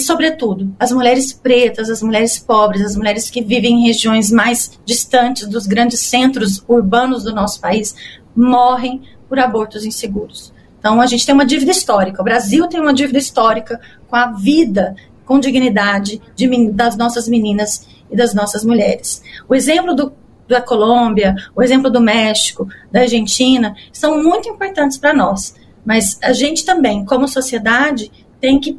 sobretudo 0.00 0.74
as 0.78 0.90
mulheres 0.90 1.32
pretas, 1.32 1.88
as 1.88 2.02
mulheres 2.02 2.38
pobres, 2.38 2.82
as 2.82 2.96
mulheres 2.96 3.30
que 3.30 3.40
vivem 3.40 3.82
em 3.82 3.86
regiões 3.86 4.32
mais 4.32 4.78
distantes 4.84 5.46
dos 5.46 5.66
grandes 5.66 6.00
centros 6.00 6.62
urbanos 6.66 7.24
do 7.24 7.34
nosso 7.34 7.60
país, 7.60 7.94
morrem 8.34 9.02
por 9.28 9.38
abortos 9.38 9.84
inseguros. 9.84 10.52
Então 10.78 11.00
a 11.00 11.06
gente 11.06 11.24
tem 11.24 11.34
uma 11.34 11.46
dívida 11.46 11.70
histórica. 11.70 12.20
O 12.20 12.24
Brasil 12.24 12.66
tem 12.66 12.80
uma 12.80 12.94
dívida 12.94 13.18
histórica 13.18 13.80
com 14.08 14.16
a 14.16 14.32
vida 14.32 14.96
com 15.28 15.38
dignidade 15.38 16.22
de, 16.34 16.70
das 16.70 16.96
nossas 16.96 17.28
meninas 17.28 17.86
e 18.10 18.16
das 18.16 18.32
nossas 18.32 18.64
mulheres. 18.64 19.22
O 19.46 19.54
exemplo 19.54 19.94
do, 19.94 20.12
da 20.48 20.60
Colômbia, 20.60 21.34
o 21.54 21.62
exemplo 21.62 21.90
do 21.90 22.00
México, 22.00 22.66
da 22.90 23.00
Argentina, 23.00 23.76
são 23.92 24.22
muito 24.22 24.48
importantes 24.48 24.96
para 24.96 25.12
nós. 25.12 25.54
Mas 25.84 26.18
a 26.22 26.32
gente 26.32 26.64
também, 26.64 27.04
como 27.04 27.28
sociedade, 27.28 28.10
tem 28.40 28.58
que 28.58 28.78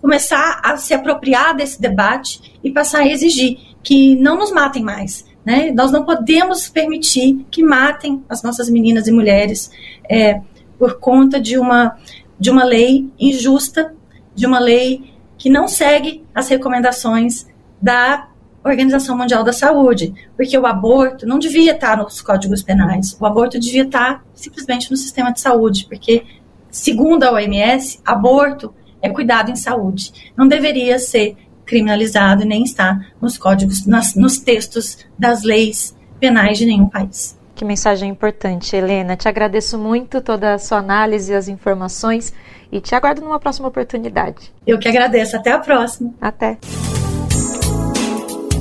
começar 0.00 0.60
a 0.64 0.76
se 0.76 0.92
apropriar 0.94 1.54
desse 1.54 1.80
debate 1.80 2.58
e 2.62 2.70
passar 2.70 3.00
a 3.00 3.08
exigir 3.08 3.58
que 3.82 4.16
não 4.16 4.36
nos 4.36 4.50
matem 4.50 4.82
mais. 4.82 5.24
Né? 5.44 5.72
Nós 5.72 5.90
não 5.90 6.04
podemos 6.04 6.68
permitir 6.68 7.46
que 7.50 7.62
matem 7.62 8.24
as 8.28 8.42
nossas 8.42 8.68
meninas 8.68 9.06
e 9.06 9.12
mulheres 9.12 9.70
é, 10.08 10.40
por 10.78 10.98
conta 10.98 11.40
de 11.40 11.58
uma, 11.58 11.96
de 12.38 12.50
uma 12.50 12.64
lei 12.64 13.08
injusta, 13.18 13.94
de 14.34 14.46
uma 14.46 14.58
lei 14.58 15.12
que 15.38 15.50
não 15.50 15.66
segue 15.66 16.24
as 16.34 16.48
recomendações 16.48 17.46
da 17.80 18.28
Organização 18.64 19.16
Mundial 19.16 19.42
da 19.42 19.52
Saúde, 19.52 20.14
porque 20.36 20.56
o 20.56 20.66
aborto 20.66 21.26
não 21.26 21.38
devia 21.38 21.72
estar 21.72 21.96
nos 21.96 22.20
códigos 22.20 22.62
penais, 22.62 23.16
o 23.20 23.26
aborto 23.26 23.58
devia 23.58 23.82
estar 23.82 24.24
simplesmente 24.34 24.90
no 24.90 24.96
sistema 24.96 25.32
de 25.32 25.40
saúde, 25.40 25.86
porque, 25.88 26.24
segundo 26.70 27.24
a 27.24 27.32
OMS, 27.32 28.00
aborto 28.04 28.72
é 29.00 29.08
cuidado 29.08 29.50
em 29.50 29.56
saúde, 29.56 30.32
não 30.36 30.46
deveria 30.46 30.98
ser 30.98 31.36
criminalizado 31.64 32.42
e 32.42 32.46
nem 32.46 32.62
estar 32.62 33.12
nos 33.20 33.36
códigos, 33.36 33.86
nas, 33.86 34.14
nos 34.14 34.38
textos 34.38 34.98
das 35.18 35.42
leis 35.42 35.96
penais 36.20 36.58
de 36.58 36.66
nenhum 36.66 36.88
país. 36.88 37.38
Que 37.54 37.64
mensagem 37.64 38.10
importante, 38.10 38.74
Helena. 38.74 39.16
Te 39.16 39.28
agradeço 39.28 39.78
muito 39.78 40.20
toda 40.20 40.54
a 40.54 40.58
sua 40.58 40.78
análise 40.78 41.32
e 41.32 41.34
as 41.34 41.48
informações 41.48 42.32
e 42.70 42.80
te 42.80 42.94
aguardo 42.94 43.20
numa 43.20 43.38
próxima 43.38 43.68
oportunidade. 43.68 44.52
Eu 44.66 44.78
que 44.78 44.88
agradeço. 44.88 45.36
Até 45.36 45.52
a 45.52 45.58
próxima. 45.58 46.12
Até. 46.20 46.58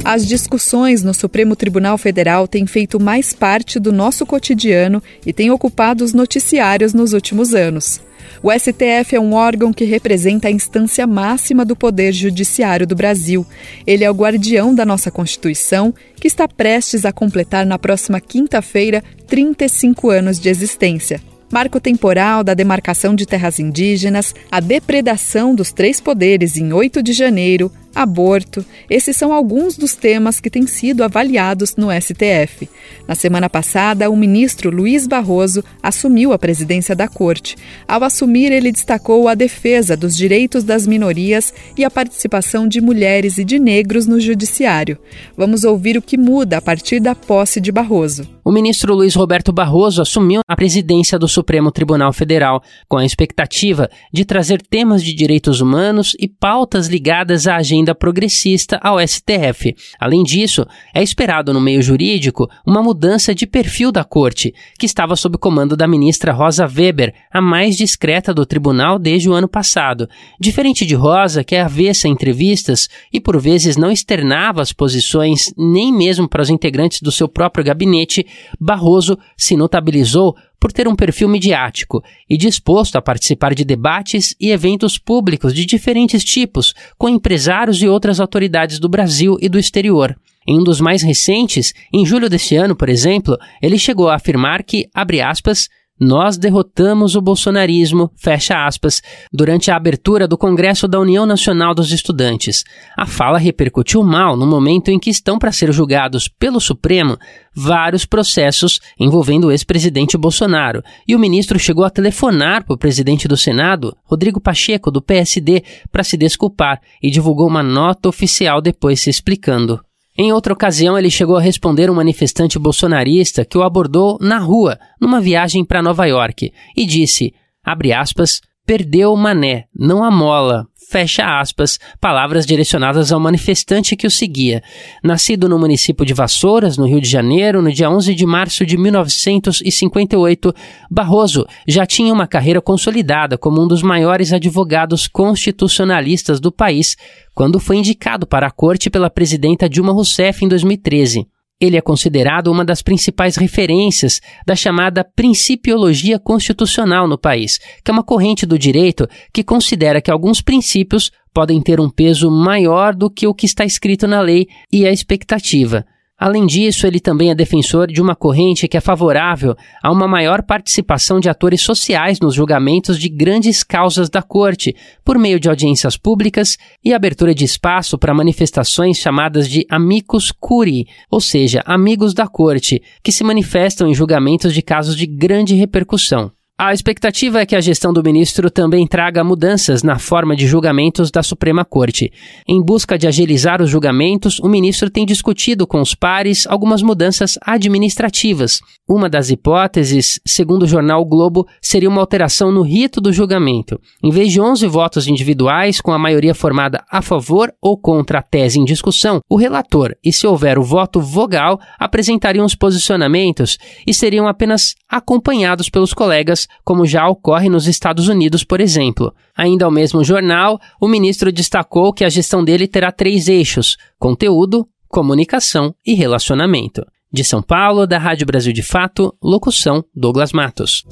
As 0.04 0.26
discussões 0.28 1.04
no 1.04 1.14
Supremo 1.14 1.56
Tribunal 1.56 1.96
Federal 1.96 2.48
têm 2.48 2.66
feito 2.66 3.00
mais 3.00 3.34
parte 3.34 3.80
do 3.80 3.92
nosso 3.92 4.26
cotidiano 4.26 5.02
e 5.24 5.32
têm 5.32 5.52
ocupado 5.52 6.04
os 6.04 6.12
noticiários 6.12 6.92
nos 6.92 7.14
últimos 7.14 7.54
anos. 7.54 8.02
O 8.42 8.52
STF 8.52 9.16
é 9.16 9.20
um 9.20 9.34
órgão 9.34 9.72
que 9.72 9.86
representa 9.86 10.48
a 10.48 10.52
instância 10.52 11.06
máxima 11.06 11.64
do 11.64 11.76
poder 11.76 12.12
judiciário 12.14 12.88
do 12.88 12.96
Brasil. 12.96 13.46
Ele 13.86 14.04
é 14.04 14.10
o 14.10 14.16
guardião 14.16 14.74
da 14.74 14.86
nossa 14.86 15.12
Constituição, 15.12 15.94
que 16.16 16.28
está 16.28 16.48
prestes 16.48 17.06
a 17.06 17.12
completar 17.12 17.64
na 17.64 17.78
próxima 17.78 18.20
quinta-feira 18.20 19.04
35 19.28 20.10
anos 20.10 20.40
de 20.40 20.50
existência 20.50 21.22
marco 21.52 21.82
temporal 21.82 22.44
da 22.44 22.54
demarcação 22.54 23.14
de 23.14 23.26
terras 23.26 23.60
indígenas, 23.60 24.34
a 24.50 24.62
depredação 24.62 25.54
dos 25.54 25.72
três 25.72 26.00
poderes 26.00 26.56
em 26.56 26.72
8 26.72 27.04
de 27.04 27.12
janeiro, 27.12 27.70
aborto. 27.94 28.66
Esses 28.90 29.16
são 29.16 29.34
alguns 29.34 29.78
dos 29.78 29.96
temas 29.96 30.40
que 30.40 30.50
têm 30.50 30.66
sido 30.68 31.04
avaliados 31.04 31.76
no 31.76 31.88
STF. 31.92 32.70
Na 33.08 33.16
semana 33.16 33.50
passada, 33.50 34.10
o 34.10 34.16
ministro 34.16 34.70
Luiz 34.70 35.08
Barroso 35.08 35.64
assumiu 35.82 36.34
a 36.34 36.40
presidência 36.40 36.96
da 36.96 37.08
corte. 37.08 37.56
Ao 37.88 38.04
assumir, 38.04 38.52
ele 38.52 38.72
destacou 38.72 39.28
a 39.28 39.36
defesa 39.36 39.98
dos 39.98 40.16
direitos 40.16 40.64
das 40.64 40.86
minorias 40.88 41.54
e 41.78 41.84
a 41.84 41.92
participação 41.92 42.68
de 42.68 42.80
mulheres 42.80 43.38
e 43.38 43.44
de 43.44 43.60
negros 43.60 44.08
no 44.08 44.20
judiciário. 44.20 44.98
Vamos 45.36 45.64
ouvir 45.64 45.98
o 45.98 46.02
que 46.02 46.18
muda 46.18 46.58
a 46.58 46.62
partir 46.62 47.00
da 47.00 47.16
posse 47.16 47.60
de 47.60 47.72
Barroso. 47.72 48.28
O 48.44 48.52
ministro 48.52 48.96
Luiz 48.96 49.16
Roberto 49.16 49.54
Barroso 49.54 50.02
assumiu 50.02 50.42
a 50.48 50.56
presidência 50.56 51.20
do 51.20 51.28
Supremo 51.28 51.72
Tribunal 51.72 52.12
Federal 52.12 52.64
com 52.88 52.98
a 52.98 53.06
expectativa 53.06 53.90
de 54.12 54.26
trazer 54.26 54.62
temas 54.62 55.04
de 55.04 55.14
direitos 55.14 55.62
humanos 55.62 56.16
e 56.20 56.28
pautas 56.28 56.88
ligadas 56.88 57.48
à 57.48 57.58
agenda 57.58 57.81
agenda 57.82 57.96
progressista 57.96 58.80
ao 58.82 59.00
STF. 59.00 59.76
Além 60.00 60.24
disso, 60.24 60.66
é 60.94 61.02
esperado 61.02 61.54
no 61.54 61.60
meio 61.60 61.82
jurídico 61.82 62.50
uma 62.66 62.82
mudança 62.82 63.34
de 63.34 63.48
perfil 63.48 63.92
da 63.92 64.04
corte, 64.04 64.54
que 64.78 64.86
estava 64.86 65.16
sob 65.16 65.38
comando 65.38 65.76
da 65.76 65.88
ministra 65.88 66.32
Rosa 66.32 66.66
Weber, 66.66 67.14
a 67.32 67.42
mais 67.42 67.76
discreta 67.76 68.34
do 68.34 68.46
tribunal 68.46 69.00
desde 69.00 69.30
o 69.30 69.34
ano 69.34 69.48
passado. 69.48 70.08
Diferente 70.40 70.86
de 70.86 70.96
Rosa, 70.96 71.44
que 71.44 71.56
é 71.56 71.62
avessa 71.62 72.08
a 72.08 72.12
entrevistas 72.12 72.88
e 73.12 73.20
por 73.20 73.40
vezes 73.40 73.76
não 73.76 73.92
externava 73.92 74.62
as 74.62 74.72
posições 74.72 75.54
nem 75.58 75.92
mesmo 75.92 76.30
para 76.30 76.42
os 76.42 76.50
integrantes 76.50 77.02
do 77.02 77.12
seu 77.12 77.28
próprio 77.28 77.66
gabinete, 77.66 78.26
Barroso 78.60 79.18
se 79.36 79.58
notabilizou 79.58 80.36
por 80.62 80.72
ter 80.72 80.88
um 80.88 80.96
perfil 80.96 81.28
midiático 81.28 82.04
e 82.30 82.38
disposto 82.38 82.96
a 82.96 83.02
participar 83.02 83.56
de 83.56 83.66
debates 83.66 84.36
e 84.40 84.52
eventos 84.52 85.00
públicos 85.00 85.56
de 85.56 85.66
diferentes 85.66 86.24
tipos 86.24 86.76
com 87.00 87.10
empresários 87.10 87.82
e 87.82 87.88
outras 87.88 88.20
autoridades 88.20 88.78
do 88.78 88.88
Brasil 88.88 89.38
e 89.42 89.50
do 89.50 89.58
exterior. 89.58 90.16
Em 90.48 90.60
um 90.60 90.64
dos 90.64 90.80
mais 90.80 91.02
recentes, 91.02 91.74
em 91.92 92.06
julho 92.06 92.30
deste 92.30 92.56
ano, 92.56 92.76
por 92.76 92.90
exemplo, 92.90 93.38
ele 93.62 93.78
chegou 93.78 94.08
a 94.08 94.16
afirmar 94.16 94.64
que, 94.64 94.88
abre 94.94 95.20
aspas, 95.20 95.68
nós 96.02 96.36
derrotamos 96.36 97.16
o 97.16 97.22
bolsonarismo, 97.22 98.10
fecha 98.18 98.66
aspas, 98.66 99.04
durante 99.32 99.70
a 99.70 99.76
abertura 99.76 100.28
do 100.28 100.36
Congresso 100.36 100.88
da 100.88 101.00
União 101.00 101.28
Nacional 101.28 101.76
dos 101.76 101.92
Estudantes. 101.92 102.64
A 102.98 103.06
fala 103.06 103.38
repercutiu 103.38 104.02
mal 104.02 104.36
no 104.36 104.48
momento 104.48 104.90
em 104.90 104.98
que 104.98 105.12
estão 105.12 105.38
para 105.38 105.52
ser 105.52 105.72
julgados 105.72 106.28
pelo 106.28 106.60
Supremo 106.60 107.20
vários 107.56 108.04
processos 108.04 108.80
envolvendo 109.00 109.46
o 109.46 109.52
ex-presidente 109.52 110.18
Bolsonaro, 110.18 110.82
e 111.08 111.16
o 111.16 111.20
ministro 111.20 111.60
chegou 111.60 111.86
a 111.86 111.90
telefonar 111.92 112.66
para 112.66 112.74
o 112.74 112.80
presidente 112.80 113.28
do 113.28 113.38
Senado, 113.38 113.96
Rodrigo 114.04 114.42
Pacheco, 114.42 114.90
do 114.90 115.04
PSD, 115.04 115.64
para 115.92 116.04
se 116.04 116.18
desculpar 116.18 116.82
e 117.04 117.12
divulgou 117.12 117.48
uma 117.48 117.62
nota 117.62 118.10
oficial 118.10 118.60
depois 118.60 119.02
se 119.02 119.12
explicando. 119.12 119.80
Em 120.24 120.32
outra 120.32 120.54
ocasião, 120.54 120.96
ele 120.96 121.10
chegou 121.10 121.36
a 121.36 121.42
responder 121.42 121.90
um 121.90 121.96
manifestante 121.96 122.60
bolsonarista 122.60 123.44
que 123.44 123.58
o 123.58 123.64
abordou 123.64 124.20
na 124.22 124.38
rua, 124.38 124.78
numa 125.02 125.20
viagem 125.20 125.66
para 125.66 125.82
Nova 125.82 126.06
York, 126.06 126.54
e 126.78 126.86
disse, 126.86 127.34
abre 127.64 127.92
aspas, 127.92 128.40
perdeu 128.64 129.14
o 129.14 129.18
mané, 129.18 129.66
não 129.76 130.04
a 130.04 130.12
mola, 130.12 130.68
fecha 130.92 131.40
aspas, 131.40 131.80
palavras 132.02 132.46
direcionadas 132.46 133.14
ao 133.14 133.20
manifestante 133.20 133.96
que 133.96 134.06
o 134.06 134.12
seguia. 134.12 134.62
Nascido 135.02 135.48
no 135.48 135.58
município 135.58 136.06
de 136.06 136.14
Vassouras, 136.14 136.78
no 136.78 136.86
Rio 136.86 137.00
de 137.00 137.10
Janeiro, 137.10 137.62
no 137.62 137.72
dia 137.72 137.90
11 137.90 138.14
de 138.14 138.26
março 138.26 138.66
de 138.66 138.78
1958, 138.78 140.54
Barroso 140.90 141.48
já 141.66 141.86
tinha 141.86 142.14
uma 142.14 142.28
carreira 142.28 142.62
consolidada 142.62 143.38
como 143.38 143.64
um 143.64 143.68
dos 143.68 143.82
maiores 143.82 144.34
advogados 144.34 145.08
constitucionalistas 145.08 146.42
do 146.42 146.52
país, 146.52 146.98
quando 147.34 147.58
foi 147.58 147.78
indicado 147.78 148.28
para 148.28 148.48
a 148.48 148.52
corte 148.52 148.90
pela 148.90 149.10
presidenta 149.10 149.70
Dilma 149.70 149.94
Rousseff 149.94 150.44
em 150.44 150.50
2013. 150.50 151.26
Ele 151.62 151.78
é 151.78 151.82
considerado 151.82 152.48
uma 152.48 152.66
das 152.66 152.82
principais 152.82 153.36
referências 153.36 154.20
da 154.48 154.56
chamada 154.56 155.04
principiologia 155.04 156.18
constitucional 156.18 157.08
no 157.08 157.20
país, 157.20 157.60
que 157.84 157.92
é 157.92 157.94
uma 157.94 158.04
corrente 158.04 158.48
do 158.48 158.58
direito 158.58 159.08
que 159.32 159.44
considera 159.44 160.02
que 160.02 160.10
alguns 160.10 160.42
princípios 160.42 161.12
podem 161.32 161.62
ter 161.62 161.80
um 161.80 161.90
peso 161.90 162.32
maior 162.32 162.96
do 162.96 163.12
que 163.12 163.28
o 163.28 163.34
que 163.34 163.46
está 163.46 163.64
escrito 163.64 164.08
na 164.08 164.22
lei 164.22 164.48
e 164.74 164.88
a 164.88 164.92
expectativa. 164.92 165.86
Além 166.22 166.46
disso, 166.46 166.86
ele 166.86 167.00
também 167.00 167.32
é 167.32 167.36
defensor 167.36 167.88
de 167.88 168.00
uma 168.00 168.16
corrente 168.16 168.68
que 168.68 168.78
é 168.78 168.80
favorável 168.80 169.56
a 169.82 169.92
uma 169.92 170.08
maior 170.08 170.44
participação 170.44 171.20
de 171.20 171.28
atores 171.28 171.62
sociais 171.62 172.20
nos 172.20 172.36
julgamentos 172.36 173.00
de 173.00 173.10
grandes 173.10 173.64
causas 173.64 174.08
da 174.08 174.22
corte, 174.22 174.76
por 175.04 175.18
meio 175.18 175.40
de 175.40 175.50
audiências 175.50 175.98
públicas 175.98 176.60
e 176.86 176.94
abertura 176.94 177.34
de 177.34 177.44
espaço 177.44 177.98
para 177.98 178.14
manifestações 178.14 179.00
chamadas 179.00 179.50
de 179.50 179.66
amicus 179.68 180.32
curiae, 180.32 180.86
ou 181.10 181.20
seja, 181.20 181.64
amigos 181.66 182.14
da 182.14 182.28
corte, 182.28 182.84
que 183.02 183.12
se 183.12 183.24
manifestam 183.24 183.88
em 183.88 183.96
julgamentos 183.96 184.54
de 184.54 184.62
casos 184.62 184.96
de 184.96 185.08
grande 185.08 185.56
repercussão. 185.56 186.32
A 186.64 186.76
expectativa 186.76 187.42
é 187.42 187.46
que 187.48 187.56
a 187.56 187.60
gestão 187.60 187.92
do 187.92 188.04
ministro 188.04 188.48
também 188.52 188.86
traga 188.86 189.24
mudanças 189.24 189.82
na 189.82 189.98
forma 189.98 190.36
de 190.36 190.46
julgamentos 190.46 191.10
da 191.10 191.24
Suprema 191.24 191.66
Corte. 191.66 192.14
Em 192.48 192.62
busca 192.62 193.00
de 193.00 193.08
agilizar 193.08 193.64
os 193.64 193.70
julgamentos, 193.72 194.38
o 194.38 194.48
ministro 194.48 194.88
tem 194.88 195.04
discutido 195.04 195.66
com 195.66 195.82
os 195.82 195.96
pares 195.96 196.46
algumas 196.46 196.84
mudanças 196.84 197.36
administrativas. 197.42 198.60
Uma 198.88 199.10
das 199.10 199.32
hipóteses, 199.32 200.20
segundo 200.24 200.62
o 200.62 200.68
jornal 200.68 201.02
o 201.02 201.06
Globo, 201.06 201.48
seria 201.60 201.90
uma 201.90 202.00
alteração 202.00 202.52
no 202.52 202.62
rito 202.62 203.02
do 203.02 203.12
julgamento. 203.12 203.82
Em 204.04 204.12
vez 204.12 204.32
de 204.32 204.40
11 204.40 204.68
votos 204.68 205.08
individuais, 205.08 205.82
com 205.82 205.92
a 205.92 205.98
maioria 205.98 206.36
formada 206.36 206.84
a 206.92 207.02
favor 207.02 207.52
ou 207.60 207.76
contra 207.76 208.20
a 208.20 208.22
tese 208.22 208.60
em 208.60 208.66
discussão, 208.66 209.20
o 209.28 209.36
relator, 209.36 209.96
e 210.06 210.14
se 210.14 210.28
houver 210.28 210.60
o 210.60 210.64
voto 210.64 211.02
vogal, 211.02 211.60
apresentariam 211.80 212.46
os 212.46 212.54
posicionamentos 212.54 213.58
e 213.88 213.96
seriam 213.96 214.28
apenas 214.28 214.76
acompanhados 214.88 215.68
pelos 215.68 215.92
colegas 215.92 216.51
como 216.64 216.86
já 216.86 217.08
ocorre 217.08 217.50
nos 217.50 217.68
Estados 217.68 218.08
Unidos, 218.08 218.44
por 218.44 218.60
exemplo. 218.62 219.14
Ainda 219.36 219.66
ao 219.66 219.72
mesmo 219.72 220.04
jornal, 220.04 220.60
o 220.80 220.88
ministro 220.88 221.32
destacou 221.32 221.94
que 221.94 222.04
a 222.04 222.10
gestão 222.10 222.44
dele 222.44 222.68
terá 222.68 222.92
três 222.92 223.28
eixos: 223.28 223.78
conteúdo, 224.00 224.68
comunicação 224.88 225.74
e 225.86 225.94
relacionamento. 225.94 226.86
De 227.12 227.24
São 227.24 227.42
Paulo, 227.42 227.86
da 227.86 227.98
Rádio 227.98 228.26
Brasil 228.26 228.54
de 228.54 228.64
Fato, 228.64 229.14
locução 229.22 229.84
Douglas 229.94 230.32
Matos. 230.32 230.86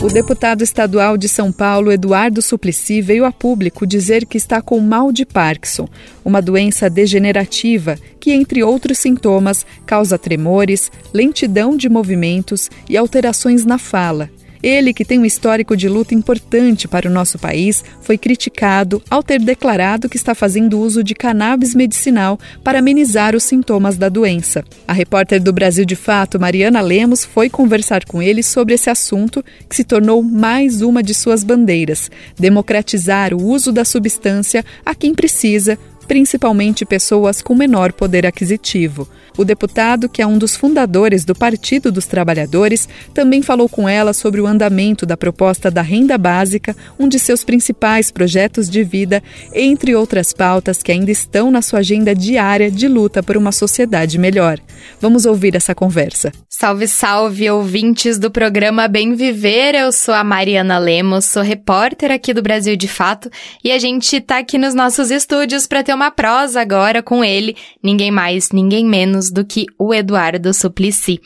O 0.00 0.06
deputado 0.06 0.62
estadual 0.62 1.16
de 1.16 1.28
São 1.28 1.50
Paulo, 1.50 1.90
Eduardo 1.90 2.40
Suplicy, 2.40 3.02
veio 3.02 3.24
a 3.24 3.32
público 3.32 3.84
dizer 3.84 4.26
que 4.26 4.38
está 4.38 4.62
com 4.62 4.78
mal 4.78 5.10
de 5.10 5.26
Parkinson, 5.26 5.88
uma 6.24 6.40
doença 6.40 6.88
degenerativa 6.88 7.98
que, 8.20 8.30
entre 8.30 8.62
outros 8.62 8.98
sintomas, 8.98 9.66
causa 9.84 10.16
tremores, 10.16 10.92
lentidão 11.12 11.76
de 11.76 11.88
movimentos 11.88 12.70
e 12.88 12.96
alterações 12.96 13.64
na 13.64 13.76
fala. 13.76 14.30
Ele, 14.62 14.92
que 14.92 15.04
tem 15.04 15.18
um 15.18 15.24
histórico 15.24 15.76
de 15.76 15.88
luta 15.88 16.14
importante 16.14 16.88
para 16.88 17.08
o 17.08 17.12
nosso 17.12 17.38
país, 17.38 17.84
foi 18.00 18.18
criticado 18.18 19.02
ao 19.10 19.22
ter 19.22 19.40
declarado 19.40 20.08
que 20.08 20.16
está 20.16 20.34
fazendo 20.34 20.78
uso 20.80 21.02
de 21.02 21.14
cannabis 21.14 21.74
medicinal 21.74 22.38
para 22.62 22.78
amenizar 22.78 23.34
os 23.34 23.42
sintomas 23.42 23.96
da 23.96 24.08
doença. 24.08 24.64
A 24.86 24.92
repórter 24.92 25.42
do 25.42 25.52
Brasil 25.52 25.84
de 25.84 25.96
Fato, 25.96 26.40
Mariana 26.40 26.80
Lemos, 26.80 27.24
foi 27.24 27.48
conversar 27.48 28.04
com 28.04 28.22
ele 28.22 28.42
sobre 28.42 28.74
esse 28.74 28.90
assunto 28.90 29.44
que 29.68 29.76
se 29.76 29.84
tornou 29.84 30.22
mais 30.22 30.82
uma 30.82 31.02
de 31.02 31.14
suas 31.14 31.44
bandeiras: 31.44 32.10
democratizar 32.38 33.34
o 33.34 33.42
uso 33.42 33.72
da 33.72 33.84
substância 33.84 34.64
a 34.84 34.94
quem 34.94 35.14
precisa 35.14 35.78
principalmente 36.08 36.86
pessoas 36.86 37.42
com 37.42 37.54
menor 37.54 37.92
poder 37.92 38.24
aquisitivo. 38.26 39.06
O 39.38 39.44
deputado, 39.44 40.08
que 40.08 40.20
é 40.20 40.26
um 40.26 40.36
dos 40.36 40.56
fundadores 40.56 41.24
do 41.24 41.32
Partido 41.32 41.92
dos 41.92 42.06
Trabalhadores, 42.06 42.88
também 43.14 43.40
falou 43.40 43.68
com 43.68 43.88
ela 43.88 44.12
sobre 44.12 44.40
o 44.40 44.48
andamento 44.48 45.06
da 45.06 45.16
proposta 45.16 45.70
da 45.70 45.80
renda 45.80 46.18
básica, 46.18 46.76
um 46.98 47.06
de 47.06 47.20
seus 47.20 47.44
principais 47.44 48.10
projetos 48.10 48.68
de 48.68 48.82
vida, 48.82 49.22
entre 49.54 49.94
outras 49.94 50.32
pautas 50.32 50.82
que 50.82 50.90
ainda 50.90 51.12
estão 51.12 51.52
na 51.52 51.62
sua 51.62 51.78
agenda 51.78 52.16
diária 52.16 52.68
de 52.68 52.88
luta 52.88 53.22
por 53.22 53.36
uma 53.36 53.52
sociedade 53.52 54.18
melhor. 54.18 54.58
Vamos 55.00 55.24
ouvir 55.24 55.54
essa 55.54 55.72
conversa. 55.72 56.32
Salve, 56.48 56.88
salve, 56.88 57.48
ouvintes 57.48 58.18
do 58.18 58.32
programa 58.32 58.88
Bem 58.88 59.14
Viver. 59.14 59.76
Eu 59.76 59.92
sou 59.92 60.14
a 60.14 60.24
Mariana 60.24 60.78
Lemos, 60.78 61.26
sou 61.26 61.44
repórter 61.44 62.10
aqui 62.10 62.34
do 62.34 62.42
Brasil 62.42 62.74
de 62.74 62.88
Fato 62.88 63.30
e 63.62 63.70
a 63.70 63.78
gente 63.78 64.16
está 64.16 64.38
aqui 64.38 64.58
nos 64.58 64.74
nossos 64.74 65.12
estúdios 65.12 65.68
para 65.68 65.84
ter 65.84 65.94
uma 65.94 66.10
prosa 66.10 66.60
agora 66.60 67.00
com 67.00 67.22
ele, 67.22 67.56
ninguém 67.80 68.10
mais, 68.10 68.50
ninguém 68.50 68.84
menos 68.84 69.27
do 69.30 69.44
que 69.44 69.66
o 69.78 69.94
Eduardo 69.94 70.52
Suplicy. 70.52 71.20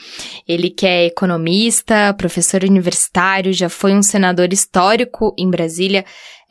Ele 0.47 0.71
que 0.71 0.87
é 0.87 1.07
economista, 1.07 2.15
professor 2.15 2.65
universitário, 2.65 3.53
já 3.53 3.69
foi 3.69 3.95
um 3.95 4.03
senador 4.03 4.53
histórico 4.53 5.35
em 5.39 5.51
Brasília, 5.51 6.05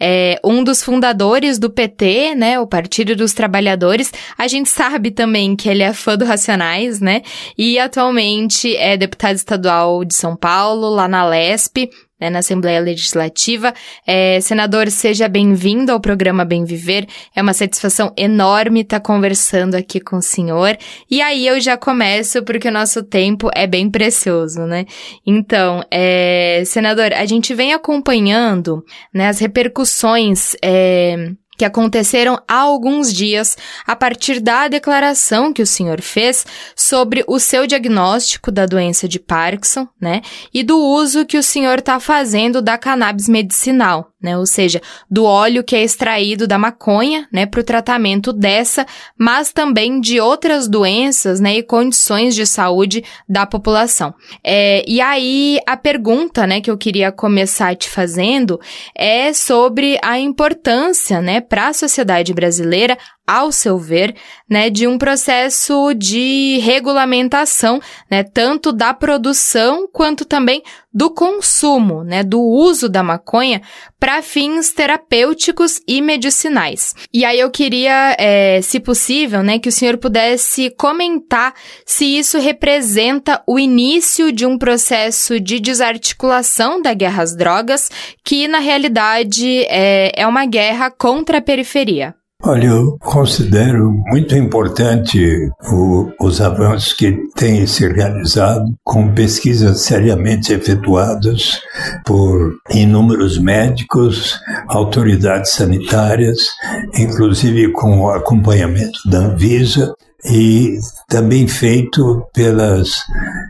é 0.03 0.39
um 0.43 0.63
dos 0.63 0.81
fundadores 0.81 1.59
do 1.59 1.69
PT, 1.69 2.33
né, 2.33 2.59
o 2.59 2.65
Partido 2.65 3.15
dos 3.15 3.33
Trabalhadores. 3.33 4.11
A 4.35 4.47
gente 4.47 4.67
sabe 4.67 5.11
também 5.11 5.55
que 5.55 5.69
ele 5.69 5.83
é 5.83 5.93
fã 5.93 6.17
do 6.17 6.25
Racionais, 6.25 6.99
né, 6.99 7.21
e 7.55 7.77
atualmente 7.77 8.75
é 8.77 8.97
deputado 8.97 9.35
estadual 9.35 10.03
de 10.03 10.15
São 10.15 10.35
Paulo, 10.35 10.89
lá 10.89 11.07
na 11.07 11.23
LESP, 11.23 11.87
né, 12.21 12.29
na 12.29 12.39
Assembleia 12.39 12.79
Legislativa. 12.79 13.73
É, 14.05 14.39
senador, 14.39 14.91
seja 14.91 15.27
bem-vindo 15.27 15.91
ao 15.91 15.99
programa 15.99 16.45
Bem 16.45 16.63
Viver. 16.63 17.07
É 17.35 17.41
uma 17.41 17.53
satisfação 17.53 18.13
enorme 18.15 18.81
estar 18.81 18.99
conversando 18.99 19.73
aqui 19.73 19.99
com 19.99 20.17
o 20.17 20.21
senhor. 20.21 20.77
E 21.09 21.19
aí 21.21 21.47
eu 21.47 21.59
já 21.59 21.75
começo, 21.75 22.43
porque 22.43 22.67
o 22.67 22.71
nosso 22.71 23.01
tempo 23.01 23.49
é 23.55 23.65
bem 23.65 23.89
precioso, 23.89 24.61
né? 24.61 24.85
Então, 25.25 25.83
é, 25.89 26.61
senador, 26.65 27.11
a 27.13 27.25
gente 27.25 27.55
vem 27.55 27.73
acompanhando 27.73 28.85
né, 29.11 29.27
as 29.27 29.39
repercussões. 29.39 30.55
É, 30.63 31.31
que 31.57 31.65
aconteceram 31.65 32.41
há 32.47 32.59
alguns 32.59 33.13
dias 33.13 33.57
a 33.85 33.95
partir 33.95 34.39
da 34.39 34.67
declaração 34.67 35.53
que 35.53 35.61
o 35.61 35.67
senhor 35.67 36.01
fez 36.01 36.45
sobre 36.75 37.23
o 37.27 37.39
seu 37.39 37.67
diagnóstico 37.67 38.51
da 38.51 38.65
doença 38.65 39.07
de 39.07 39.19
Parkinson, 39.19 39.87
né? 39.99 40.21
E 40.53 40.63
do 40.63 40.77
uso 40.77 41.25
que 41.25 41.37
o 41.37 41.43
senhor 41.43 41.79
está 41.79 41.99
fazendo 41.99 42.61
da 42.61 42.77
cannabis 42.77 43.27
medicinal 43.27 44.11
né? 44.21 44.37
Ou 44.37 44.45
seja, 44.45 44.81
do 45.09 45.25
óleo 45.25 45.63
que 45.63 45.75
é 45.75 45.83
extraído 45.83 46.45
da 46.45 46.57
maconha, 46.57 47.27
né, 47.31 47.45
para 47.45 47.59
o 47.59 47.63
tratamento 47.63 48.31
dessa, 48.31 48.85
mas 49.17 49.51
também 49.51 49.99
de 49.99 50.19
outras 50.19 50.67
doenças, 50.67 51.39
né, 51.39 51.55
e 51.55 51.63
condições 51.63 52.35
de 52.35 52.45
saúde 52.45 53.03
da 53.27 53.45
população. 53.45 54.13
É, 54.43 54.83
e 54.87 55.01
aí 55.01 55.59
a 55.65 55.75
pergunta, 55.75 56.45
né, 56.45 56.61
que 56.61 56.69
eu 56.69 56.77
queria 56.77 57.11
começar 57.11 57.75
te 57.75 57.89
fazendo 57.89 58.59
é 58.95 59.33
sobre 59.33 59.97
a 60.03 60.19
importância, 60.19 61.19
né, 61.21 61.40
para 61.41 61.67
a 61.67 61.73
sociedade 61.73 62.33
brasileira 62.33 62.97
ao 63.31 63.49
seu 63.49 63.77
ver, 63.77 64.13
né, 64.49 64.69
de 64.69 64.85
um 64.85 64.97
processo 64.97 65.93
de 65.93 66.59
regulamentação, 66.61 67.79
né, 68.09 68.23
tanto 68.23 68.73
da 68.73 68.93
produção 68.93 69.87
quanto 69.89 70.25
também 70.25 70.61
do 70.93 71.09
consumo, 71.09 72.03
né, 72.03 72.23
do 72.23 72.41
uso 72.41 72.89
da 72.89 73.01
maconha 73.01 73.61
para 73.97 74.21
fins 74.21 74.73
terapêuticos 74.73 75.79
e 75.87 76.01
medicinais. 76.01 76.93
E 77.13 77.23
aí 77.23 77.39
eu 77.39 77.49
queria, 77.49 78.17
é, 78.19 78.59
se 78.61 78.81
possível, 78.81 79.41
né, 79.41 79.57
que 79.57 79.69
o 79.69 79.71
senhor 79.71 79.97
pudesse 79.97 80.69
comentar 80.71 81.53
se 81.85 82.03
isso 82.03 82.37
representa 82.37 83.41
o 83.47 83.57
início 83.57 84.33
de 84.33 84.45
um 84.45 84.57
processo 84.57 85.39
de 85.39 85.57
desarticulação 85.61 86.81
da 86.81 86.93
guerra 86.93 87.23
às 87.23 87.33
drogas, 87.33 87.89
que 88.25 88.45
na 88.49 88.59
realidade 88.59 89.65
é, 89.69 90.11
é 90.13 90.27
uma 90.27 90.45
guerra 90.45 90.91
contra 90.91 91.37
a 91.37 91.41
periferia. 91.41 92.13
Olha, 92.43 92.65
eu 92.65 92.97
considero 92.99 93.91
muito 94.07 94.35
importante 94.35 95.47
o, 95.71 96.11
os 96.19 96.41
avanços 96.41 96.91
que 96.91 97.11
têm 97.35 97.67
se 97.67 97.87
realizado 97.87 98.65
com 98.83 99.13
pesquisas 99.13 99.81
seriamente 99.81 100.51
efetuadas 100.51 101.61
por 102.03 102.55
inúmeros 102.71 103.37
médicos, 103.37 104.39
autoridades 104.67 105.51
sanitárias, 105.51 106.49
inclusive 106.95 107.71
com 107.73 108.01
o 108.01 108.09
acompanhamento 108.09 108.99
da 109.05 109.19
Anvisa, 109.19 109.93
e 110.25 110.77
também 111.09 111.47
feito 111.47 112.23
pelas 112.33 112.91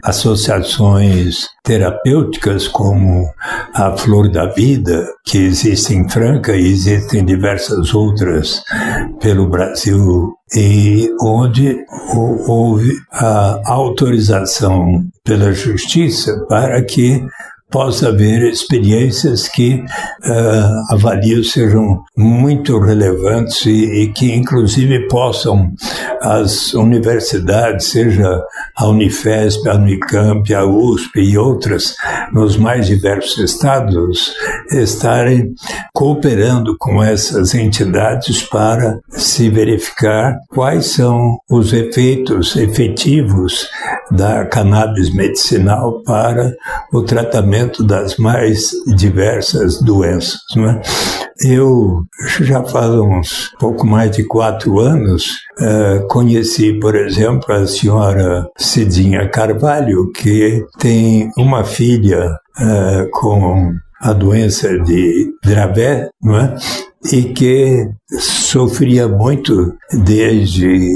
associações 0.03 1.47
terapêuticas 1.63 2.67
como 2.67 3.29
a 3.73 3.95
Flor 3.97 4.31
da 4.31 4.47
Vida, 4.47 5.07
que 5.25 5.37
existe 5.37 5.93
em 5.93 6.09
Franca 6.09 6.55
e 6.55 6.67
existem 6.67 7.23
diversas 7.25 7.93
outras 7.93 8.63
pelo 9.19 9.49
Brasil, 9.49 10.33
e 10.55 11.09
onde 11.21 11.77
houve 12.47 12.91
a 13.11 13.61
autorização 13.65 15.03
pela 15.23 15.53
Justiça 15.53 16.45
para 16.49 16.83
que 16.83 17.23
possa 17.71 18.09
haver 18.09 18.43
experiências 18.43 19.47
que 19.47 19.75
uh, 19.75 20.93
avalio 20.93 21.43
sejam 21.43 22.03
muito 22.17 22.77
relevantes 22.79 23.65
e, 23.65 24.03
e, 24.03 24.07
que 24.11 24.33
inclusive 24.33 25.07
possam 25.07 25.71
as 26.21 26.73
universidades, 26.73 27.87
seja 27.87 28.43
a 28.77 28.87
Unifesp, 28.87 29.67
a 29.69 29.75
Unicamp, 29.75 30.53
a 30.53 30.65
USP 30.65 31.21
e 31.21 31.37
outras, 31.37 31.95
nos 32.33 32.57
mais 32.57 32.87
diversos 32.87 33.37
estados, 33.37 34.33
estarem 34.71 35.53
cooperando 35.93 36.75
com 36.77 37.01
essas 37.01 37.55
entidades 37.55 38.43
para 38.43 38.99
se 39.09 39.49
verificar 39.49 40.37
quais 40.49 40.87
são 40.87 41.37
os 41.49 41.71
efeitos 41.71 42.55
efetivos 42.55 43.69
da 44.11 44.45
cannabis 44.45 45.13
medicinal 45.13 46.01
para 46.03 46.53
o 46.91 47.01
tratamento 47.01 47.60
das 47.79 48.17
mais 48.17 48.71
diversas 48.95 49.81
doenças. 49.81 50.39
Né? 50.55 50.81
Eu 51.43 52.03
já 52.41 52.63
faz 52.63 52.89
uns 52.89 53.51
pouco 53.59 53.85
mais 53.85 54.11
de 54.11 54.23
quatro 54.23 54.79
anos 54.79 55.25
uh, 55.59 56.07
conheci, 56.07 56.73
por 56.79 56.95
exemplo, 56.95 57.53
a 57.53 57.67
senhora 57.67 58.47
Cidinha 58.57 59.27
Carvalho, 59.29 60.11
que 60.11 60.65
tem 60.79 61.29
uma 61.37 61.63
filha 61.63 62.31
uh, 62.59 63.09
com 63.11 63.73
a 64.01 64.13
doença 64.13 64.79
de 64.79 65.31
Dravet, 65.43 66.09
não 66.21 66.37
é? 66.37 66.55
e 67.11 67.23
que 67.33 67.89
sofria 68.19 69.07
muito 69.07 69.73
desde, 69.91 70.91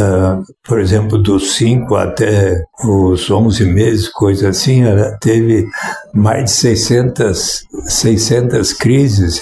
uh, 0.00 0.42
por 0.66 0.80
exemplo, 0.80 1.18
dos 1.18 1.56
5 1.56 1.94
até 1.96 2.62
os 2.84 3.30
11 3.30 3.64
meses, 3.66 4.08
coisa 4.08 4.48
assim, 4.48 4.84
ela 4.84 5.16
teve 5.20 5.66
mais 6.14 6.44
de 6.44 6.50
600, 6.52 7.64
600 7.86 8.72
crises, 8.72 9.40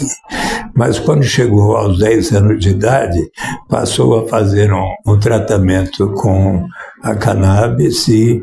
mas 0.75 0.99
quando 0.99 1.23
chegou 1.23 1.77
aos 1.77 1.99
10 1.99 2.33
anos 2.33 2.61
de 2.61 2.71
idade, 2.71 3.21
passou 3.69 4.19
a 4.19 4.29
fazer 4.29 4.73
um, 4.73 4.95
um 5.07 5.19
tratamento 5.19 6.13
com 6.15 6.67
a 7.03 7.15
cannabis 7.15 8.09
e 8.09 8.43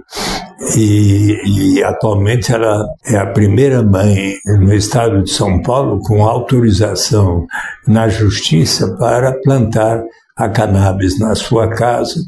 e, 0.78 1.42
e, 1.46 1.84
atualmente 1.84 2.54
ela 2.54 2.88
é 3.06 3.18
a 3.18 3.26
primeira 3.26 3.84
mãe 3.84 4.36
no 4.46 4.74
estado 4.74 5.22
de 5.22 5.30
São 5.30 5.62
Paulo 5.62 6.00
com 6.00 6.26
autorização 6.26 7.46
na 7.86 8.08
justiça 8.08 8.96
para 8.98 9.34
plantar 9.44 10.02
a 10.36 10.50
cannabis 10.50 11.20
na 11.20 11.36
sua 11.36 11.68
casa 11.68 12.20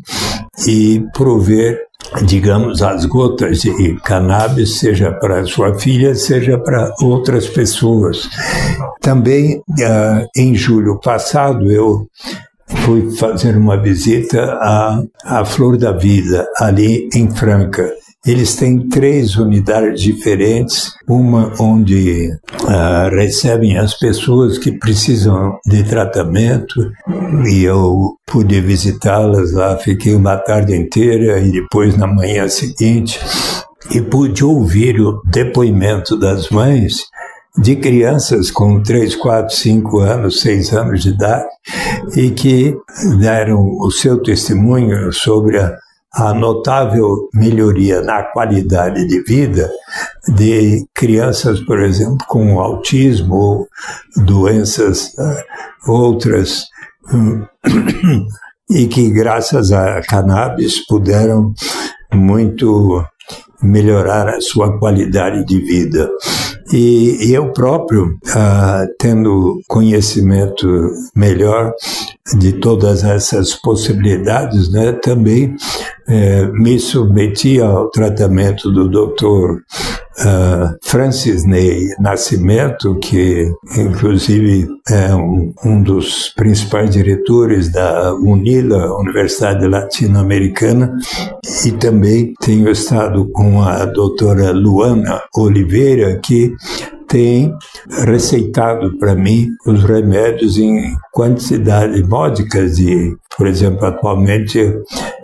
e 0.68 1.04
prover, 1.14 1.80
digamos, 2.26 2.82
as 2.82 3.06
gotas 3.06 3.62
de 3.62 3.96
cannabis, 4.04 4.78
seja 4.78 5.12
para 5.12 5.46
sua 5.46 5.78
filha, 5.78 6.16
seja 6.16 6.58
para 6.58 6.94
outras 7.02 7.48
pessoas. 7.48 8.30
Também, 9.02 9.58
uh, 9.58 10.28
em 10.36 10.56
julho 10.56 11.00
passado, 11.00 11.72
eu 11.72 12.08
fui 12.68 13.16
fazer 13.16 13.58
uma 13.58 13.78
visita 13.78 14.44
à, 14.62 15.02
à 15.24 15.46
Flor 15.46 15.78
da 15.78 15.92
Vida, 15.92 16.48
ali 16.60 17.10
em 17.14 17.30
Franca 17.30 17.92
eles 18.26 18.56
têm 18.56 18.90
três 18.90 19.36
unidades 19.36 20.02
diferentes, 20.02 20.92
uma 21.08 21.54
onde 21.60 22.32
uh, 22.64 23.16
recebem 23.16 23.78
as 23.78 23.94
pessoas 23.94 24.58
que 24.58 24.72
precisam 24.72 25.60
de 25.66 25.84
tratamento 25.84 26.92
e 27.48 27.64
eu 27.64 28.18
pude 28.26 28.60
visitá-las 28.62 29.52
lá, 29.52 29.78
fiquei 29.78 30.16
uma 30.16 30.38
tarde 30.38 30.76
inteira 30.76 31.40
e 31.40 31.52
depois 31.52 31.96
na 31.96 32.08
manhã 32.08 32.50
seguinte 32.50 33.20
e 33.92 34.02
pude 34.02 34.44
ouvir 34.44 35.00
o 35.00 35.22
depoimento 35.26 36.18
das 36.18 36.50
mães 36.50 37.04
de 37.58 37.76
crianças 37.76 38.52
com 38.52 38.82
3, 38.82 39.16
4, 39.16 39.56
5 39.56 40.00
anos, 40.00 40.42
6 40.42 40.74
anos 40.74 41.04
de 41.04 41.10
idade 41.10 41.46
e 42.18 42.32
que 42.32 42.76
deram 43.20 43.78
o 43.80 43.92
seu 43.92 44.22
testemunho 44.22 45.14
sobre 45.14 45.60
a, 45.60 45.78
a 46.16 46.34
notável 46.34 47.30
melhoria 47.34 48.02
na 48.02 48.24
qualidade 48.24 49.06
de 49.06 49.22
vida 49.24 49.70
de 50.30 50.88
crianças, 50.94 51.60
por 51.60 51.82
exemplo, 51.82 52.26
com 52.28 52.60
autismo 52.60 53.36
ou 53.36 53.68
doenças 54.16 55.14
uh, 55.18 55.92
outras 55.92 56.64
e 58.70 58.88
que 58.88 59.10
graças 59.10 59.72
a 59.72 60.02
cannabis 60.02 60.86
puderam 60.88 61.54
muito 62.14 63.06
melhorar 63.62 64.28
a 64.30 64.42
sua 64.42 64.78
qualidade 64.78 65.46
de 65.46 65.60
vida. 65.60 66.10
E 66.74 67.32
eu 67.32 67.52
próprio, 67.52 68.18
ah, 68.34 68.86
tendo 69.00 69.62
conhecimento 69.68 70.90
melhor 71.16 71.72
de 72.38 72.54
todas 72.54 73.04
essas 73.04 73.54
possibilidades, 73.54 74.72
né, 74.72 74.94
também 74.94 75.56
eh, 76.08 76.48
me 76.54 76.80
submeti 76.80 77.62
ao 77.62 77.90
tratamento 77.92 78.72
do 78.72 78.90
Dr. 78.90 79.62
Uh, 80.18 80.78
Francis 80.82 81.44
Ney 81.44 81.90
Nascimento, 82.00 82.96
que 83.00 83.52
inclusive 83.78 84.66
é 84.90 85.14
um, 85.14 85.54
um, 85.66 85.84
dos 85.84 86.30
principais 86.30 86.90
diretores 86.92 87.70
da 87.70 88.14
UNILA, 88.14 88.98
Universidade 88.98 89.68
Latino-Americana, 89.68 90.98
e 91.66 91.72
também 91.74 92.34
tenho 92.40 92.70
estado 92.70 93.30
com 93.34 93.62
a 93.62 93.84
doutora 93.84 94.52
Luana 94.54 95.22
Oliveira, 95.36 96.18
que 96.24 96.56
tem 97.08 97.54
receitado 98.06 98.98
para 98.98 99.16
mim 99.16 99.50
os 99.66 99.84
remédios 99.84 100.58
em 100.58 100.96
quantidade 101.12 102.04
módicas 102.04 102.78
de, 102.78 103.16
por 103.38 103.48
exemplo, 103.48 103.86
atualmente 103.86 104.60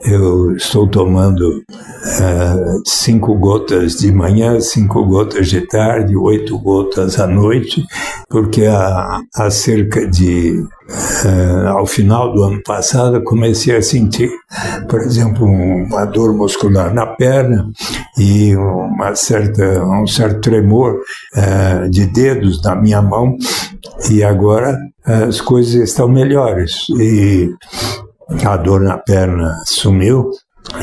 eu 0.04 0.56
estou 0.56 0.88
tomando 0.88 1.48
uh, 1.50 2.82
cinco 2.86 3.36
gotas 3.36 3.94
de 3.98 4.12
manhã, 4.12 4.60
cinco 4.60 5.06
gotas 5.06 5.48
de 5.48 5.62
tarde, 5.68 6.16
oito 6.16 6.58
gotas 6.60 7.20
à 7.20 7.28
noite, 7.28 7.84
porque 8.30 8.66
há, 8.66 9.22
há 9.36 9.50
cerca 9.50 10.08
de 10.08 10.64
Uh, 11.24 11.68
ao 11.70 11.86
final 11.86 12.34
do 12.34 12.44
ano 12.44 12.62
passado, 12.64 13.24
comecei 13.24 13.78
a 13.78 13.82
sentir, 13.82 14.30
por 14.90 15.00
exemplo, 15.00 15.46
uma 15.46 16.04
dor 16.04 16.34
muscular 16.34 16.94
na 16.94 17.06
perna 17.06 17.72
e 18.18 18.54
uma 18.58 19.16
certa, 19.16 19.86
um 19.86 20.06
certo 20.06 20.42
tremor 20.42 21.00
uh, 21.34 21.90
de 21.90 22.08
dedos 22.08 22.62
na 22.62 22.76
minha 22.76 23.02
mão, 23.02 23.38
e 24.10 24.22
agora 24.22 24.78
as 25.06 25.40
coisas 25.40 25.76
estão 25.76 26.08
melhores. 26.08 26.88
E 27.00 27.50
a 28.46 28.58
dor 28.58 28.82
na 28.82 28.98
perna 28.98 29.56
sumiu 29.66 30.30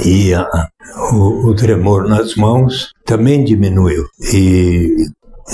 e 0.04 0.34
a, 0.34 0.46
o, 1.12 1.48
o 1.48 1.54
tremor 1.54 2.08
nas 2.08 2.34
mãos 2.34 2.92
também 3.04 3.44
diminuiu. 3.44 4.04
E 4.32 5.06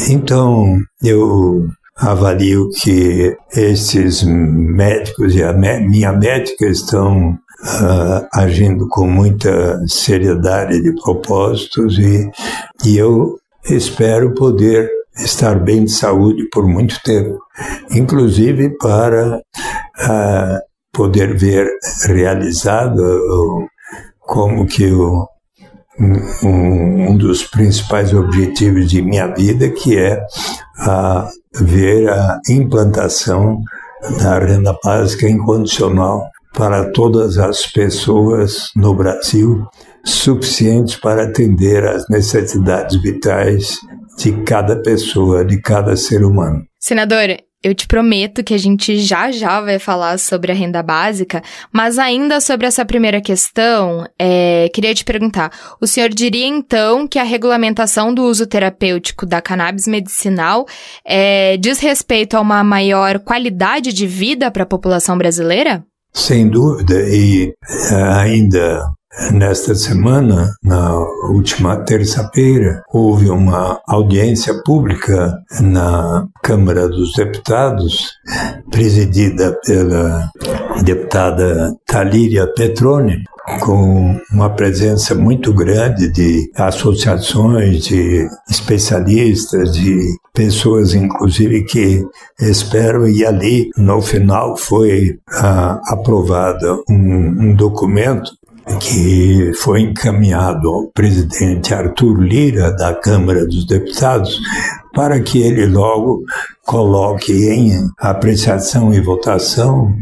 então 0.09 0.79
eu 1.03 1.69
avalio 1.97 2.71
que 2.71 3.37
esses 3.55 4.25
médicos 4.25 5.35
e 5.35 5.43
a 5.43 5.53
minha 5.53 6.13
médica 6.13 6.67
estão 6.67 7.31
uh, 7.31 8.27
agindo 8.33 8.89
com 8.89 9.07
muita 9.07 9.81
seriedade 9.87 10.83
de 10.83 10.93
propósitos 11.01 11.99
e, 11.99 12.31
e 12.85 12.97
eu 12.97 13.39
espero 13.71 14.35
poder 14.35 14.91
estar 15.17 15.59
bem 15.61 15.85
de 15.85 15.93
saúde 15.93 16.49
por 16.51 16.67
muito 16.67 17.01
tempo, 17.05 17.39
inclusive 17.93 18.77
para 18.79 19.37
uh, 19.39 20.74
poder 20.95 21.37
ver 21.37 21.69
realizado 22.07 23.69
como 24.21 24.67
que 24.67 24.91
o, 24.91 25.29
um, 26.01 27.11
um, 27.11 27.17
dos 27.17 27.45
principais 27.45 28.13
objetivos 28.15 28.89
de 28.89 29.03
minha 29.03 29.27
vida, 29.29 29.69
que 29.71 29.99
é 29.99 30.25
a 30.79 31.29
ver 31.61 32.09
a 32.09 32.41
implantação 32.49 33.61
da 34.19 34.39
renda 34.39 34.77
básica 34.83 35.29
incondicional 35.29 36.29
para 36.53 36.91
todas 36.93 37.39
as 37.39 37.67
pessoas 37.67 38.71
no 38.77 38.95
Brasil, 38.95 39.67
suficientes 40.05 40.97
para 40.97 41.25
atender 41.25 41.85
às 41.85 42.09
necessidades 42.09 43.01
vitais 43.01 43.79
de 44.19 44.33
cada 44.43 44.77
pessoa, 44.77 45.45
de 45.45 45.61
cada 45.61 45.97
ser 45.97 46.25
humano. 46.25 46.65
Senador, 46.79 47.29
eu 47.65 47.75
te 47.75 47.87
prometo 47.87 48.45
que 48.45 48.53
a 48.53 48.59
gente 48.59 48.99
já 48.99 49.33
já 49.33 49.59
vai 49.62 49.79
falar 49.79 50.19
sobre 50.19 50.53
a 50.53 50.55
renda 50.55 50.83
básica, 50.83 51.43
mas 51.73 51.99
ainda 51.99 52.39
sobre 52.39 52.67
essa 52.67 52.85
primeira 52.85 53.23
questão, 53.23 54.07
é, 54.19 54.69
queria 54.75 54.95
te 54.95 55.03
perguntar: 55.03 55.51
o 55.81 55.87
senhor 55.87 56.11
diria 56.11 56.47
então 56.47 57.09
que 57.09 57.19
a 57.19 57.25
regulamentação 57.25 58.12
do 58.12 58.23
uso 58.23 58.47
terapêutico 58.47 59.25
da 59.25 59.41
cannabis 59.41 59.89
medicinal 59.89 60.67
é, 61.07 61.57
diz 61.57 61.81
respeito 61.81 62.37
a 62.37 62.41
uma 62.43 62.62
maior 62.62 63.19
qualidade 63.19 63.95
de 63.95 64.07
vida 64.07 64.51
para 64.51 64.65
a 64.65 64.67
população 64.67 65.17
brasileira? 65.17 65.83
Sem 66.12 66.49
dúvida, 66.49 66.95
e 67.09 67.53
é, 67.91 67.95
ainda 68.21 68.85
Nesta 69.33 69.75
semana, 69.75 70.55
na 70.62 70.99
última 71.29 71.77
terça-feira, 71.77 72.83
houve 72.93 73.31
uma 73.31 73.81
audiência 73.87 74.53
pública 74.65 75.39
na 75.61 76.27
Câmara 76.43 76.89
dos 76.89 77.12
Deputados, 77.12 78.11
presidida 78.71 79.57
pela 79.65 80.31
deputada 80.83 81.77
Talíria 81.87 82.47
Petrone, 82.55 83.23
com 83.61 84.19
uma 84.33 84.51
presença 84.51 85.15
muito 85.15 85.53
grande 85.53 86.11
de 86.11 86.51
associações, 86.57 87.85
de 87.85 88.27
especialistas, 88.51 89.75
de 89.75 90.01
pessoas, 90.33 90.95
inclusive, 90.95 91.65
que 91.65 92.05
esperam, 92.41 93.07
e 93.07 93.25
ali, 93.25 93.71
no 93.77 94.01
final, 94.03 94.57
foi 94.57 95.19
ah, 95.31 95.81
aprovado 95.87 96.83
um, 96.89 97.51
um 97.51 97.55
documento 97.55 98.33
que 98.81 99.53
foi 99.57 99.83
encaminhado 99.83 100.69
ao 100.69 100.87
presidente 100.89 101.75
Arthur 101.75 102.19
Lira, 102.21 102.71
da 102.73 102.95
Câmara 102.95 103.47
dos 103.47 103.67
Deputados, 103.67 104.41
para 104.95 105.21
que 105.21 105.43
ele 105.43 105.67
logo 105.67 106.23
coloque 106.65 107.33
em 107.33 107.73
apreciação 107.99 108.95
e 108.95 109.01
votação 109.01 109.93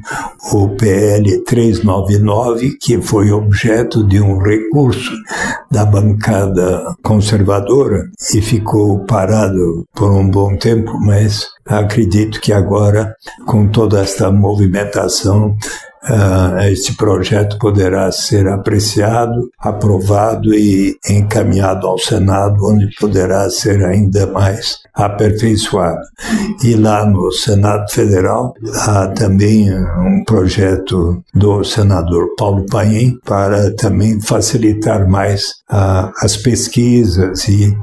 o 0.53 0.69
PL 0.69 1.43
399, 1.45 2.77
que 2.81 3.01
foi 3.01 3.33
objeto 3.33 4.07
de 4.07 4.21
um 4.21 4.39
recurso 4.39 5.13
da 5.71 5.85
bancada 5.85 6.95
conservadora 7.03 8.09
e 8.35 8.41
ficou 8.41 9.05
parado 9.07 9.87
por 9.95 10.11
um 10.11 10.29
bom 10.29 10.57
tempo, 10.57 10.93
mas 11.01 11.49
acredito 11.67 12.41
que 12.41 12.53
agora, 12.53 13.15
com 13.47 13.67
toda 13.69 14.01
esta 14.01 14.31
movimentação, 14.31 15.57
este 16.69 16.97
projeto 16.97 17.59
poderá 17.59 18.11
ser 18.11 18.49
apreciado, 18.49 19.49
aprovado 19.59 20.53
e 20.53 20.97
encaminhado 21.09 21.87
ao 21.87 21.99
Senado, 21.99 22.57
onde 22.65 22.89
poderá 22.99 23.49
ser 23.51 23.85
ainda 23.85 24.27
mais 24.27 24.79
aperfeiçoado. 24.95 26.01
E 26.63 26.75
lá 26.75 27.07
no 27.07 27.31
Senado 27.33 27.91
Federal 27.91 28.53
há 28.75 29.07
também 29.09 29.73
um 29.73 30.25
projeto 30.25 31.23
do 31.35 31.65
senador 31.65 32.35
Paulo 32.37 32.67
Paim 32.67 33.17
para 33.25 33.75
também 33.75 34.21
facilitar 34.21 35.09
mais 35.09 35.45
uh, 35.71 36.11
as 36.23 36.37
pesquisas 36.37 37.49
e 37.49 37.77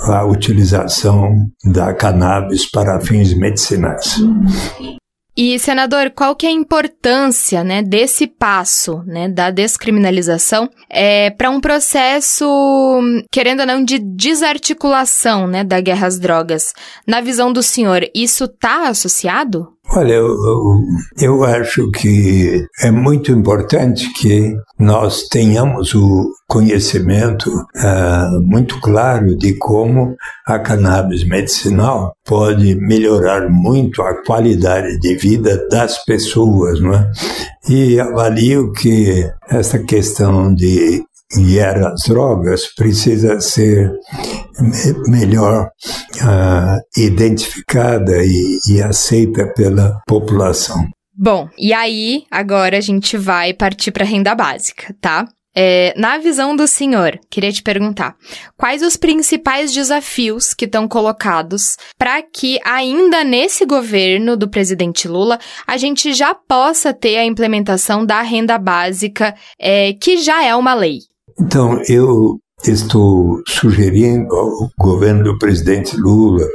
a 0.00 0.24
utilização 0.24 1.30
da 1.64 1.92
cannabis 1.94 2.70
para 2.70 3.00
fins 3.00 3.34
medicinais. 3.34 4.16
E, 5.36 5.58
senador, 5.58 6.10
qual 6.10 6.34
que 6.34 6.46
é 6.46 6.48
a 6.48 6.52
importância 6.52 7.62
né, 7.62 7.82
desse 7.82 8.26
passo 8.26 9.02
né, 9.06 9.28
da 9.28 9.50
descriminalização 9.50 10.70
é, 10.88 11.28
para 11.28 11.50
um 11.50 11.60
processo, 11.60 12.46
querendo 13.30 13.60
ou 13.60 13.66
não, 13.66 13.84
de 13.84 13.98
desarticulação 13.98 15.46
né, 15.46 15.62
da 15.62 15.78
guerra 15.78 16.06
às 16.06 16.18
drogas? 16.18 16.72
Na 17.06 17.20
visão 17.20 17.52
do 17.52 17.62
senhor, 17.62 18.08
isso 18.14 18.44
está 18.44 18.88
associado? 18.88 19.75
Olha, 19.96 20.12
eu, 20.12 20.82
eu 21.18 21.42
acho 21.42 21.90
que 21.90 22.66
é 22.82 22.90
muito 22.90 23.32
importante 23.32 24.12
que 24.12 24.54
nós 24.78 25.22
tenhamos 25.22 25.94
o 25.94 26.30
conhecimento 26.46 27.48
uh, 27.48 28.42
muito 28.42 28.78
claro 28.82 29.34
de 29.34 29.54
como 29.54 30.14
a 30.46 30.58
cannabis 30.58 31.26
medicinal 31.26 32.14
pode 32.26 32.74
melhorar 32.74 33.48
muito 33.48 34.02
a 34.02 34.22
qualidade 34.22 34.98
de 35.00 35.14
vida 35.14 35.66
das 35.70 36.04
pessoas, 36.04 36.78
não 36.78 36.92
é? 36.92 37.10
E 37.66 37.98
avalio 37.98 38.72
que 38.72 39.26
essa 39.48 39.78
questão 39.78 40.54
de 40.54 41.02
guerra 41.34 41.92
às 41.92 42.02
drogas 42.06 42.66
precisa 42.74 43.40
ser 43.40 43.90
me 44.60 45.18
melhor 45.18 45.68
uh, 46.22 47.00
identificada 47.00 48.22
e, 48.24 48.58
e 48.70 48.82
aceita 48.82 49.46
pela 49.54 50.00
população. 50.06 50.86
Bom, 51.18 51.48
e 51.58 51.72
aí 51.72 52.24
agora 52.30 52.76
a 52.76 52.80
gente 52.80 53.16
vai 53.16 53.54
partir 53.54 53.90
para 53.90 54.04
a 54.04 54.06
renda 54.06 54.34
básica, 54.34 54.94
tá? 55.00 55.26
É, 55.58 55.94
na 55.96 56.18
visão 56.18 56.54
do 56.54 56.66
senhor, 56.66 57.18
queria 57.30 57.50
te 57.50 57.62
perguntar: 57.62 58.14
quais 58.58 58.82
os 58.82 58.94
principais 58.94 59.72
desafios 59.72 60.52
que 60.52 60.66
estão 60.66 60.86
colocados 60.86 61.78
para 61.96 62.20
que, 62.20 62.60
ainda 62.62 63.24
nesse 63.24 63.64
governo 63.64 64.36
do 64.36 64.50
presidente 64.50 65.08
Lula, 65.08 65.38
a 65.66 65.78
gente 65.78 66.12
já 66.12 66.34
possa 66.34 66.92
ter 66.92 67.16
a 67.16 67.24
implementação 67.24 68.04
da 68.04 68.20
renda 68.20 68.58
básica, 68.58 69.34
é, 69.58 69.94
que 69.94 70.18
já 70.18 70.44
é 70.44 70.54
uma 70.54 70.74
lei? 70.74 70.98
Então, 71.38 71.80
eu 71.88 72.38
estou 72.64 73.42
sugerindo 73.46 74.34
ao 74.34 74.70
governo 74.78 75.22
do 75.22 75.38
presidente 75.38 75.96
Lula, 75.96 76.46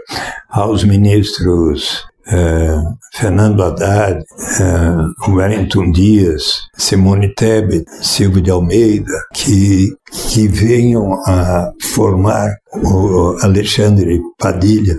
aos 0.49 0.84
ministros 0.84 2.03
eh, 2.32 2.82
Fernando 3.13 3.63
Haddad, 3.63 4.23
eh, 4.59 5.29
Wellington 5.29 5.91
Dias, 5.91 6.61
Simone 6.77 7.34
Tebet, 7.36 7.84
Silvio 8.01 8.41
de 8.41 8.51
Almeida, 8.51 9.11
que, 9.34 9.89
que 10.11 10.47
venham 10.47 11.13
a 11.27 11.71
formar 11.93 12.55
o 12.73 13.36
Alexandre 13.41 14.19
Padilha, 14.39 14.97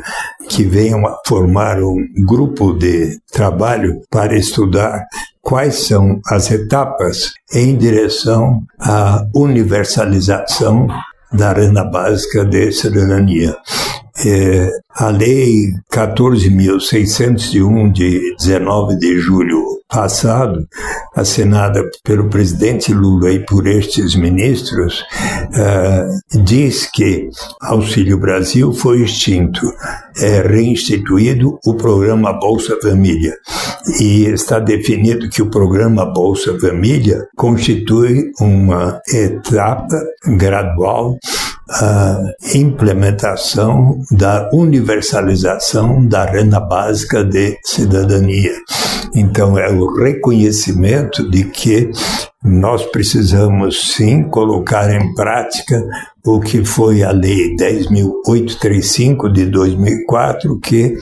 que 0.49 0.65
venham 0.65 1.07
a 1.07 1.17
formar 1.27 1.83
um 1.83 1.97
grupo 2.27 2.75
de 2.75 3.19
trabalho 3.33 4.01
para 4.11 4.37
estudar 4.37 5.03
quais 5.41 5.87
são 5.87 6.21
as 6.27 6.51
etapas 6.51 7.33
em 7.53 7.77
direção 7.77 8.63
à 8.79 9.25
universalização 9.35 10.87
da 11.33 11.53
renda 11.53 11.85
básica 11.85 12.45
de 12.45 12.71
cidadania. 12.73 13.57
É, 14.25 14.71
a 14.95 15.09
Lei 15.09 15.73
14.601, 15.91 17.93
de 17.93 18.37
19 18.39 18.99
de 18.99 19.19
julho 19.19 19.81
passado, 19.89 20.69
assinada 21.15 21.83
pelo 22.03 22.29
presidente 22.29 22.93
Lula 22.93 23.31
e 23.31 23.39
por 23.45 23.67
estes 23.67 24.15
ministros, 24.15 25.01
uh, 25.01 26.43
diz 26.45 26.91
que 26.91 27.29
Auxílio 27.61 28.19
Brasil 28.19 28.73
foi 28.73 29.03
extinto. 29.03 29.61
É 30.19 30.41
reinstituído 30.43 31.59
o 31.67 31.75
programa 31.75 32.33
Bolsa 32.33 32.79
Família. 32.83 33.35
E 34.01 34.25
está 34.27 34.59
definido 34.59 35.29
que 35.29 35.43
o 35.43 35.51
programa 35.51 36.07
Bolsa 36.07 36.59
Família 36.59 37.27
constitui 37.37 38.31
uma 38.41 39.01
etapa 39.13 40.03
gradual 40.37 41.19
a 41.73 42.19
implementação 42.55 44.01
da 44.11 44.51
universalização 44.53 46.07
da 46.07 46.25
renda 46.25 46.61
básica 46.61 47.25
de 47.25 47.59
cidadania. 47.65 48.53
Então, 49.15 49.59
é 49.59 49.71
o 49.71 49.87
reconhecimento 49.95 51.29
de 51.31 51.45
que 51.45 51.91
nós 52.43 52.85
precisamos 52.87 53.95
sim 53.95 54.25
colocar 54.25 54.93
em 54.93 55.15
prática 55.15 55.83
o 56.25 56.39
que 56.39 56.65
foi 56.65 57.03
a 57.03 57.11
Lei 57.11 57.57
10.835 57.57 59.31
de 59.33 59.47
2004, 59.47 60.59
que 60.61 60.97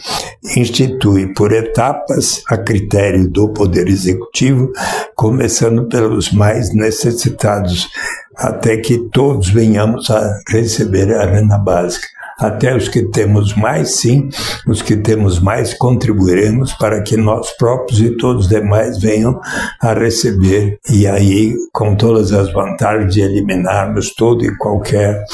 institui 0.57 1.35
por 1.35 1.53
etapas, 1.53 2.43
a 2.49 2.57
critério 2.57 3.29
do 3.29 3.51
Poder 3.51 3.87
Executivo, 3.89 4.73
começando 5.14 5.87
pelos 5.89 6.33
mais 6.33 6.73
necessitados, 6.75 7.89
até 8.35 8.79
que 8.79 8.99
todos 9.12 9.51
venhamos 9.51 10.11
a 10.11 10.41
receber 10.49 11.14
a 11.14 11.27
renda 11.27 11.59
básica 11.59 12.20
até 12.41 12.74
os 12.74 12.88
que 12.88 13.03
temos 13.03 13.55
mais, 13.55 13.97
sim, 13.97 14.28
os 14.66 14.82
que 14.82 14.97
temos 14.97 15.38
mais 15.38 15.74
contribuiremos 15.74 16.72
para 16.72 17.03
que 17.03 17.16
nós 17.16 17.51
próprios 17.57 18.01
e 18.01 18.16
todos 18.16 18.47
os 18.47 18.51
demais 18.51 18.99
venham 18.99 19.41
a 19.80 19.93
receber. 19.93 20.78
E 20.91 21.07
aí, 21.07 21.55
com 21.72 21.95
todas 21.95 22.32
as 22.32 22.53
vantagens 22.53 23.14
de 23.14 23.20
eliminarmos 23.20 24.14
todo 24.14 24.45
e 24.45 24.57
qualquer 24.57 25.24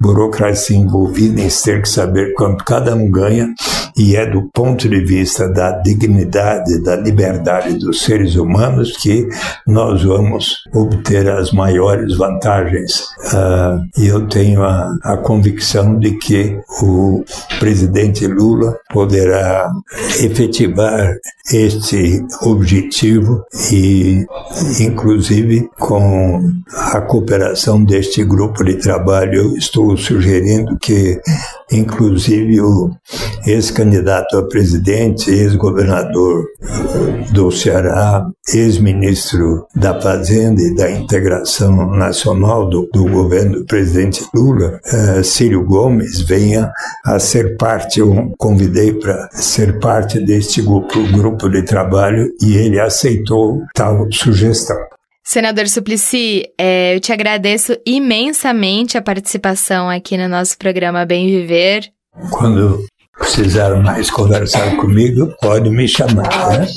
burocracia 0.00 0.76
envolvida 0.76 1.40
em 1.40 1.48
ter 1.48 1.82
que 1.82 1.88
saber 1.88 2.34
quanto 2.34 2.64
cada 2.64 2.94
um 2.94 3.10
ganha, 3.10 3.52
e 3.96 4.14
é 4.14 4.26
do 4.26 4.42
ponto 4.52 4.88
de 4.88 5.00
vista 5.04 5.48
da 5.48 5.70
dignidade, 5.72 6.82
da 6.82 6.96
liberdade 6.96 7.74
dos 7.74 8.02
seres 8.02 8.36
humanos 8.36 8.94
que 8.96 9.26
nós 9.66 10.02
vamos 10.02 10.64
obter 10.74 11.28
as 11.28 11.50
maiores 11.50 12.16
vantagens. 12.16 13.00
Uh, 13.32 13.80
e 13.98 14.06
eu 14.06 14.26
tenho 14.26 14.62
a, 14.62 14.94
a 15.02 15.16
convicção 15.16 15.98
de 15.98 16.12
que 16.18 16.55
o 16.82 17.24
presidente 17.58 18.26
Lula 18.26 18.78
poderá 18.92 19.70
efetivar 20.20 21.16
este 21.52 22.24
objetivo 22.42 23.44
e, 23.72 24.26
inclusive, 24.80 25.68
com 25.78 26.40
a 26.92 27.00
cooperação 27.00 27.82
deste 27.84 28.24
grupo 28.24 28.64
de 28.64 28.76
trabalho, 28.76 29.34
eu 29.34 29.56
estou 29.56 29.96
sugerindo 29.96 30.76
que, 30.78 31.20
inclusive, 31.70 32.60
o 32.60 32.90
ex-candidato 33.46 34.38
a 34.38 34.48
presidente, 34.48 35.30
ex-governador 35.30 36.44
do 37.32 37.50
Ceará, 37.50 38.26
ex-ministro 38.52 39.66
da 39.74 40.00
Fazenda 40.00 40.62
e 40.62 40.74
da 40.74 40.90
Integração 40.90 41.90
Nacional 41.90 42.68
do, 42.68 42.88
do 42.92 43.04
governo 43.04 43.60
do 43.60 43.66
presidente 43.66 44.24
Lula, 44.34 44.80
uh, 44.86 45.22
Círio 45.22 45.64
Gomes, 45.64 46.20
venha 46.20 46.46
venha 46.46 46.72
a 47.04 47.18
ser 47.18 47.56
parte, 47.56 48.00
eu 48.00 48.32
convidei 48.38 48.94
para 48.94 49.28
ser 49.32 49.78
parte 49.78 50.20
deste 50.20 50.62
grupo, 50.62 51.02
grupo 51.12 51.48
de 51.48 51.62
trabalho 51.62 52.32
e 52.40 52.56
ele 52.56 52.80
aceitou 52.80 53.62
tal 53.74 54.06
sugestão. 54.12 54.76
Senador 55.28 55.66
Suplicy, 55.66 56.44
é, 56.56 56.94
eu 56.94 57.00
te 57.00 57.12
agradeço 57.12 57.76
imensamente 57.84 58.96
a 58.96 59.02
participação 59.02 59.90
aqui 59.90 60.16
no 60.16 60.28
nosso 60.28 60.56
programa 60.56 61.04
Bem 61.04 61.26
Viver. 61.26 61.90
Quando 62.30 62.86
precisar 63.18 63.74
mais 63.82 64.08
conversar 64.08 64.76
comigo, 64.76 65.34
pode 65.42 65.68
me 65.68 65.88
chamar, 65.88 66.28
né? 66.60 66.68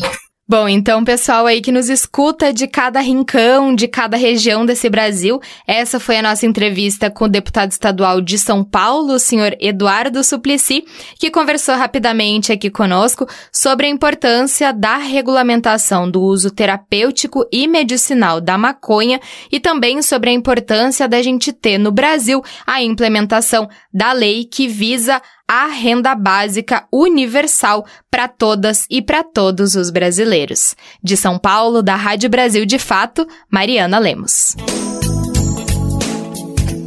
Bom, 0.52 0.68
então, 0.68 1.04
pessoal 1.04 1.46
aí 1.46 1.62
que 1.62 1.72
nos 1.72 1.90
escuta 1.90 2.52
de 2.52 2.68
cada 2.68 3.00
rincão, 3.02 3.76
de 3.76 3.88
cada 3.88 4.18
região 4.18 4.66
desse 4.66 4.90
Brasil, 4.90 5.40
essa 5.68 6.00
foi 6.00 6.18
a 6.18 6.24
nossa 6.24 6.44
entrevista 6.44 7.12
com 7.12 7.26
o 7.26 7.30
deputado 7.30 7.70
estadual 7.70 8.20
de 8.20 8.40
São 8.40 8.64
Paulo, 8.64 9.14
o 9.14 9.20
senhor 9.20 9.56
Eduardo 9.60 10.24
Suplicy, 10.24 10.84
que 11.20 11.30
conversou 11.30 11.76
rapidamente 11.76 12.52
aqui 12.52 12.72
conosco 12.72 13.28
sobre 13.54 13.86
a 13.86 13.92
importância 13.92 14.74
da 14.74 14.98
regulamentação 14.98 16.10
do 16.10 16.20
uso 16.20 16.50
terapêutico 16.50 17.48
e 17.52 17.68
medicinal 17.68 18.42
da 18.42 18.58
maconha 18.58 19.20
e 19.52 19.60
também 19.60 20.02
sobre 20.02 20.32
a 20.32 20.34
importância 20.34 21.08
da 21.08 21.22
gente 21.22 21.54
ter 21.54 21.78
no 21.78 21.92
Brasil 21.92 22.42
a 22.66 22.82
implementação 22.82 23.70
da 23.94 24.14
lei 24.14 24.46
que 24.46 24.68
visa 24.68 25.22
a 25.50 25.66
renda 25.66 26.14
básica 26.14 26.86
universal 26.94 27.84
para 28.12 28.28
todas 28.28 28.86
e 28.88 29.02
para 29.02 29.24
todos 29.24 29.74
os 29.74 29.90
brasileiros. 29.90 30.76
De 31.02 31.18
São 31.18 31.40
Paulo, 31.40 31.82
da 31.82 31.96
Rádio 31.96 32.30
Brasil 32.30 32.68
de 32.68 32.78
Fato, 32.78 33.28
Mariana 33.50 33.98
Lemos. 33.98 34.56